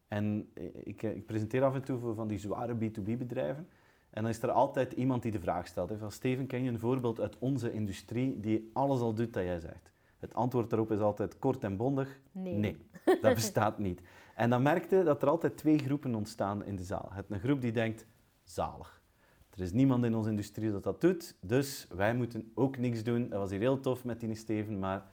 En 0.08 0.50
eh, 0.54 0.64
ik, 0.74 1.02
ik 1.02 1.26
presenteer 1.26 1.62
af 1.64 1.74
en 1.74 1.82
toe 1.84 1.98
voor 1.98 2.14
van 2.14 2.28
die 2.28 2.38
zware 2.38 2.74
B2B-bedrijven. 2.74 3.68
En 4.10 4.22
dan 4.22 4.30
is 4.30 4.42
er 4.42 4.50
altijd 4.50 4.92
iemand 4.92 5.22
die 5.22 5.32
de 5.32 5.40
vraag 5.40 5.66
stelt. 5.66 5.88
Hè, 5.88 5.98
van 5.98 6.12
Steven, 6.12 6.46
ken 6.46 6.62
je 6.62 6.70
een 6.70 6.78
voorbeeld 6.78 7.20
uit 7.20 7.38
onze 7.38 7.72
industrie 7.72 8.40
die 8.40 8.70
alles 8.72 9.00
al 9.00 9.14
doet 9.14 9.32
dat 9.32 9.42
jij 9.42 9.60
zegt? 9.60 9.92
Het 10.18 10.34
antwoord 10.34 10.70
daarop 10.70 10.92
is 10.92 11.00
altijd 11.00 11.38
kort 11.38 11.64
en 11.64 11.76
bondig. 11.76 12.20
Nee. 12.32 12.76
dat 13.20 13.34
bestaat 13.34 13.78
niet. 13.78 14.02
En 14.34 14.50
dan 14.50 14.62
merkte 14.62 15.02
dat 15.02 15.22
er 15.22 15.28
altijd 15.28 15.56
twee 15.56 15.78
groepen 15.78 16.14
ontstaan 16.14 16.64
in 16.64 16.76
de 16.76 16.82
zaal. 16.82 17.08
Het 17.12 17.24
een 17.28 17.40
groep 17.40 17.60
die 17.60 17.72
denkt, 17.72 18.06
zalig. 18.44 19.02
Er 19.50 19.60
is 19.60 19.72
niemand 19.72 20.04
in 20.04 20.14
onze 20.14 20.30
industrie 20.30 20.70
dat 20.70 20.82
dat 20.82 21.00
doet, 21.00 21.36
dus 21.40 21.86
wij 21.94 22.14
moeten 22.14 22.52
ook 22.54 22.78
niks 22.78 23.02
doen. 23.02 23.28
Dat 23.28 23.38
was 23.38 23.50
hier 23.50 23.58
heel 23.58 23.80
tof 23.80 24.04
met 24.04 24.20
die 24.20 24.34
Steven, 24.34 24.78
maar 24.78 25.06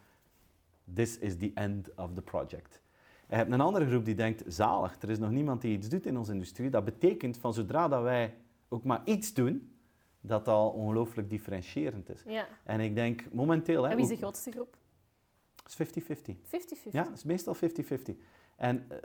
this 0.94 1.18
is 1.18 1.38
the 1.38 1.52
end 1.54 1.96
of 1.96 2.14
the 2.14 2.22
project. 2.22 2.82
Je 3.30 3.36
hebt 3.36 3.52
een 3.52 3.62
andere 3.62 3.88
groep 3.88 4.06
die 4.06 4.16
denkt, 4.16 4.44
zalig, 4.48 5.02
er 5.02 5.10
is 5.10 5.20
nog 5.20 5.32
niemand 5.32 5.62
die 5.62 5.78
iets 5.78 5.90
doet 5.90 6.06
in 6.06 6.18
onze 6.18 6.32
industrie. 6.32 6.70
Dat 6.70 6.86
betekent 6.86 7.38
van 7.38 7.54
zodra 7.54 7.88
dat 7.88 8.02
wij 8.02 8.36
ook 8.70 8.84
maar 8.84 9.02
iets 9.06 9.34
doen, 9.34 9.78
dat 10.22 10.48
al 10.48 10.70
ongelooflijk 10.70 11.30
differentiërend 11.30 12.10
is. 12.10 12.24
Ja. 12.26 12.48
En 12.64 12.80
ik 12.80 12.96
denk 12.96 13.34
momenteel... 13.34 13.84
Hè, 13.84 13.90
En 13.90 13.96
wie 13.96 14.06
is 14.06 14.12
de 14.12 14.18
grootste 14.18 14.52
groep? 14.52 14.78
Het 15.64 15.80
is 15.80 16.04
50-50. 16.04 16.36
50-50. 16.36 16.92
Ja, 16.92 17.04
het 17.04 17.18
is 17.18 17.24
meestal 17.24 17.56
50-50. 17.56 17.60
En 18.56 18.86
eh, 18.90 18.98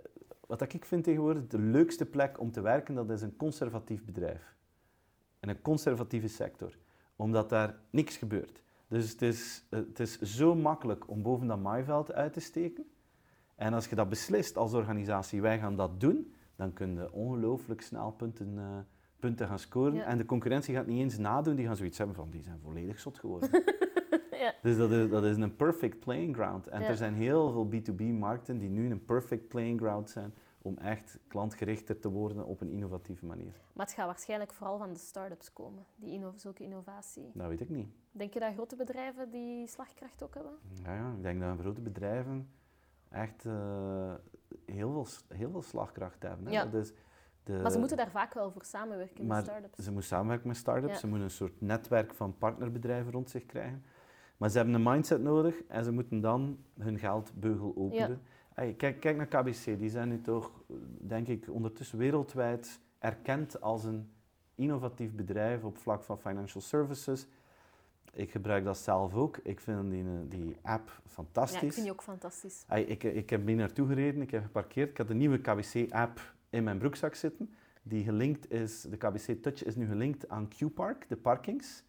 wat 0.46 0.72
ik 0.72 0.84
vind 0.84 1.04
tegenwoordig, 1.04 1.46
de 1.46 1.58
leukste 1.58 2.06
plek 2.06 2.40
om 2.40 2.52
te 2.52 2.60
werken, 2.60 2.94
dat 2.94 3.10
is 3.10 3.22
een 3.22 3.36
conservatief 3.36 4.04
bedrijf. 4.04 4.56
En 5.40 5.48
een 5.48 5.62
conservatieve 5.62 6.28
sector. 6.28 6.78
Omdat 7.16 7.48
daar 7.48 7.78
niks 7.90 8.16
gebeurt. 8.16 8.62
Dus 8.88 9.10
het 9.10 9.22
is, 9.22 9.64
eh, 9.70 9.78
het 9.78 10.00
is 10.00 10.20
zo 10.20 10.54
makkelijk 10.54 11.08
om 11.08 11.22
boven 11.22 11.46
dat 11.46 11.58
maaiveld 11.58 12.12
uit 12.12 12.32
te 12.32 12.40
steken. 12.40 12.84
En 13.54 13.74
als 13.74 13.88
je 13.88 13.94
dat 13.94 14.08
beslist 14.08 14.56
als 14.56 14.72
organisatie, 14.72 15.40
wij 15.40 15.58
gaan 15.58 15.76
dat 15.76 16.00
doen, 16.00 16.34
dan 16.56 16.72
kun 16.72 16.94
je 16.94 17.12
ongelooflijk 17.12 17.80
snel 17.80 18.10
punten, 18.10 18.58
eh, 18.58 18.78
punten 19.22 19.46
gaan 19.46 19.58
scoren. 19.58 19.94
Ja. 19.94 20.04
En 20.04 20.18
de 20.18 20.24
concurrentie 20.24 20.74
gaat 20.74 20.86
niet 20.86 20.98
eens 21.00 21.18
nadoen, 21.18 21.54
die 21.54 21.66
gaan 21.66 21.76
zoiets 21.76 21.98
hebben 21.98 22.16
van, 22.16 22.30
die 22.30 22.42
zijn 22.42 22.58
volledig 22.62 23.00
zot 23.00 23.18
geworden. 23.18 23.50
Ja. 24.30 24.54
Dus 24.62 24.76
dat 24.76 24.90
is, 24.90 25.10
dat 25.10 25.24
is 25.24 25.36
een 25.36 25.56
perfect 25.56 25.98
playing 25.98 26.34
ground. 26.34 26.66
En 26.66 26.80
Ja. 26.80 26.86
er 26.86 26.96
zijn 26.96 27.14
heel 27.14 27.52
veel 27.52 27.66
B2B-markten 27.66 28.58
die 28.58 28.68
nu 28.68 28.90
een 28.90 29.04
perfect 29.04 29.48
playing 29.48 29.80
ground 29.80 30.10
zijn 30.10 30.34
om 30.62 30.78
echt 30.78 31.18
klantgerichter 31.28 31.98
te 31.98 32.08
worden 32.10 32.46
op 32.46 32.60
een 32.60 32.70
innovatieve 32.70 33.26
manier. 33.26 33.60
Maar 33.72 33.86
het 33.86 33.94
gaat 33.94 34.06
waarschijnlijk 34.06 34.52
vooral 34.52 34.78
van 34.78 34.92
de 34.92 34.98
start-ups 34.98 35.52
komen, 35.52 35.84
die 35.96 36.12
inno 36.12 36.32
zulke 36.36 36.62
innovatie. 36.62 37.30
Dat 37.34 37.48
weet 37.48 37.60
ik 37.60 37.68
niet. 37.68 37.88
Denk 38.10 38.32
je 38.34 38.40
dat 38.40 38.52
grote 38.54 38.76
bedrijven 38.76 39.30
die 39.30 39.66
slagkracht 39.66 40.22
ook 40.22 40.34
hebben? 40.34 40.52
Ja, 40.82 40.94
ja, 40.94 41.12
ik 41.16 41.22
denk 41.22 41.40
dat 41.40 41.58
grote 41.58 41.80
bedrijven 41.80 42.48
echt 43.08 43.46
eh, 43.46 44.14
heel, 44.66 44.92
veel, 44.92 45.06
heel 45.36 45.50
veel 45.50 45.62
slagkracht 45.62 46.22
hebben. 46.22 46.46
Hè. 46.46 46.52
Ja. 46.52 46.68
De, 47.44 47.52
maar 47.52 47.70
ze 47.70 47.78
moeten 47.78 47.96
daar 47.96 48.10
vaak 48.10 48.34
wel 48.34 48.50
voor 48.50 48.64
samenwerken 48.64 49.26
met 49.26 49.42
start-ups. 49.44 49.84
Ze 49.84 49.90
moeten 49.90 50.08
samenwerken 50.08 50.48
met 50.48 50.56
start-ups. 50.56 51.00
Ze 51.00 51.06
moeten 51.06 51.24
een 51.24 51.30
soort 51.30 51.60
netwerk 51.60 52.14
van 52.14 52.38
partnerbedrijven 52.38 53.12
rond 53.12 53.30
zich 53.30 53.46
krijgen. 53.46 53.82
Maar 54.36 54.50
ze 54.50 54.56
hebben 54.56 54.74
een 54.74 54.82
mindset 54.82 55.22
nodig 55.22 55.62
en 55.68 55.84
ze 55.84 55.92
moeten 55.92 56.20
dan 56.20 56.58
hun 56.78 56.98
geldbeugel 56.98 57.72
openen. 57.76 58.22
Hey, 58.54 58.74
kijk, 58.74 59.00
kijk 59.00 59.16
naar 59.16 59.26
KBC, 59.26 59.64
die 59.64 59.88
zijn 59.88 60.08
nu 60.08 60.20
toch, 60.20 60.50
denk 60.98 61.28
ik, 61.28 61.50
ondertussen 61.50 61.98
wereldwijd 61.98 62.80
erkend 62.98 63.60
als 63.60 63.84
een 63.84 64.12
innovatief 64.54 65.12
bedrijf 65.12 65.64
op 65.64 65.78
vlak 65.78 66.02
van 66.02 66.18
financial 66.18 66.62
services. 66.62 67.26
Ik 68.12 68.30
gebruik 68.30 68.64
dat 68.64 68.78
zelf 68.78 69.14
ook. 69.14 69.36
Ik 69.36 69.60
vind 69.60 69.90
die, 69.90 70.28
die 70.28 70.56
app 70.62 71.00
fantastisch. 71.06 71.60
Ja, 71.60 71.66
ik 71.66 71.72
vind 71.72 71.84
die 71.84 71.94
ook 71.94 72.02
fantastisch. 72.02 72.64
Hey, 72.66 72.82
ik, 72.82 73.02
ik 73.02 73.30
heb 73.30 73.46
hier 73.46 73.56
naartoe 73.56 73.86
gereden, 73.86 74.22
ik 74.22 74.30
heb 74.30 74.42
geparkeerd. 74.42 74.90
Ik 74.90 74.98
had 74.98 75.08
de 75.08 75.14
nieuwe 75.14 75.38
KBC-app 75.38 76.20
in 76.52 76.64
mijn 76.64 76.78
broekzak 76.78 77.14
zitten. 77.14 77.54
Die 77.82 78.04
gelinkt 78.04 78.50
is, 78.50 78.80
de 78.82 78.96
KBC 78.96 79.42
Touch 79.42 79.64
is 79.64 79.76
nu 79.76 79.86
gelinkt 79.86 80.28
aan 80.28 80.48
Q-Park, 80.48 81.08
de 81.08 81.16
parkings. 81.16 81.84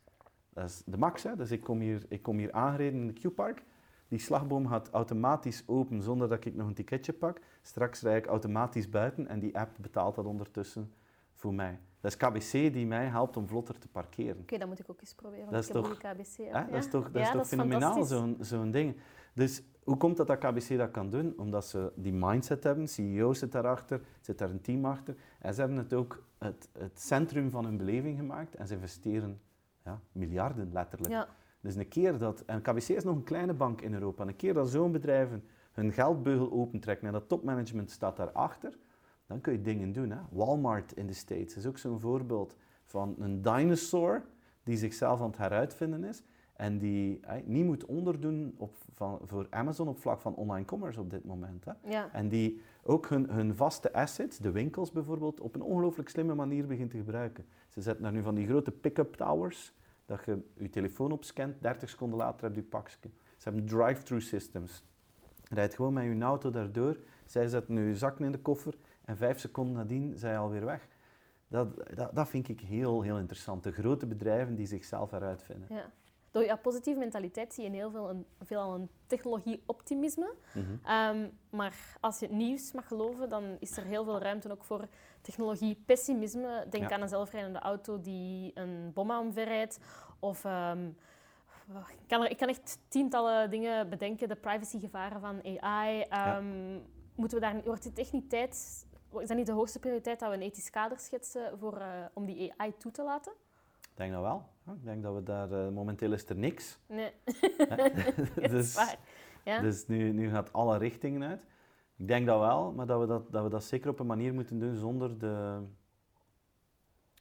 Dat 0.49 0.69
is 0.69 0.81
de 0.85 0.97
max, 0.97 1.23
hè. 1.23 1.35
dus 1.35 1.51
ik 1.51 1.61
kom, 1.61 1.79
hier, 1.79 2.05
ik 2.07 2.21
kom 2.21 2.37
hier 2.37 2.51
aangereden 2.51 2.99
in 2.99 3.07
de 3.07 3.13
Q-Park. 3.13 3.63
Die 4.07 4.19
slagboom 4.19 4.67
gaat 4.67 4.89
automatisch 4.89 5.63
open 5.65 6.01
zonder 6.01 6.29
dat 6.29 6.45
ik 6.45 6.55
nog 6.55 6.67
een 6.67 6.73
ticketje 6.73 7.13
pak. 7.13 7.39
Straks 7.61 8.01
rijd 8.01 8.23
ik 8.23 8.29
automatisch 8.29 8.89
buiten 8.89 9.27
en 9.27 9.39
die 9.39 9.57
app 9.57 9.75
betaalt 9.79 10.15
dat 10.15 10.25
ondertussen 10.25 10.93
voor 11.33 11.53
mij. 11.53 11.79
Dat 11.99 12.11
is 12.11 12.17
KBC 12.17 12.73
die 12.73 12.85
mij 12.85 13.05
helpt 13.05 13.37
om 13.37 13.47
vlotter 13.47 13.77
te 13.77 13.87
parkeren. 13.87 14.41
Oké, 14.41 14.57
dat 14.57 14.67
moet 14.67 14.79
ik 14.79 14.89
ook 14.89 14.99
eens 14.99 15.13
proberen. 15.13 15.51
Dat 15.51 15.63
is 15.63 15.67
toch, 15.67 15.97
KBC. 15.97 16.37
Ja? 16.37 16.63
Dat 16.63 16.83
is 16.83 16.89
toch, 16.89 17.11
dat 17.11 17.21
is 17.21 17.31
toch 17.31 17.47
fenomenaal, 17.47 18.03
zo'n 18.03 18.37
zo'n 18.39 18.71
ding. 18.71 18.95
Dus 19.33 19.63
hoe 19.83 19.97
komt 19.97 20.17
dat 20.17 20.27
dat 20.27 20.37
KBC 20.37 20.77
dat 20.77 20.91
kan 20.91 21.09
doen? 21.09 21.33
Omdat 21.37 21.65
ze 21.65 21.91
die 21.95 22.13
mindset 22.13 22.63
hebben, 22.63 22.87
CEO 22.87 23.33
zit 23.33 23.51
daarachter, 23.51 24.01
zit 24.21 24.37
daar 24.37 24.49
een 24.49 24.61
team 24.61 24.85
achter. 24.85 25.15
En 25.39 25.53
ze 25.53 25.59
hebben 25.59 25.77
het 25.77 25.93
ook 25.93 26.23
het, 26.37 26.69
het 26.77 26.99
centrum 26.99 27.49
van 27.49 27.65
hun 27.65 27.77
beleving 27.77 28.17
gemaakt 28.17 28.55
en 28.55 28.67
ze 28.67 28.73
investeren 28.73 29.41
ja, 29.83 29.99
miljarden 30.11 30.69
letterlijk. 30.73 31.13
Ja. 31.13 31.27
Dus 31.61 31.75
een 31.75 31.87
keer 31.87 32.17
dat, 32.17 32.41
en 32.45 32.61
KBC 32.61 32.87
is 32.87 33.03
nog 33.03 33.15
een 33.15 33.23
kleine 33.23 33.53
bank 33.53 33.81
in 33.81 33.93
Europa, 33.93 34.27
een 34.27 34.35
keer 34.35 34.53
dat 34.53 34.69
zo'n 34.69 34.91
bedrijven 34.91 35.43
hun 35.71 35.91
geldbeugel 35.91 36.51
opentrekken 36.51 37.07
en 37.07 37.13
dat 37.13 37.27
topmanagement 37.27 37.91
staat 37.91 38.17
daarachter, 38.17 38.77
dan 39.27 39.41
kun 39.41 39.53
je 39.53 39.61
dingen 39.61 39.91
doen. 39.91 40.09
Hè? 40.11 40.17
Walmart 40.29 40.91
in 40.91 41.07
de 41.07 41.13
States 41.13 41.55
is 41.55 41.65
ook 41.65 41.77
zo'n 41.77 41.99
voorbeeld 41.99 42.55
van 42.83 43.15
een 43.19 43.41
dinosaur 43.41 44.25
die 44.63 44.77
zichzelf 44.77 45.21
aan 45.21 45.27
het 45.27 45.37
heruitvinden 45.37 46.03
is 46.03 46.23
en 46.53 46.77
die 46.77 47.19
niet 47.45 47.65
moet 47.65 47.85
onderdoen 47.85 48.55
op, 48.57 48.75
van, 48.93 49.19
voor 49.23 49.47
Amazon 49.49 49.87
op 49.87 49.99
vlak 49.99 50.21
van 50.21 50.35
online 50.35 50.65
commerce 50.65 50.99
op 50.99 51.09
dit 51.09 51.25
moment. 51.25 51.65
Hè? 51.65 51.71
Ja. 51.83 52.09
En 52.11 52.29
die 52.29 52.61
ook 52.83 53.09
hun, 53.09 53.29
hun 53.29 53.55
vaste 53.55 53.93
assets, 53.93 54.37
de 54.37 54.51
winkels 54.51 54.91
bijvoorbeeld, 54.91 55.39
op 55.39 55.55
een 55.55 55.61
ongelooflijk 55.61 56.09
slimme 56.09 56.35
manier 56.35 56.67
begint 56.67 56.91
te 56.91 56.97
gebruiken. 56.97 57.45
Ze 57.69 57.81
zetten 57.81 58.03
daar 58.03 58.11
nu 58.11 58.21
van 58.21 58.35
die 58.35 58.47
grote 58.47 58.71
pick-up 58.71 59.13
towers, 59.13 59.73
dat 60.05 60.25
je 60.25 60.41
je 60.57 60.69
telefoon 60.69 61.11
opscant, 61.11 61.61
30 61.61 61.89
seconden 61.89 62.17
later 62.17 62.43
heb 62.43 62.55
je 62.55 62.61
je 62.61 62.67
pakje. 62.67 63.09
Ze 63.37 63.49
hebben 63.49 63.65
drive-through 63.65 64.25
systems. 64.25 64.83
Je 65.43 65.55
rijdt 65.55 65.75
gewoon 65.75 65.93
met 65.93 66.03
je 66.03 66.21
auto 66.21 66.51
daardoor, 66.51 66.97
zij 67.25 67.47
zetten 67.47 67.75
je 67.75 67.95
zakken 67.95 68.25
in 68.25 68.31
de 68.31 68.39
koffer 68.39 68.77
en 69.05 69.17
vijf 69.17 69.39
seconden 69.39 69.75
nadien 69.75 70.17
zijn 70.17 70.33
je 70.33 70.39
alweer 70.39 70.65
weg. 70.65 70.87
Dat, 71.47 71.95
dat, 71.95 72.15
dat 72.15 72.29
vind 72.29 72.49
ik 72.49 72.61
heel, 72.61 73.01
heel 73.01 73.17
interessant. 73.17 73.63
De 73.63 73.71
grote 73.71 74.05
bedrijven 74.05 74.55
die 74.55 74.65
zichzelf 74.65 75.11
eruit 75.11 75.43
vinden. 75.43 75.67
Ja. 75.69 75.91
Door 76.33 76.43
je 76.43 76.57
positieve 76.57 76.99
mentaliteit 76.99 77.53
zie 77.53 77.63
je 77.63 77.69
heel 77.69 77.91
veel 77.91 78.09
een, 78.09 78.25
veel 78.41 78.73
een 78.73 78.89
technologie-optimisme. 79.07 80.33
Mhm. 80.53 80.75
Ehm, 80.83 81.27
maar 81.49 81.97
als 81.99 82.19
je 82.19 82.25
het 82.25 82.35
nieuws 82.35 82.71
mag 82.71 82.87
geloven, 82.87 83.29
dan 83.29 83.57
is 83.59 83.77
er 83.77 83.83
heel 83.83 84.03
veel 84.03 84.19
ruimte 84.19 84.51
ook 84.51 84.63
voor 84.63 84.87
technologie-pessimisme. 85.21 86.65
Denk 86.69 86.91
aan 86.91 87.01
een 87.01 87.09
zelfrijdende 87.09 87.59
auto 87.59 88.01
die 88.01 88.51
een 88.53 88.91
bom 88.93 89.11
omverrijdt. 89.11 89.79
Of 90.19 90.43
um, 90.43 90.97
ik, 91.89 92.07
kan 92.07 92.23
er, 92.23 92.29
ik 92.29 92.37
kan 92.37 92.47
echt 92.47 92.79
tientallen 92.87 93.49
dingen 93.49 93.89
bedenken. 93.89 94.27
De 94.27 94.35
privacygevaren 94.35 95.21
van 95.21 95.59
AI. 95.59 96.05
Um, 96.37 96.81
Moeten 97.15 97.39
we 97.39 97.45
daar, 97.45 97.63
wordt 97.63 97.83
het 97.83 97.97
echt 97.97 98.11
niet 98.11 98.29
tijd... 98.29 98.51
Is 99.19 99.27
dat 99.27 99.37
niet 99.37 99.45
de 99.45 99.51
hoogste 99.51 99.79
prioriteit 99.79 100.19
dat 100.19 100.29
we 100.29 100.35
een 100.35 100.41
ethisch 100.41 100.69
kader 100.69 100.99
schetsen 100.99 101.57
voor, 101.59 101.77
uh, 101.77 101.87
om 102.13 102.25
die 102.25 102.53
AI 102.57 102.77
toe 102.77 102.91
te 102.91 103.03
laten? 103.03 103.31
Ik 103.81 103.97
denk 103.97 104.13
dat 104.13 104.21
wel. 104.21 104.52
Ik 104.65 104.83
denk 104.83 105.03
dat 105.03 105.15
we 105.15 105.23
daar... 105.23 105.51
Uh, 105.51 105.69
momenteel 105.69 106.11
is 106.11 106.29
er 106.29 106.35
niks. 106.35 106.79
Nee. 106.87 107.11
dus, 108.49 108.75
waar. 108.75 108.97
Ja? 109.43 109.61
dus 109.61 109.87
nu, 109.87 110.11
nu 110.11 110.29
gaat 110.29 110.53
alle 110.53 110.77
richtingen 110.77 111.23
uit. 111.23 111.45
Ik 111.95 112.07
denk 112.07 112.25
dat 112.25 112.39
wel, 112.39 112.71
maar 112.71 112.85
dat 112.85 112.99
we 112.99 113.05
dat, 113.05 113.31
dat 113.31 113.43
we 113.43 113.49
dat 113.49 113.63
zeker 113.63 113.89
op 113.89 113.99
een 113.99 114.05
manier 114.05 114.33
moeten 114.33 114.59
doen 114.59 114.75
zonder 114.75 115.17
de, 115.17 115.61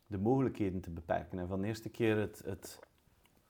de 0.07 0.19
mogelijkheden 0.19 0.81
te 0.81 0.91
beperken. 0.91 1.39
En 1.39 1.49
van 1.49 1.61
de 1.61 1.67
eerste 1.67 1.89
keer 1.89 2.17
het, 2.17 2.43
het 2.45 2.79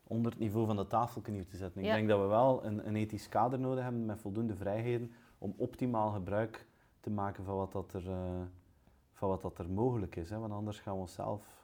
onder 0.02 0.30
het 0.30 0.40
niveau 0.40 0.66
van 0.66 0.76
de 0.76 0.86
tafel 0.86 1.22
neer 1.26 1.46
te 1.46 1.56
zetten. 1.56 1.82
Ik 1.82 1.90
denk 1.90 2.08
dat 2.08 2.20
we 2.20 2.26
wel 2.26 2.64
een, 2.64 2.86
een 2.86 2.96
ethisch 2.96 3.28
kader 3.28 3.58
nodig 3.58 3.82
hebben 3.82 4.04
met 4.04 4.20
voldoende 4.20 4.56
vrijheden 4.56 5.12
om 5.38 5.54
optimaal 5.56 6.10
gebruik 6.10 6.66
te 7.00 7.10
maken 7.10 7.44
van 7.44 7.56
wat 7.56 7.72
dat 7.72 7.92
er, 7.92 8.06
uh, 8.06 8.42
van 9.12 9.28
wat 9.28 9.42
dat 9.42 9.58
er 9.58 9.70
mogelijk 9.70 10.16
is. 10.16 10.30
Hè? 10.30 10.38
Want 10.38 10.52
anders 10.52 10.80
gaan 10.80 10.94
we 10.94 11.00
onszelf 11.00 11.61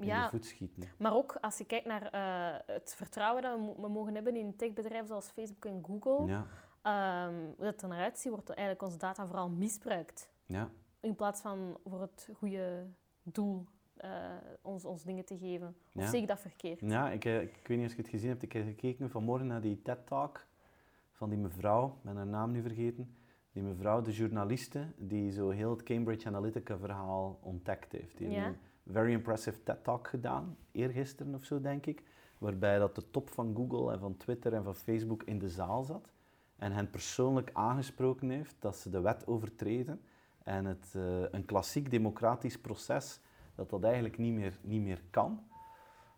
ja, 0.00 0.24
de 0.24 0.30
voet 0.30 0.44
schieten. 0.44 0.82
Maar 0.98 1.14
ook 1.14 1.36
als 1.40 1.58
je 1.58 1.64
kijkt 1.64 1.86
naar 1.86 2.14
uh, 2.14 2.74
het 2.74 2.94
vertrouwen 2.96 3.42
dat 3.42 3.58
we, 3.76 3.88
mogen 3.88 4.14
hebben 4.14 4.36
in 4.36 4.56
techbedrijven 4.56 5.06
zoals 5.06 5.28
Facebook 5.28 5.64
en 5.64 5.84
Google, 5.84 6.26
ja. 6.26 7.26
um, 7.26 7.54
hoe 7.56 7.64
dat 7.64 7.82
er 7.82 7.88
naar 7.88 8.02
uitziet, 8.02 8.32
wordt 8.32 8.48
eigenlijk 8.50 8.82
onze 8.82 8.98
data 8.98 9.26
vooral 9.26 9.48
misbruikt. 9.48 10.30
Ja. 10.46 10.70
In 11.00 11.14
plaats 11.14 11.40
van 11.40 11.78
voor 11.84 12.00
het 12.00 12.28
goede 12.36 12.86
doel 13.22 13.64
uh, 14.04 14.10
ons, 14.62 14.84
ons 14.84 15.02
dingen 15.02 15.24
te 15.24 15.38
geven. 15.38 15.76
Of 15.92 16.04
zie 16.04 16.20
ik 16.20 16.28
dat 16.28 16.40
verkeerd? 16.40 16.80
Ja, 16.80 17.10
ik, 17.10 17.24
ik, 17.24 17.56
ik, 17.56 17.68
weet 17.68 17.78
niet 17.78 17.86
of 17.86 17.96
je 17.96 18.02
het 18.02 18.10
gezien 18.10 18.28
hebt. 18.28 18.42
Ik 18.42 18.52
heb 18.52 18.64
gekeken 18.64 19.10
vanmorgen 19.10 19.46
naar 19.46 19.60
die 19.60 19.82
TED-talk 19.82 20.46
van 21.12 21.28
die 21.28 21.38
mevrouw, 21.38 21.86
ik 21.86 22.02
ben 22.02 22.16
haar 22.16 22.26
naam 22.26 22.50
nu 22.50 22.62
vergeten. 22.62 23.16
Die 23.52 23.62
mevrouw, 23.62 24.02
de 24.02 24.12
journaliste, 24.12 24.86
die 24.96 25.30
zo 25.30 25.50
heel 25.50 25.70
het 25.70 25.82
Cambridge 25.82 26.28
Analytica-verhaal 26.28 27.38
ontdekt 27.42 27.92
heeft. 27.92 28.18
Die 28.18 28.30
ja 28.30 28.54
very 28.90 29.12
impressive 29.12 29.62
TED 29.62 29.84
Talk 29.84 30.08
gedaan, 30.08 30.56
eergisteren 30.72 31.34
of 31.34 31.44
zo 31.44 31.60
denk 31.60 31.86
ik, 31.86 32.02
waarbij 32.38 32.78
dat 32.78 32.94
de 32.94 33.10
top 33.10 33.30
van 33.30 33.54
Google 33.54 33.92
en 33.92 33.98
van 33.98 34.16
Twitter 34.16 34.54
en 34.54 34.64
van 34.64 34.74
Facebook 34.74 35.22
in 35.22 35.38
de 35.38 35.48
zaal 35.48 35.82
zat 35.82 36.12
en 36.56 36.72
hen 36.72 36.90
persoonlijk 36.90 37.50
aangesproken 37.52 38.30
heeft 38.30 38.56
dat 38.58 38.76
ze 38.76 38.90
de 38.90 39.00
wet 39.00 39.26
overtreden 39.26 40.00
en 40.42 40.64
het, 40.64 40.92
uh, 40.96 41.22
een 41.30 41.44
klassiek 41.44 41.90
democratisch 41.90 42.58
proces 42.58 43.20
dat 43.54 43.70
dat 43.70 43.84
eigenlijk 43.84 44.18
niet 44.18 44.32
meer, 44.32 44.58
niet 44.62 44.82
meer 44.82 45.02
kan, 45.10 45.42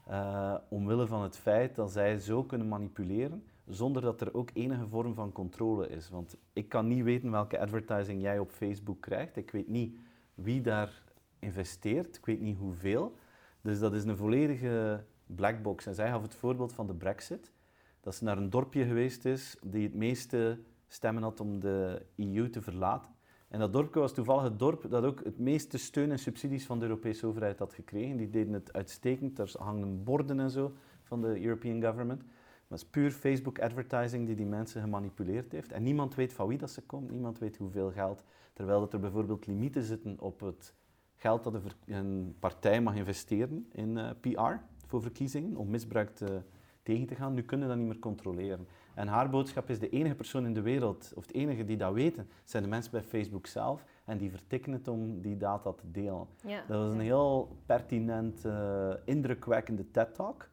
uh, 0.09 0.55
omwille 0.69 1.07
van 1.07 1.23
het 1.23 1.37
feit 1.37 1.75
dat 1.75 1.93
zij 1.93 2.19
zo 2.19 2.45
kunnen 2.45 2.69
manipuleren 2.69 3.45
zonder 3.67 4.03
dat 4.03 4.21
er 4.21 4.35
ook 4.35 4.51
enige 4.53 4.89
vorm 4.89 5.15
van 5.15 5.33
controle 5.33 5.89
is. 5.89 6.11
Want 6.11 6.37
ik 6.53 6.69
kan 6.69 6.89
niet 6.89 7.05
weten 7.05 7.31
welke 7.31 7.59
advertising 7.59 8.23
jij 8.23 8.39
op 8.39 8.51
Facebook 8.51 9.01
krijgt. 9.01 9.37
Ik 9.37 9.51
weet 9.51 9.69
niet 9.69 9.97
wie 10.35 10.61
daar 10.61 11.03
investeert. 11.40 12.16
Ik 12.16 12.26
weet 12.26 12.40
niet 12.40 12.57
hoeveel. 12.57 13.16
Dus 13.61 13.79
dat 13.79 13.94
is 13.94 14.05
een 14.05 14.16
volledige 14.16 15.05
blackbox. 15.26 15.87
En 15.87 15.94
zij 15.94 16.11
gaf 16.11 16.22
het 16.22 16.35
voorbeeld 16.35 16.72
van 16.72 16.87
de 16.87 16.94
brexit. 16.94 17.53
Dat 18.00 18.14
ze 18.14 18.24
naar 18.24 18.38
een 18.38 18.50
dorpje 18.50 18.85
geweest 18.85 19.24
is 19.24 19.57
die 19.64 19.83
het 19.83 19.94
meeste 19.94 20.59
stemmen 20.87 21.22
had 21.22 21.40
om 21.40 21.61
de 21.61 22.07
EU 22.16 22.50
te 22.50 22.62
verlaten. 22.62 23.11
En 23.48 23.59
dat 23.59 23.72
dorpje 23.72 24.00
was 24.00 24.12
toevallig 24.12 24.42
het 24.42 24.59
dorp 24.59 24.90
dat 24.90 25.05
ook 25.05 25.24
het 25.24 25.38
meeste 25.38 25.79
steun 25.79 26.11
en 26.11 26.18
subsidies 26.18 26.66
van 26.66 26.79
de 26.79 26.85
Europese 26.85 27.26
overheid 27.26 27.59
had 27.59 27.74
gekregen. 27.74 28.16
Die 28.16 28.31
deden 28.31 28.53
het 28.53 28.72
uitstekend. 28.72 29.37
Daar 29.37 29.50
hangen 29.59 30.05
borden 30.05 30.40
en 30.40 30.50
zo 30.50 30.72
van 31.03 31.20
de 31.20 31.42
European 31.42 31.83
Government. 31.83 32.22
Maar 32.22 32.79
het 32.79 32.87
is 32.87 32.94
puur 32.94 33.11
Facebook 33.11 33.59
advertising 33.59 34.26
die 34.26 34.37
die 34.37 34.46
mensen 34.46 34.81
gemanipuleerd 34.81 35.53
heeft. 35.53 35.72
En 35.72 35.83
niemand 35.83 36.14
weet 36.14 36.33
van 36.33 36.48
wie 36.48 36.59
dat 36.59 36.70
ze 36.70 36.83
komt, 36.83 37.11
niemand 37.11 37.38
weet 37.38 37.57
hoeveel 37.57 37.90
geld. 37.90 38.22
Terwijl 38.53 38.81
dat 38.81 38.92
er 38.92 39.00
bijvoorbeeld 39.00 39.46
limieten 39.46 39.83
zitten 39.83 40.20
op 40.20 40.40
het 40.40 40.74
geld 41.21 41.45
dat 41.45 41.55
een 41.87 42.37
partij 42.39 42.81
mag 42.81 42.95
investeren 42.95 43.69
in 43.73 43.97
uh, 43.97 44.09
eh, 44.09 44.17
PR 44.21 44.65
voor 44.87 45.03
verkiezingen 45.03 45.57
om 45.57 45.71
misbruik 45.71 46.15
te, 46.15 46.43
tegen 46.83 47.07
te 47.07 47.14
gaan. 47.14 47.35
Nu 47.35 47.43
kunnen 47.43 47.68
dat 47.68 47.77
niet 47.77 47.87
meer 47.87 47.99
controleren. 47.99 48.66
En 48.95 49.09
haar 49.09 49.31
boodschap 49.31 49.71
is 49.71 49.79
de 49.79 49.89
enige 49.89 50.14
persoon 50.14 50.47
in 50.47 50.55
de 50.55 50.61
wereld, 50.61 51.12
of 51.14 51.27
de 51.27 51.35
enige 51.35 51.64
die 51.64 51.77
dat 51.77 51.93
weten, 51.93 52.29
zijn 52.45 52.62
de 52.62 52.68
mensen 52.68 52.93
bij 52.93 53.03
Facebook 53.03 53.47
zelf. 53.47 53.85
En 54.05 54.18
die 54.18 54.31
vertikken 54.31 54.73
het 54.73 54.89
om 54.89 55.21
die 55.21 55.37
data 55.37 55.73
te 55.73 55.91
delen. 55.91 56.27
Ja. 56.47 56.62
Dat 56.66 56.83
was 56.83 56.93
een 56.93 57.01
heel 57.01 57.57
pertinent, 57.66 58.45
uh, 58.45 58.93
indrukwekkende 59.05 59.91
TED-talk. 59.91 60.49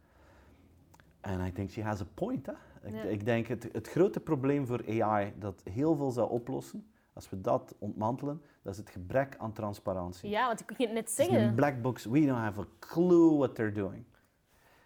En 1.22 1.42
ik 1.42 1.56
denk, 1.56 1.70
she 1.70 1.84
has 1.84 2.02
a 2.02 2.06
point. 2.14 2.46
Hè? 2.46 2.54
Ik, 2.82 3.04
ik, 3.04 3.26
denk, 3.26 3.48
het, 3.48 3.70
het 3.72 3.88
grote 3.88 4.20
probleem 4.20 4.66
voor 4.66 5.02
AI 5.02 5.34
dat 5.40 5.64
heel 5.72 5.96
veel 5.96 6.12
zou 6.12 6.30
oplossen, 6.30 6.88
als 7.18 7.30
we 7.30 7.42
dat 7.42 7.76
ontmantelen, 7.80 8.42
dat 8.62 8.74
is 8.74 8.80
het 8.80 8.90
gebrek 8.90 9.36
aan 9.38 9.54
transparantie. 9.54 10.30
Ja, 10.30 10.48
want 10.48 10.60
ik 10.60 10.66
kan 10.66 10.76
het 10.80 10.92
net 10.92 11.12
zeggen. 11.12 11.36
Het 11.36 11.44
is 11.44 11.50
een 11.50 11.56
black 11.56 11.82
box. 11.82 12.06
We 12.06 12.26
don't 12.26 12.40
have 12.40 12.62
a 12.62 12.66
clue 12.80 13.38
what 13.38 13.56
they're 13.56 13.72
doing. 13.72 14.04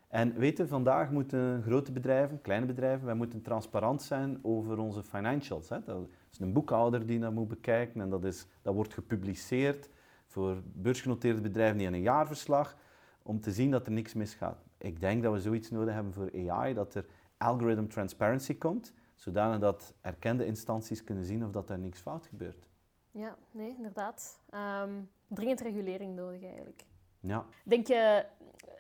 En 0.08 0.36
weten, 0.38 0.68
vandaag 0.68 1.12
moeten 1.12 1.64
grote 1.64 1.92
bedrijven, 1.92 2.42
kleine 2.42 2.66
bedrijven, 2.66 3.06
wij 3.06 3.16
moeten 3.16 3.42
transparant 3.42 4.02
zijn 4.02 4.40
over 4.42 4.78
onze 4.78 5.04
financials. 5.04 5.70
Hè. 5.70 5.84
Dat 5.84 6.08
is 6.32 6.40
een 6.40 6.54
boekhouder 6.54 7.06
die 7.06 7.20
dat 7.20 7.32
moet 7.32 7.48
bekijken 7.48 8.02
en 8.02 8.10
dat, 8.10 8.24
is, 8.24 8.48
dat 8.62 8.74
wordt 8.74 8.94
gepubliceerd 8.94 9.90
voor 10.28 10.62
beursgenoteerde 10.66 11.42
bedrijven 11.42 11.78
die 11.78 11.88
aan 11.88 11.94
een 11.94 12.02
jaarverslag, 12.02 12.78
om 13.24 13.40
te 13.40 13.52
zien 13.52 13.72
dat 13.72 13.86
er 13.86 13.92
niks 13.92 14.14
misgaat. 14.14 14.64
Ik 14.78 15.00
denk 15.00 15.24
dat 15.24 15.34
we 15.34 15.40
zoiets 15.40 15.72
nodig 15.72 15.94
hebben 15.94 16.14
voor 16.14 16.50
AI, 16.50 16.74
dat 16.74 16.96
er 16.96 17.06
algorithm 17.38 17.88
transparency 17.88 18.58
komt, 18.58 18.94
zodanig 19.22 19.60
dat 19.60 19.94
erkende 20.02 20.46
instanties 20.46 21.04
kunnen 21.04 21.24
zien 21.24 21.46
of 21.46 21.52
dat 21.52 21.70
er 21.70 21.80
niks 21.80 22.00
fout 22.00 22.26
gebeurt. 22.26 22.70
Ja, 23.12 23.38
nee, 23.52 23.76
inderdaad. 23.76 24.40
Um, 24.84 25.10
dringend 25.28 25.62
regulering 25.62 26.16
nodig 26.16 26.44
eigenlijk. 26.44 26.86
Ja. 27.20 27.46
Denk 27.64 27.88
je, 27.88 28.26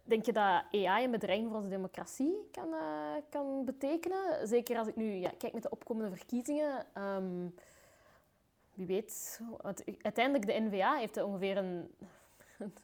denk 0.04 0.26
je 0.26 0.34
dat 0.34 0.64
AI 0.72 1.04
een 1.04 1.12
bedreiging 1.12 1.50
voor 1.50 1.58
onze 1.58 1.70
democratie 1.70 2.48
kan, 2.52 2.68
uh, 2.68 3.14
kan 3.30 3.66
betekenen? 3.66 4.48
Zeker 4.48 4.78
als 4.78 4.88
ik 4.88 4.96
nu 4.96 5.12
ja, 5.12 5.32
kijk 5.38 5.54
met 5.54 5.64
de 5.64 5.70
opkomende 5.70 6.16
verkiezingen. 6.16 6.86
Um, 6.98 7.54
wie 8.74 8.86
weet. 8.86 9.42
Uiteindelijk, 10.02 10.46
de 10.46 10.60
NVA 10.60 10.96
heeft 10.96 11.24
ongeveer 11.24 11.58
een, 11.58 11.96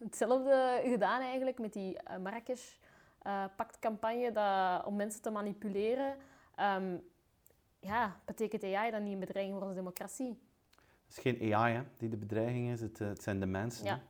hetzelfde 0.03 0.81
gedaan 0.83 1.21
eigenlijk 1.21 1.59
met 1.59 1.73
die 1.73 1.93
uh, 1.93 2.17
Marrakesh-pactcampagne 2.17 4.31
uh, 4.33 4.81
om 4.85 4.95
mensen 4.95 5.21
te 5.21 5.29
manipuleren. 5.29 6.15
Um, 6.59 7.03
ja, 7.87 8.19
betekent 8.25 8.63
AI 8.63 8.91
dan 8.91 9.03
niet 9.03 9.13
een 9.13 9.19
bedreiging 9.19 9.57
voor 9.57 9.67
onze 9.67 9.77
democratie? 9.77 10.39
Het 11.07 11.17
is 11.17 11.17
geen 11.17 11.53
AI 11.53 11.73
hè, 11.73 11.81
die 11.97 12.09
de 12.09 12.17
bedreiging 12.17 12.69
is, 12.69 12.81
het, 12.81 12.99
het 12.99 13.23
zijn 13.23 13.39
de 13.39 13.45
mensen. 13.45 13.85
Ja. 13.85 14.01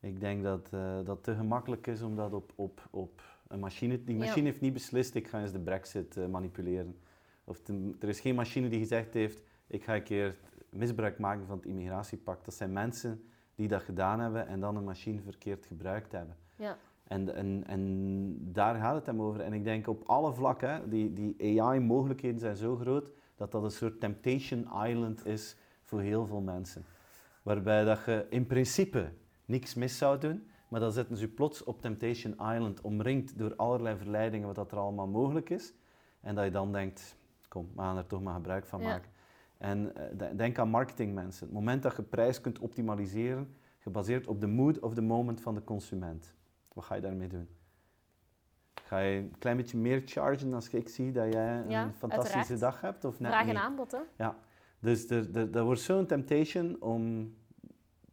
Ik 0.00 0.20
denk 0.20 0.42
dat 0.42 0.70
uh, 0.74 0.98
dat 1.04 1.22
te 1.22 1.34
gemakkelijk 1.34 1.86
is 1.86 2.02
om 2.02 2.16
dat 2.16 2.32
op, 2.32 2.52
op, 2.54 2.88
op 2.90 3.22
een 3.48 3.60
machine... 3.60 4.04
Die 4.04 4.16
machine 4.16 4.46
heeft 4.46 4.60
niet 4.60 4.72
beslist, 4.72 5.14
ik 5.14 5.28
ga 5.28 5.40
eens 5.40 5.52
de 5.52 5.60
brexit 5.60 6.16
uh, 6.16 6.26
manipuleren. 6.26 6.98
Of 7.44 7.60
er 8.00 8.08
is 8.08 8.20
geen 8.20 8.34
machine 8.34 8.68
die 8.68 8.78
gezegd 8.78 9.14
heeft, 9.14 9.42
ik 9.66 9.84
ga 9.84 9.94
een 9.94 10.02
keer 10.02 10.36
misbruik 10.68 11.18
maken 11.18 11.46
van 11.46 11.56
het 11.56 11.66
immigratiepact. 11.66 12.44
Dat 12.44 12.54
zijn 12.54 12.72
mensen 12.72 13.28
die 13.54 13.68
dat 13.68 13.82
gedaan 13.82 14.20
hebben 14.20 14.46
en 14.46 14.60
dan 14.60 14.76
een 14.76 14.84
machine 14.84 15.20
verkeerd 15.20 15.66
gebruikt 15.66 16.12
hebben. 16.12 16.36
Ja. 16.56 16.78
En, 17.04 17.34
en, 17.34 17.64
en 17.66 18.52
daar 18.52 18.74
gaat 18.74 18.94
het 18.94 19.06
hem 19.06 19.22
over. 19.22 19.40
En 19.40 19.52
ik 19.52 19.64
denk 19.64 19.88
op 19.88 20.02
alle 20.06 20.32
vlakken, 20.32 20.90
die, 20.90 21.12
die 21.12 21.60
AI-mogelijkheden 21.62 22.40
zijn 22.40 22.56
zo 22.56 22.76
groot, 22.76 23.10
dat 23.36 23.52
dat 23.52 23.62
een 23.62 23.70
soort 23.70 24.00
temptation 24.00 24.68
island 24.86 25.26
is 25.26 25.56
voor 25.82 26.00
heel 26.00 26.26
veel 26.26 26.40
mensen. 26.40 26.84
Waarbij 27.42 27.84
dat 27.84 28.04
je 28.06 28.26
in 28.30 28.46
principe 28.46 29.12
niks 29.44 29.74
mis 29.74 29.98
zou 29.98 30.18
doen, 30.18 30.48
maar 30.68 30.80
dan 30.80 30.92
zetten 30.92 31.16
ze 31.16 31.22
je 31.22 31.28
plots 31.28 31.64
op 31.64 31.80
Temptation 31.80 32.32
Island, 32.32 32.80
omringd 32.80 33.38
door 33.38 33.56
allerlei 33.56 33.96
verleidingen, 33.96 34.46
wat 34.46 34.56
dat 34.56 34.72
er 34.72 34.78
allemaal 34.78 35.06
mogelijk 35.06 35.50
is. 35.50 35.74
En 36.20 36.34
dat 36.34 36.44
je 36.44 36.50
dan 36.50 36.72
denkt, 36.72 37.16
kom, 37.48 37.68
we 37.74 37.80
gaan 37.80 37.96
er 37.96 38.06
toch 38.06 38.22
maar 38.22 38.34
gebruik 38.34 38.66
van 38.66 38.82
maken. 38.82 39.10
En 39.58 39.92
uh, 40.20 40.26
denk 40.36 40.58
aan 40.58 40.68
marketingmensen. 40.68 41.46
Het 41.46 41.54
moment 41.54 41.82
dat 41.82 41.96
je 41.96 42.02
prijs 42.02 42.40
kunt 42.40 42.58
optimaliseren, 42.58 43.56
gebaseerd 43.78 44.26
op 44.26 44.40
de 44.40 44.46
mood 44.46 44.78
of 44.78 44.94
the 44.94 45.02
moment 45.02 45.40
van 45.40 45.54
de 45.54 45.64
consument. 45.64 46.34
Wat 46.74 46.84
ga 46.84 46.94
je 46.94 47.00
daarmee 47.00 47.28
doen? 47.28 47.48
Ga 48.82 48.98
je 48.98 49.18
een 49.18 49.38
klein 49.38 49.56
beetje 49.56 49.78
meer 49.78 50.02
chargen 50.04 50.54
als 50.54 50.68
ik 50.68 50.88
zie 50.88 51.12
dat 51.12 51.32
jij 51.32 51.64
een 51.66 51.92
fantastische 51.92 52.58
dag 52.58 52.80
hebt? 52.80 53.04
Of 53.04 53.20
net 53.20 53.30
Vraag 53.30 53.48
en 53.48 53.56
aanbod, 53.56 53.92
hè? 53.92 53.98
Ja. 54.16 54.36
Dus 54.78 55.10
er, 55.10 55.36
er, 55.36 55.56
er 55.56 55.64
wordt 55.64 55.80
zo'n 55.80 56.06
temptation 56.06 56.82
om 56.82 57.34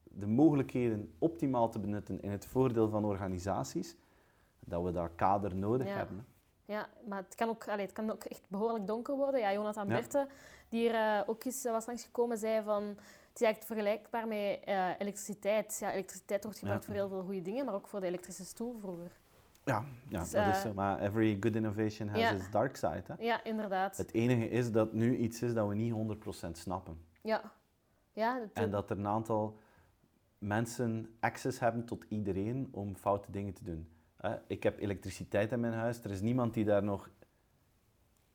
de 0.04 0.28
mogelijkheden 0.28 1.16
optimaal 1.20 1.70
te 1.70 1.80
benutten 1.80 2.22
in 2.22 2.32
het 2.32 2.46
voordeel 2.46 2.90
van 2.90 3.06
organisaties, 3.06 3.96
dat 4.60 4.84
we 4.84 4.92
dat 4.92 5.16
kader 5.16 5.56
nodig 5.56 5.94
hebben. 5.94 6.26
Ja, 6.66 6.90
maar 7.08 7.24
het 7.24 7.36
kan, 7.36 7.50
ook, 7.50 7.68
allez, 7.68 7.82
het 7.82 7.92
kan 7.92 8.12
ook 8.12 8.24
echt 8.24 8.46
behoorlijk 8.48 8.88
donker 8.88 9.16
worden. 9.16 9.40
Ja, 9.40 9.54
Jonathan 9.54 9.88
ja. 9.88 9.94
Berthe, 9.94 10.28
die 10.70 10.90
er 10.90 11.20
uh, 11.20 11.30
ook 11.30 11.44
eens 11.44 11.64
was 11.64 11.86
langsgekomen, 11.86 12.38
zei 12.38 12.64
van... 12.64 12.98
Het 13.32 13.42
is 13.42 13.46
eigenlijk 13.46 13.74
vergelijkbaar 13.74 14.28
met 14.28 14.60
uh, 14.68 15.00
elektriciteit. 15.00 15.78
Ja, 15.80 15.92
elektriciteit 15.92 16.44
wordt 16.44 16.60
gebruikt 16.60 16.86
voor 16.86 16.94
heel 16.94 17.10
veel 17.10 17.24
goede 17.24 17.42
dingen, 17.42 17.66
maar 17.66 17.74
ook 17.74 17.88
voor 17.88 18.00
de 18.00 18.06
elektrische 18.06 18.46
stoel 18.46 18.80
vroeger. 18.80 19.12
Ja, 19.66 19.86
ja 20.10 20.20
dus, 20.20 20.32
dat 20.32 20.48
is 20.48 20.54
eh, 20.54 20.62
zo. 20.62 20.74
Maar 20.74 21.00
every 21.00 21.38
good 21.40 21.56
innovation 21.56 22.10
has 22.10 22.32
its 22.32 22.52
dark 22.52 22.76
side. 22.76 23.04
Hè? 23.08 23.14
Ja, 23.24 23.44
inderdaad. 23.44 23.98
Het 23.98 24.14
enige 24.14 24.50
is 24.50 24.72
dat 24.72 24.94
nu 24.94 25.18
iets 25.18 25.42
is 25.42 25.54
dat 25.54 25.68
we 25.68 25.76
niet 25.76 25.94
100% 26.48 26.52
snappen. 26.52 27.06
Ja. 27.22 27.52
ja 28.14 28.40
dat 28.40 28.50
en 28.54 28.72
dat 28.72 28.90
er 28.90 28.98
een 28.98 29.08
aantal 29.08 29.60
mensen 30.38 31.16
access 31.20 31.60
hebben 31.60 31.86
tot 31.86 32.06
iedereen 32.08 32.70
om 32.72 32.96
foute 32.96 33.32
dingen 33.32 33.54
te 33.54 33.64
doen. 33.64 33.90
Ik 34.48 34.64
heb 34.64 34.80
elektriciteit 34.80 35.52
in 35.52 35.60
mijn 35.60 35.74
huis. 35.74 36.04
Er 36.04 36.12
is 36.12 36.22
niemand 36.22 36.54
die 36.54 36.66
daar 36.66 36.84
nog 36.84 37.10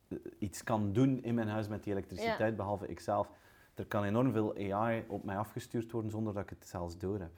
eh, 0.08 0.18
iets 0.38 0.64
kan 0.64 0.92
doen 0.92 1.22
in 1.22 1.34
mijn 1.34 1.48
huis 1.48 1.68
met 1.68 1.82
die 1.84 1.92
elektriciteit, 1.92 2.56
behalve 2.56 2.86
ikzelf. 2.86 3.28
Er 3.76 3.86
kan 3.86 4.04
enorm 4.04 4.32
veel 4.32 4.72
AI 4.72 5.04
op 5.08 5.24
mij 5.24 5.36
afgestuurd 5.36 5.92
worden 5.92 6.10
zonder 6.10 6.34
dat 6.34 6.42
ik 6.42 6.50
het 6.50 6.66
zelfs 6.68 6.98
door 6.98 7.18
heb. 7.18 7.32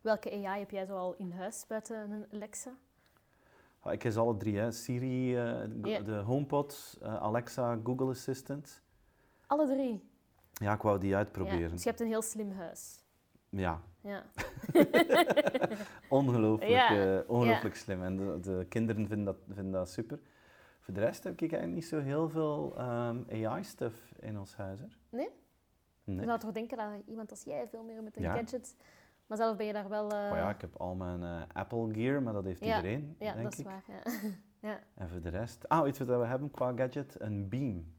Welke 0.00 0.30
AI 0.30 0.58
heb 0.58 0.70
jij 0.70 0.86
zoal 0.86 1.14
in 1.16 1.32
huis 1.32 1.64
buiten 1.66 2.10
een 2.10 2.26
Alexa? 2.32 2.70
Ik 3.90 4.02
heb 4.02 4.16
alle 4.16 4.36
drie. 4.36 4.58
Hè. 4.58 4.70
Siri, 4.70 5.36
uh, 5.36 6.04
de 6.04 6.22
HomePod, 6.24 6.98
uh, 7.02 7.22
Alexa, 7.22 7.78
Google 7.84 8.08
Assistant. 8.08 8.82
Alle 9.46 9.66
drie? 9.66 10.08
Ja, 10.52 10.74
ik 10.74 10.82
wou 10.82 10.98
die 10.98 11.16
uitproberen. 11.16 11.60
Ja, 11.60 11.68
dus 11.68 11.82
je 11.82 11.88
hebt 11.88 12.00
een 12.00 12.06
heel 12.06 12.22
slim 12.22 12.52
huis. 12.52 13.02
Ja. 13.48 13.80
ja. 14.00 14.24
ongelooflijk, 16.08 16.70
ja. 16.70 17.16
Uh, 17.16 17.30
ongelooflijk 17.30 17.76
slim. 17.76 18.02
En 18.02 18.16
de, 18.16 18.40
de, 18.40 18.66
kinderen 18.68 19.06
vinden 19.06 19.24
dat, 19.24 19.36
vinden 19.48 19.72
dat 19.72 19.90
super. 19.90 20.18
Voor 20.80 20.94
de 20.94 21.00
rest 21.00 21.24
heb 21.24 21.32
ik 21.32 21.40
eigenlijk 21.40 21.72
niet 21.72 21.86
zo 21.86 22.00
heel 22.00 22.28
veel 22.28 22.74
um, 22.78 23.24
ehm, 23.28 23.46
AI-stuff 23.46 24.12
in 24.20 24.38
ons 24.38 24.56
huis. 24.56 24.80
Hè. 24.80 24.86
Nee? 25.08 25.28
Nee? 26.04 26.20
Je 26.20 26.24
zou 26.24 26.38
toch 26.38 26.52
denken 26.52 26.76
dat 26.76 26.86
iemand 27.06 27.30
als 27.30 27.42
jij 27.42 27.68
veel 27.68 27.82
meer 27.82 28.02
met 28.02 28.16
een 28.16 28.24
gadget... 28.24 28.76
Maar 29.26 29.36
zelf 29.36 29.56
ben 29.56 29.66
je 29.66 29.72
daar 29.72 29.88
wel... 29.88 30.12
Uh... 30.12 30.30
Oh 30.30 30.36
ja, 30.36 30.50
ik 30.50 30.60
heb 30.60 30.76
al 30.76 30.94
mijn 30.94 31.20
uh, 31.20 31.42
Apple 31.52 31.92
Gear, 31.92 32.22
maar 32.22 32.32
dat 32.32 32.44
heeft 32.44 32.60
iedereen, 32.60 33.16
ja, 33.18 33.32
denk 33.32 33.44
dat 33.44 33.58
is 33.58 33.64
waar. 33.64 33.84
Ja. 33.88 34.12
ja. 34.68 34.80
En 34.94 35.08
voor 35.08 35.20
de 35.20 35.28
rest... 35.28 35.68
Ah, 35.68 35.88
iets 35.88 35.98
wat 35.98 36.08
we 36.08 36.26
hebben 36.26 36.50
qua 36.50 36.72
gadget, 36.76 37.20
een 37.20 37.48
beam. 37.48 37.92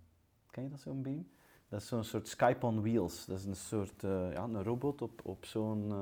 Ken 0.52 0.64
je 0.64 0.70
dat, 0.70 0.80
zo'n 0.80 1.02
beam? 1.02 1.28
Dat 1.68 1.82
is 1.82 1.88
zo'n 1.88 2.04
soort 2.04 2.28
Skype 2.28 2.66
on 2.66 2.82
wheels. 2.82 3.26
Dat 3.26 3.38
is 3.38 3.46
een 3.46 3.56
soort 3.56 4.04
uh, 4.04 4.32
ja, 4.34 4.44
een 4.44 4.64
robot 4.64 5.02
op, 5.02 5.22
op 5.24 5.46
zo'n 5.46 5.94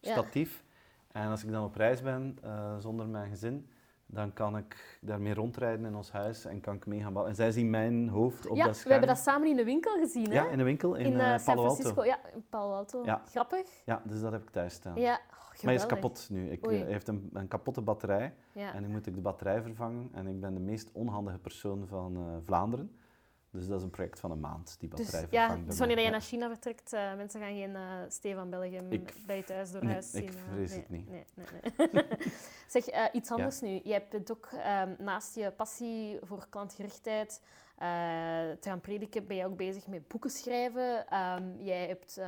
statief. 0.00 0.64
Ja. 1.12 1.20
En 1.20 1.30
als 1.30 1.44
ik 1.44 1.50
dan 1.50 1.64
op 1.64 1.74
reis 1.74 2.02
ben 2.02 2.38
zonder 2.78 3.08
mijn 3.08 3.30
gezin, 3.30 3.68
dan 4.12 4.32
kan 4.32 4.56
ik 4.56 4.98
daarmee 5.00 5.34
rondrijden 5.34 5.86
in 5.86 5.94
ons 5.94 6.12
huis 6.12 6.44
en 6.44 6.60
kan 6.60 6.74
ik 6.74 6.86
mee 6.86 7.00
gaan 7.00 7.26
En 7.26 7.34
zij 7.34 7.50
zien 7.50 7.70
mijn 7.70 8.08
hoofd 8.08 8.46
op 8.46 8.56
ja, 8.56 8.64
dat 8.64 8.74
scherm. 8.74 8.86
we 8.86 8.90
hebben 8.90 9.08
dat 9.08 9.24
samen 9.24 9.48
in 9.48 9.56
de 9.56 9.64
winkel 9.64 9.98
gezien, 9.98 10.30
hè? 10.30 10.34
Ja, 10.34 10.48
in 10.48 10.58
de 10.58 10.64
winkel 10.64 10.94
in, 10.94 11.06
in 11.06 11.12
uh, 11.12 11.38
San 11.38 11.58
Francisco. 11.58 12.04
Ja, 12.04 12.18
in 12.34 12.44
Palo 12.48 12.72
Alto. 12.72 13.04
Ja. 13.04 13.22
Grappig. 13.30 13.82
Ja, 13.84 14.02
dus 14.04 14.20
dat 14.20 14.32
heb 14.32 14.42
ik 14.42 14.50
thuis 14.50 14.74
staan. 14.74 14.96
Ja, 14.96 15.12
oh, 15.14 15.38
maar 15.38 15.58
hij 15.62 15.74
is 15.74 15.86
kapot 15.86 16.28
nu. 16.30 16.50
Ik, 16.50 16.64
hij 16.64 16.76
heeft 16.76 17.08
een, 17.08 17.30
een, 17.32 17.48
kapotte 17.48 17.80
batterij 17.80 18.34
en 18.54 18.82
nu 18.82 18.88
moet 18.88 19.06
ik 19.06 19.14
de 19.14 19.20
batterij 19.20 19.62
vervangen. 19.62 20.08
En 20.12 20.26
ik 20.26 20.40
ben 20.40 20.54
de 20.54 20.60
meest 20.60 20.90
onhandige 20.92 21.38
persoon 21.38 21.86
van 21.86 22.16
uh, 22.16 22.36
Vlaanderen. 22.44 22.96
Dus 23.52 23.66
dat 23.66 23.78
is 23.78 23.84
een 23.84 23.90
project 23.90 24.20
van 24.20 24.30
een 24.30 24.40
maand, 24.40 24.76
die 24.78 24.88
batterij 24.88 25.20
dus, 25.20 25.30
Ja, 25.30 25.56
dus 25.66 25.78
wanneer 25.78 26.00
je 26.00 26.10
naar 26.10 26.20
China 26.20 26.48
vertrekt, 26.48 26.92
uh, 26.92 27.14
mensen 27.14 27.40
gaan 27.40 27.54
geen 27.54 27.70
uh, 27.70 27.80
Stefan 28.08 28.50
Belgium 28.50 28.92
ik, 28.92 29.14
bij 29.26 29.36
je 29.36 29.44
thuis 29.44 29.70
door 29.72 29.84
nee, 29.84 29.92
huis 29.92 30.10
zien. 30.10 30.22
ik 30.22 30.32
vrees 30.32 30.70
nee, 30.70 30.78
het 30.78 30.90
niet. 30.90 31.10
Nee, 31.10 31.24
nee, 31.34 31.46
nee. 31.92 32.04
zeg, 32.68 32.92
uh, 32.92 33.04
iets 33.12 33.30
anders 33.30 33.60
nu. 33.60 33.80
Je 33.84 33.92
hebt 33.92 34.30
ook 34.30 34.48
um, 34.52 34.96
naast 34.98 35.34
je 35.34 35.50
passie 35.50 36.18
voor 36.22 36.46
klantgerichtheid 36.50 37.40
te 38.60 38.68
gaan 38.68 38.80
prediken, 38.80 39.26
ben 39.26 39.36
je 39.36 39.46
ook 39.46 39.56
bezig 39.56 39.86
met 39.86 40.08
boeken 40.08 40.30
schrijven. 40.30 41.18
Um, 41.18 41.56
jij 41.58 41.86
hebt, 41.86 42.20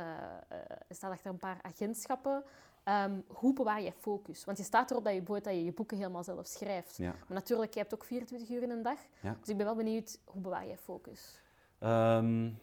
staat 0.89 1.11
achter 1.11 1.31
een 1.31 1.37
paar 1.37 1.59
agentschappen. 1.61 2.43
Um, 2.87 3.23
hoe 3.27 3.53
bewaar 3.53 3.81
je 3.81 3.91
focus? 3.91 4.45
Want 4.45 4.57
je 4.57 4.63
staat 4.63 4.91
erop 4.91 5.03
dat 5.03 5.13
je, 5.13 5.23
dat 5.23 5.45
je 5.45 5.63
je 5.63 5.73
boeken 5.73 5.97
helemaal 5.97 6.23
zelf 6.23 6.47
schrijft. 6.47 6.97
Ja. 6.97 7.11
Maar 7.11 7.37
natuurlijk, 7.37 7.73
je 7.73 7.79
hebt 7.79 7.93
ook 7.93 8.03
24 8.03 8.49
uur 8.49 8.61
in 8.61 8.69
een 8.69 8.81
dag. 8.81 8.99
Ja. 9.21 9.37
Dus 9.39 9.49
ik 9.49 9.57
ben 9.57 9.65
wel 9.65 9.75
benieuwd, 9.75 10.19
hoe 10.25 10.41
bewaar 10.41 10.67
je 10.67 10.77
focus? 10.77 11.41
Um, 11.79 12.59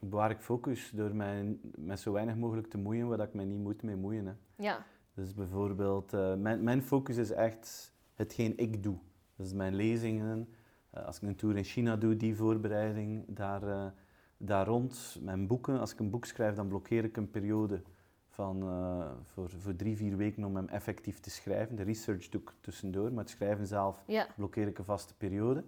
bewaar 0.00 0.30
ik 0.30 0.40
focus 0.40 0.90
door 0.94 1.14
mij 1.14 1.58
met 1.74 2.00
zo 2.00 2.12
weinig 2.12 2.36
mogelijk 2.36 2.70
te 2.70 2.78
moeien 2.78 3.08
waar 3.08 3.20
ik 3.20 3.34
mij 3.34 3.44
niet 3.44 3.58
moet 3.58 3.82
mee 3.82 3.96
moeien. 3.96 4.26
Hè. 4.26 4.32
Ja. 4.56 4.84
Dus 5.14 5.34
bijvoorbeeld, 5.34 6.14
uh, 6.14 6.34
mijn, 6.34 6.62
mijn 6.62 6.82
focus 6.82 7.16
is 7.16 7.30
echt 7.30 7.92
hetgeen 8.14 8.58
ik 8.58 8.82
doe. 8.82 8.96
Dus 9.36 9.52
mijn 9.52 9.74
lezingen, 9.74 10.48
uh, 10.94 11.06
als 11.06 11.16
ik 11.16 11.22
een 11.22 11.36
tour 11.36 11.56
in 11.56 11.64
China 11.64 11.96
doe, 11.96 12.16
die 12.16 12.36
voorbereiding 12.36 13.24
daar, 13.28 13.62
uh, 13.62 13.86
daar 14.36 14.66
rond. 14.66 15.18
Mijn 15.20 15.46
boeken, 15.46 15.80
als 15.80 15.92
ik 15.92 15.98
een 15.98 16.10
boek 16.10 16.24
schrijf, 16.24 16.54
dan 16.54 16.68
blokkeer 16.68 17.04
ik 17.04 17.16
een 17.16 17.30
periode 17.30 17.82
van, 18.36 18.62
uh, 18.62 19.10
voor, 19.22 19.50
voor 19.50 19.76
drie, 19.76 19.96
vier 19.96 20.16
weken 20.16 20.44
om 20.44 20.56
hem 20.56 20.68
effectief 20.68 21.20
te 21.20 21.30
schrijven. 21.30 21.76
De 21.76 21.82
research 21.82 22.28
doe 22.28 22.40
ik 22.40 22.52
tussendoor, 22.60 23.12
maar 23.12 23.24
het 23.24 23.32
schrijven 23.32 23.66
zelf 23.66 24.02
ja. 24.06 24.26
blokkeer 24.36 24.66
ik 24.66 24.78
een 24.78 24.84
vaste 24.84 25.14
periode. 25.14 25.64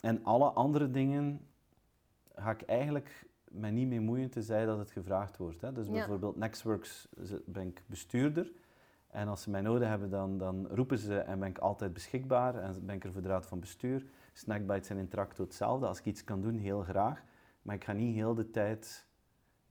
En 0.00 0.24
alle 0.24 0.50
andere 0.50 0.90
dingen 0.90 1.40
ga 2.34 2.50
ik 2.50 2.62
eigenlijk 2.62 3.26
mij 3.44 3.70
niet 3.70 3.88
mee 3.88 4.00
moeien 4.00 4.30
tenzij 4.30 4.64
dat 4.64 4.78
het 4.78 4.90
gevraagd 4.90 5.36
wordt. 5.36 5.60
Hè. 5.60 5.72
Dus 5.72 5.88
bijvoorbeeld 5.88 6.36
Nextworks 6.36 7.08
ben 7.44 7.66
ik 7.66 7.82
bestuurder. 7.86 8.52
En 9.10 9.28
als 9.28 9.42
ze 9.42 9.50
mij 9.50 9.60
nodig 9.60 9.88
hebben, 9.88 10.10
dan, 10.10 10.38
dan 10.38 10.66
roepen 10.66 10.98
ze 10.98 11.18
en 11.18 11.38
ben 11.38 11.48
ik 11.48 11.58
altijd 11.58 11.92
beschikbaar. 11.92 12.54
En 12.54 12.86
ben 12.86 12.94
ik 12.94 13.04
er 13.04 13.12
voor 13.12 13.22
de 13.22 13.28
raad 13.28 13.46
van 13.46 13.60
bestuur. 13.60 14.04
Snackbites 14.32 14.88
en 14.88 14.96
Interacto 14.96 15.44
hetzelfde. 15.44 15.86
Als 15.86 15.98
ik 15.98 16.04
iets 16.04 16.24
kan 16.24 16.40
doen, 16.40 16.58
heel 16.58 16.82
graag. 16.82 17.22
Maar 17.62 17.74
ik 17.74 17.84
ga 17.84 17.92
niet 17.92 18.14
heel 18.14 18.34
de 18.34 18.50
tijd 18.50 19.06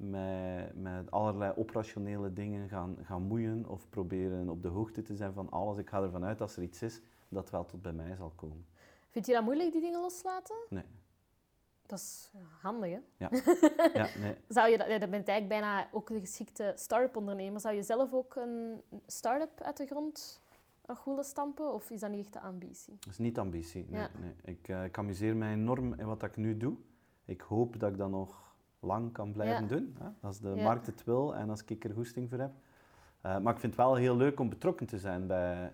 met, 0.09 0.75
met 0.75 1.11
allerlei 1.11 1.53
operationele 1.55 2.33
dingen 2.33 2.69
gaan, 2.69 2.97
gaan 3.01 3.21
moeien 3.21 3.67
of 3.67 3.89
proberen 3.89 4.49
op 4.49 4.61
de 4.61 4.67
hoogte 4.67 5.01
te 5.01 5.15
zijn 5.15 5.33
van 5.33 5.49
alles. 5.49 5.77
Ik 5.77 5.89
ga 5.89 6.01
ervan 6.01 6.25
uit 6.25 6.37
dat 6.37 6.47
als 6.47 6.57
er 6.57 6.63
iets 6.63 6.81
is, 6.81 7.01
dat 7.29 7.49
wel 7.49 7.65
tot 7.65 7.81
bij 7.81 7.93
mij 7.93 8.15
zal 8.15 8.31
komen. 8.35 8.65
Vind 9.09 9.25
je 9.25 9.33
dat 9.33 9.43
moeilijk, 9.43 9.71
die 9.71 9.81
dingen 9.81 10.01
loslaten? 10.01 10.55
Nee. 10.69 10.83
Dat 11.85 11.99
is 11.99 12.31
handig, 12.61 12.91
hè? 12.91 12.99
Ja. 13.17 13.29
ja 13.99 14.07
nee. 14.19 14.35
Zou 14.47 14.69
je, 14.69 14.77
dat 14.77 14.87
bent 14.87 15.27
eigenlijk 15.27 15.47
bijna 15.47 15.87
ook 15.91 16.09
een 16.09 16.19
geschikte 16.19 16.73
start-up 16.75 17.15
ondernemer. 17.15 17.59
Zou 17.59 17.75
je 17.75 17.83
zelf 17.83 18.13
ook 18.13 18.35
een 18.35 18.81
start-up 19.05 19.61
uit 19.61 19.77
de 19.77 19.85
grond 19.85 20.41
willen 21.05 21.23
stampen? 21.23 21.73
Of 21.73 21.89
is 21.89 21.99
dat 21.99 22.09
niet 22.09 22.19
echt 22.19 22.33
de 22.33 22.39
ambitie? 22.39 22.97
Dat 22.99 23.09
is 23.09 23.17
niet 23.17 23.39
ambitie, 23.39 23.85
nee. 23.89 24.07
nee. 24.19 24.55
Ik, 24.55 24.67
uh, 24.67 24.83
ik 24.83 24.97
amuseer 24.97 25.35
mij 25.35 25.53
enorm 25.53 25.93
in 25.93 26.05
wat 26.05 26.23
ik 26.23 26.35
nu 26.35 26.57
doe. 26.57 26.75
Ik 27.25 27.41
hoop 27.41 27.79
dat 27.79 27.91
ik 27.91 27.97
dat 27.97 28.09
nog 28.09 28.50
lang 28.81 29.11
kan 29.11 29.31
blijven 29.31 29.67
doen. 29.67 29.95
Hè? 29.99 30.09
Als 30.21 30.39
de 30.39 30.55
markt 30.55 30.85
het 30.85 31.03
wil 31.03 31.35
en 31.35 31.49
als 31.49 31.63
ik 31.65 31.83
er 31.83 31.93
goesting 31.93 32.29
voor 32.29 32.39
heb. 32.39 32.51
Uh, 33.25 33.37
maar 33.39 33.53
ik 33.53 33.59
vind 33.59 33.75
het 33.75 33.85
wel 33.85 33.95
heel 33.95 34.15
leuk 34.15 34.39
om 34.39 34.49
betrokken 34.49 34.87
te 34.87 34.97
zijn 34.97 35.27
bij, 35.27 35.71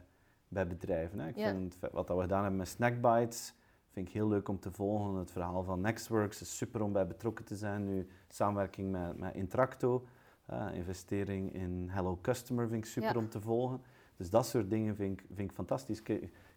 bij 0.48 0.68
bedrijven. 0.68 1.20
Hè? 1.20 1.28
Ik 1.28 1.36
vind 1.36 1.78
wat 1.92 2.08
we 2.08 2.22
gedaan 2.22 2.42
hebben 2.42 2.58
met 2.58 2.68
Snackbites 2.68 3.54
vind 3.98 4.10
ik 4.10 4.16
heel 4.16 4.28
leuk 4.28 4.48
om 4.48 4.60
te 4.60 4.72
volgen. 4.72 5.16
Het 5.16 5.32
verhaal 5.32 5.64
van 5.64 5.82
Nextworks 5.82 6.42
is 6.42 6.58
super 6.58 6.82
om 6.82 6.92
bij 6.92 7.08
betrokken 7.08 7.46
te 7.46 7.56
zijn. 7.56 7.86
Nu 7.86 8.08
samenwerking 8.28 8.92
met, 8.92 9.18
met 9.18 9.36
Intracto, 9.36 10.06
uh, 10.52 10.66
investering 10.74 11.54
in 11.54 11.88
Hello 11.90 12.20
Customer 12.22 12.68
vind 12.68 12.86
ik 12.86 12.90
super 12.90 13.18
om 13.18 13.30
te 13.30 13.42
volgen. 13.42 13.82
Dus 14.18 14.30
dat 14.30 14.46
soort 14.46 14.70
dingen 14.70 14.96
vind 14.96 15.20
ik, 15.20 15.26
vind 15.28 15.50
ik 15.50 15.56
fantastisch. 15.56 16.02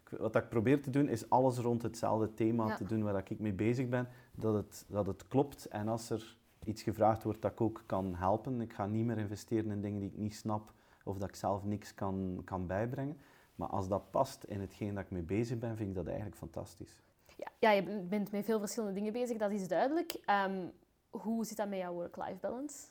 wat 0.09 0.35
ik 0.35 0.49
probeer 0.49 0.81
te 0.81 0.89
doen 0.89 1.07
is 1.07 1.29
alles 1.29 1.57
rond 1.57 1.81
hetzelfde 1.81 2.33
thema 2.33 2.75
te 2.75 2.83
doen 2.83 3.03
waar 3.03 3.23
ik 3.29 3.39
mee 3.39 3.53
bezig 3.53 3.89
ben. 3.89 4.07
Dat 4.35 4.53
het, 4.53 4.85
dat 4.87 5.05
het 5.07 5.27
klopt 5.27 5.65
en 5.65 5.87
als 5.87 6.09
er 6.09 6.37
iets 6.65 6.83
gevraagd 6.83 7.23
wordt 7.23 7.41
dat 7.41 7.51
ik 7.51 7.61
ook 7.61 7.83
kan 7.85 8.15
helpen. 8.15 8.61
Ik 8.61 8.73
ga 8.73 8.85
niet 8.85 9.05
meer 9.05 9.17
investeren 9.17 9.71
in 9.71 9.81
dingen 9.81 9.99
die 9.99 10.09
ik 10.09 10.17
niet 10.17 10.35
snap 10.35 10.73
of 11.03 11.17
dat 11.17 11.29
ik 11.29 11.35
zelf 11.35 11.63
niks 11.63 11.93
kan, 11.93 12.41
kan 12.45 12.67
bijbrengen. 12.67 13.17
Maar 13.55 13.67
als 13.67 13.87
dat 13.87 14.11
past 14.11 14.43
in 14.43 14.61
hetgeen 14.61 14.95
dat 14.95 15.03
ik 15.03 15.11
mee 15.11 15.21
bezig 15.21 15.57
ben, 15.57 15.75
vind 15.77 15.89
ik 15.89 15.95
dat 15.95 16.07
eigenlijk 16.07 16.37
fantastisch. 16.37 17.01
Ja, 17.37 17.51
ja 17.59 17.71
je 17.71 17.83
bent 18.09 18.31
met 18.31 18.45
veel 18.45 18.59
verschillende 18.59 18.95
dingen 18.95 19.13
bezig, 19.13 19.37
dat 19.37 19.51
is 19.51 19.67
duidelijk. 19.67 20.17
Ehm, 20.25 20.67
hoe 21.09 21.45
zit 21.45 21.57
dat 21.57 21.69
met 21.69 21.79
jouw 21.79 21.93
work-life 21.93 22.37
balance? 22.41 22.87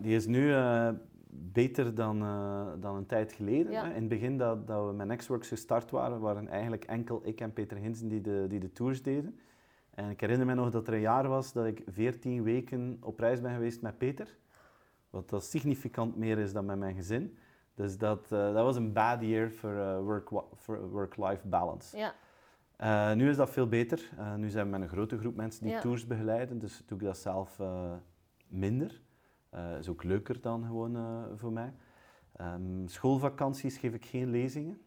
Die 0.00 0.14
is 0.14 0.26
nu 0.26 0.48
uh, 0.48 0.90
beter 1.30 1.94
dan, 1.94 2.22
uh, 2.22 2.66
dan 2.80 2.96
een 2.96 3.06
tijd 3.06 3.32
geleden. 3.32 3.72
Hè. 3.72 3.86
In 3.86 3.94
het 3.94 4.08
begin 4.08 4.38
dat, 4.38 4.66
dat 4.66 4.86
we 4.86 4.92
met 4.92 5.06
Nextworks 5.06 5.48
gestart 5.48 5.90
waren, 5.90 6.20
waren 6.20 6.48
eigenlijk 6.48 6.84
enkel 6.84 7.20
ik 7.26 7.40
en 7.40 7.52
Peter 7.52 7.76
Hinsen 7.76 8.08
die 8.08 8.20
de, 8.20 8.44
die 8.48 8.60
de 8.60 8.72
tours 8.72 9.02
deden. 9.02 9.38
En 9.90 10.10
ik 10.10 10.20
herinner 10.20 10.46
me 10.46 10.54
nog 10.54 10.70
dat 10.70 10.86
er 10.86 10.94
een 10.94 11.00
jaar 11.00 11.28
was 11.28 11.52
dat 11.52 11.66
ik 11.66 11.82
14 11.86 12.42
weken 12.42 12.98
op 13.00 13.18
reis 13.18 13.40
ben 13.40 13.54
geweest 13.54 13.82
met 13.82 13.98
Peter. 13.98 14.38
Wat 15.10 15.28
dat 15.28 15.44
significant 15.44 16.16
meer 16.16 16.38
is 16.38 16.52
dan 16.52 16.64
met 16.64 16.78
mijn 16.78 16.94
gezin. 16.94 17.38
Dus 17.74 17.98
dat, 17.98 18.24
uh, 18.32 18.54
dat 18.54 18.64
was 18.64 18.76
een 18.76 18.92
bad 18.92 19.20
year 19.20 19.50
voor 19.50 19.70
uh, 19.70 20.78
work-life 20.90 21.46
balance. 21.48 21.96
Ja. 21.96 22.14
Uh, 22.80 23.16
nu 23.16 23.28
is 23.28 23.36
dat 23.36 23.50
veel 23.50 23.68
beter. 23.68 24.10
nu 24.36 24.48
zijn 24.48 24.64
we 24.64 24.70
met 24.70 24.80
een 24.80 24.88
grote 24.88 25.18
groep 25.18 25.36
mensen 25.36 25.66
die 25.66 25.78
tours 25.78 26.06
begeleiden, 26.06 26.58
dus 26.58 26.82
doe 26.86 26.98
ik 26.98 27.04
dat 27.04 27.18
zelf 27.18 27.60
minder. 28.46 29.00
Dat 29.50 29.78
is 29.78 29.88
ook 29.88 30.02
leuker 30.02 30.40
dan 30.40 30.64
gewoon 30.64 31.24
voor 31.36 31.52
mij. 31.52 31.74
Um, 32.40 32.88
schoolvakanties 32.88 33.78
geef 33.78 33.94
ik 33.94 34.06
geen 34.06 34.30
lezingen. 34.30 34.80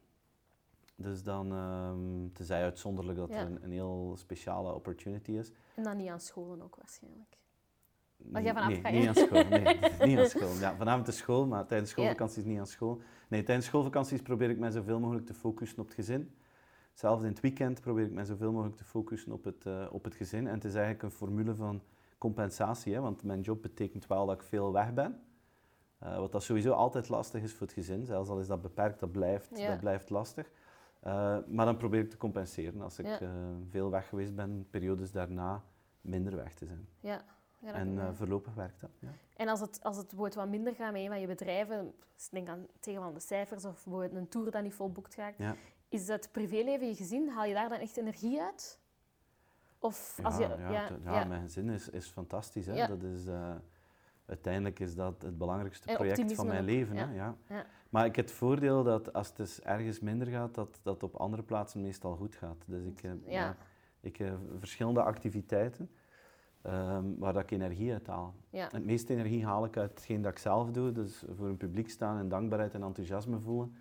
Dus 0.95 1.23
dan, 1.23 1.51
um, 1.51 2.33
tenzij 2.33 2.63
uitzonderlijk 2.63 3.17
dat 3.17 3.29
ja. 3.29 3.35
er 3.35 3.45
een, 3.45 3.63
een, 3.63 3.71
heel 3.71 4.13
speciale 4.17 4.73
opportunity 4.73 5.31
is. 5.31 5.51
En 5.75 5.83
dan 5.83 5.97
niet 5.97 6.09
aan 6.09 6.19
scholen 6.19 6.61
ook 6.61 6.75
waarschijnlijk? 6.75 7.37
Als 8.33 8.43
jij 8.43 8.53
vanavond 8.53 8.81
nee, 8.81 8.99
niet 8.99 9.07
aan 9.07 9.15
school. 9.15 9.43
Nee, 9.43 9.79
niet 10.09 10.17
aan 10.17 10.29
school. 10.29 10.53
Ja, 10.59 10.75
vanavond 10.75 11.07
is 11.07 11.17
school, 11.17 11.47
maar 11.47 11.65
tijdens 11.65 11.89
schoolvakanties 11.89 12.43
niet 12.43 12.59
aan 12.59 12.67
school. 12.67 13.01
Nee, 13.27 13.43
tijdens 13.43 13.67
schoolvakanties 13.67 14.21
probeer 14.21 14.49
ik 14.49 14.57
mij 14.57 14.71
zoveel 14.71 14.99
mogelijk 14.99 15.25
te 15.25 15.33
focussen 15.33 15.79
op 15.79 15.85
het 15.85 15.95
gezin. 15.95 16.35
Zelfs 16.93 17.23
in 17.23 17.29
het 17.29 17.39
weekend 17.39 17.81
probeer 17.81 18.05
ik 18.05 18.11
mij 18.11 18.25
zoveel 18.25 18.51
mogelijk 18.51 18.77
te 18.77 18.83
focussen 18.83 19.31
op 19.31 19.43
het, 19.43 19.65
uh, 19.65 19.85
op 19.91 20.03
het 20.03 20.15
gezin. 20.15 20.47
En 20.47 20.53
het 20.53 20.63
is 20.63 20.73
eigenlijk 20.73 21.03
een 21.03 21.11
formule 21.11 21.55
van 21.55 21.81
compensatie, 22.17 22.93
hè, 22.93 23.01
want 23.01 23.23
mijn 23.23 23.41
job 23.41 23.61
betekent 23.61 24.07
wel 24.07 24.25
dat 24.25 24.35
ik 24.35 24.43
veel 24.43 24.71
weg 24.71 24.93
ben. 24.93 25.21
Uh, 26.03 26.17
wat 26.17 26.31
dat 26.31 26.43
sowieso 26.43 26.71
altijd 26.71 27.09
lastig 27.09 27.41
is 27.41 27.53
voor 27.53 27.67
het 27.67 27.75
gezin, 27.75 28.05
zelfs 28.05 28.29
al 28.29 28.39
is 28.39 28.47
dat 28.47 28.61
beperkt, 28.61 28.99
dat 28.99 29.11
blijft, 29.11 29.55
dat 29.55 29.79
blijft 29.79 30.09
lastig. 30.09 30.51
Uh, 31.05 31.37
maar 31.47 31.65
dan 31.65 31.77
probeer 31.77 31.99
ik 31.99 32.09
te 32.09 32.17
compenseren 32.17 32.81
als 32.81 32.99
ik 32.99 33.19
veel 33.69 33.89
weg 33.89 34.09
geweest 34.09 34.35
ben, 34.35 34.67
periodes 34.69 35.11
daarna 35.11 35.63
minder 36.01 36.35
weg 36.35 36.53
te 36.53 36.65
zijn. 36.65 36.87
Ja. 36.99 37.23
Ja, 37.59 37.73
en 37.73 37.93
uh, 37.93 38.09
voorlopig 38.11 38.53
werkt 38.53 38.79
dat. 38.79 38.89
Ja. 38.99 39.07
En 39.35 39.47
als 39.47 39.59
het, 39.59 39.83
als 39.83 39.97
het 39.97 40.11
wordt 40.11 40.35
wat 40.35 40.47
minder 40.47 40.75
gaat 40.75 40.91
met 40.91 41.01
een 41.01 41.07
van 41.07 41.19
je 41.19 41.27
bedrijven, 41.27 41.93
denk 42.31 42.47
aan 42.49 42.67
tegen 42.79 43.13
de 43.13 43.19
cijfers 43.19 43.65
of 43.65 43.83
bijvoorbeeld 43.83 44.15
een 44.15 44.27
tour 44.27 44.51
dat 44.51 44.63
niet 44.63 44.73
volboekt 44.73 45.13
gaat, 45.13 45.33
ja. 45.37 45.55
is 45.89 46.07
het 46.07 46.29
privéleven, 46.31 46.87
je 46.87 46.95
gezin, 46.95 47.29
haal 47.29 47.45
je 47.45 47.53
daar 47.53 47.69
dan 47.69 47.79
echt 47.79 47.97
energie 47.97 48.41
uit? 48.41 48.79
Of 49.79 50.19
als 50.23 50.37
je, 50.37 50.47
ja, 51.03 51.23
mijn 51.23 51.41
gezin 51.41 51.69
is, 51.69 51.89
is 51.89 52.07
fantastisch. 52.07 52.65
Hè? 52.65 52.87
Dat 52.87 53.03
is, 53.03 53.27
uiteindelijk 54.25 54.79
is 54.79 54.95
dat 54.95 55.21
het 55.21 55.37
belangrijkste 55.37 55.93
project 55.93 56.33
van 56.33 56.47
mijn 56.47 56.63
leven. 56.63 56.97
Hè? 56.97 57.13
Ja. 57.13 57.35
Maar 57.93 58.05
ik 58.05 58.15
heb 58.15 58.25
het 58.25 58.33
voordeel 58.33 58.83
dat 58.83 59.13
als 59.13 59.27
het 59.27 59.35
dus 59.35 59.61
ergens 59.61 59.99
minder 59.99 60.27
gaat, 60.27 60.55
dat 60.55 60.79
dat 60.83 61.03
op 61.03 61.15
andere 61.15 61.43
plaatsen 61.43 61.81
meestal 61.81 62.15
goed 62.15 62.35
gaat. 62.35 62.63
Dus 62.65 62.85
ik 62.85 62.99
heb, 62.99 63.17
ja. 63.25 63.55
ik 63.99 64.17
heb 64.17 64.37
verschillende 64.59 65.03
activiteiten. 65.03 65.89
Um, 66.63 67.19
waar 67.19 67.33
dat 67.33 67.43
ik 67.43 67.51
energie 67.51 67.91
uit 67.91 68.07
haal. 68.07 68.33
Ja. 68.49 68.67
Het 68.71 68.85
meeste 68.85 69.13
energie 69.13 69.45
haal 69.45 69.65
ik 69.65 69.77
uit 69.77 69.89
hetgeen 69.89 70.21
dat 70.21 70.31
ik 70.31 70.37
zelf 70.37 70.71
doe, 70.71 70.91
dus 70.91 71.23
voor 71.37 71.47
een 71.47 71.57
publiek 71.57 71.89
staan 71.89 72.17
en 72.17 72.29
dankbaarheid 72.29 72.73
en 72.73 72.83
enthousiasme 72.83 73.39
voelen. 73.39 73.75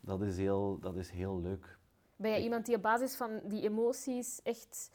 Dat 0.00 0.22
is 0.22 0.36
heel, 0.36 0.78
dat 0.80 0.96
is 0.96 1.10
heel 1.10 1.40
leuk. 1.40 1.78
Ben 2.16 2.30
jij 2.30 2.42
iemand 2.42 2.66
die 2.66 2.76
op 2.76 2.82
basis 2.82 3.16
van 3.16 3.40
die 3.44 3.62
emoties 3.62 4.42
echt 4.42 4.90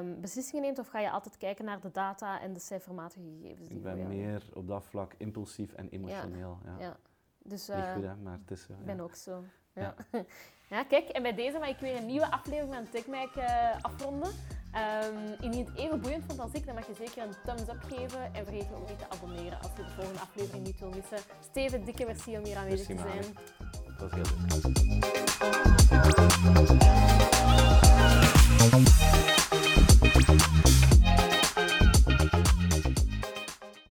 um, 0.00 0.20
beslissingen 0.20 0.62
neemt 0.62 0.78
of 0.78 0.88
ga 0.88 1.00
je 1.00 1.10
altijd 1.10 1.36
kijken 1.36 1.64
naar 1.64 1.80
de 1.80 1.90
data 1.90 2.40
en 2.40 2.52
de 2.52 2.60
cijfermatige 2.60 3.24
gegevens? 3.40 3.68
Die 3.68 3.76
ik 3.76 3.82
ben 3.82 4.08
meer 4.08 4.48
op 4.54 4.68
dat 4.68 4.84
vlak 4.84 5.14
impulsief 5.16 5.72
en 5.72 5.88
emotioneel. 5.88 6.58
Ja. 6.64 6.76
ja. 6.78 6.96
Dus, 7.50 7.68
Niet 7.68 7.76
goed, 7.94 8.02
hè, 8.02 8.16
maar 8.16 8.38
het 8.40 8.50
is 8.50 8.62
zo. 8.62 8.72
Ik 8.72 8.84
ben 8.84 9.00
ook 9.00 9.14
zo. 9.14 9.44
Ja. 9.74 9.94
ja, 10.68 10.84
kijk, 10.92 11.08
en 11.08 11.22
bij 11.22 11.34
deze 11.34 11.58
mag 11.58 11.68
ik 11.68 11.78
weer 11.78 11.96
een 11.96 12.06
nieuwe 12.06 12.30
aflevering 12.30 12.74
van 12.74 12.88
TechMac 12.90 13.36
uh, 13.36 13.70
afronden. 13.80 14.28
Um, 14.74 15.34
indien 15.40 15.58
je 15.58 15.70
het 15.70 15.76
even 15.76 16.00
boeiend 16.00 16.24
vond 16.26 16.40
als 16.40 16.52
ik, 16.52 16.66
dan 16.66 16.74
mag 16.74 16.86
je 16.86 16.94
zeker 16.94 17.22
een 17.22 17.34
thumbs 17.44 17.68
up 17.68 17.82
geven. 17.88 18.34
En 18.34 18.44
vergeet 18.44 18.68
je 18.68 18.74
ook 18.74 18.88
niet 18.88 18.98
te 18.98 19.10
abonneren 19.10 19.58
als 19.58 19.70
je 19.76 19.82
de 19.82 19.90
volgende 19.90 20.20
aflevering 20.20 20.66
niet 20.66 20.78
wil 20.78 20.90
missen. 20.90 21.18
Steven, 21.50 21.84
dikke 21.84 22.04
merci 22.04 22.38
om 22.38 22.44
hier 22.44 22.56
aanwezig 22.56 22.86
te 22.86 22.96
zijn. 22.96 23.24
Dat 23.84 24.00
was 24.00 24.10
heel 24.10 24.24
leuk. 28.98 29.09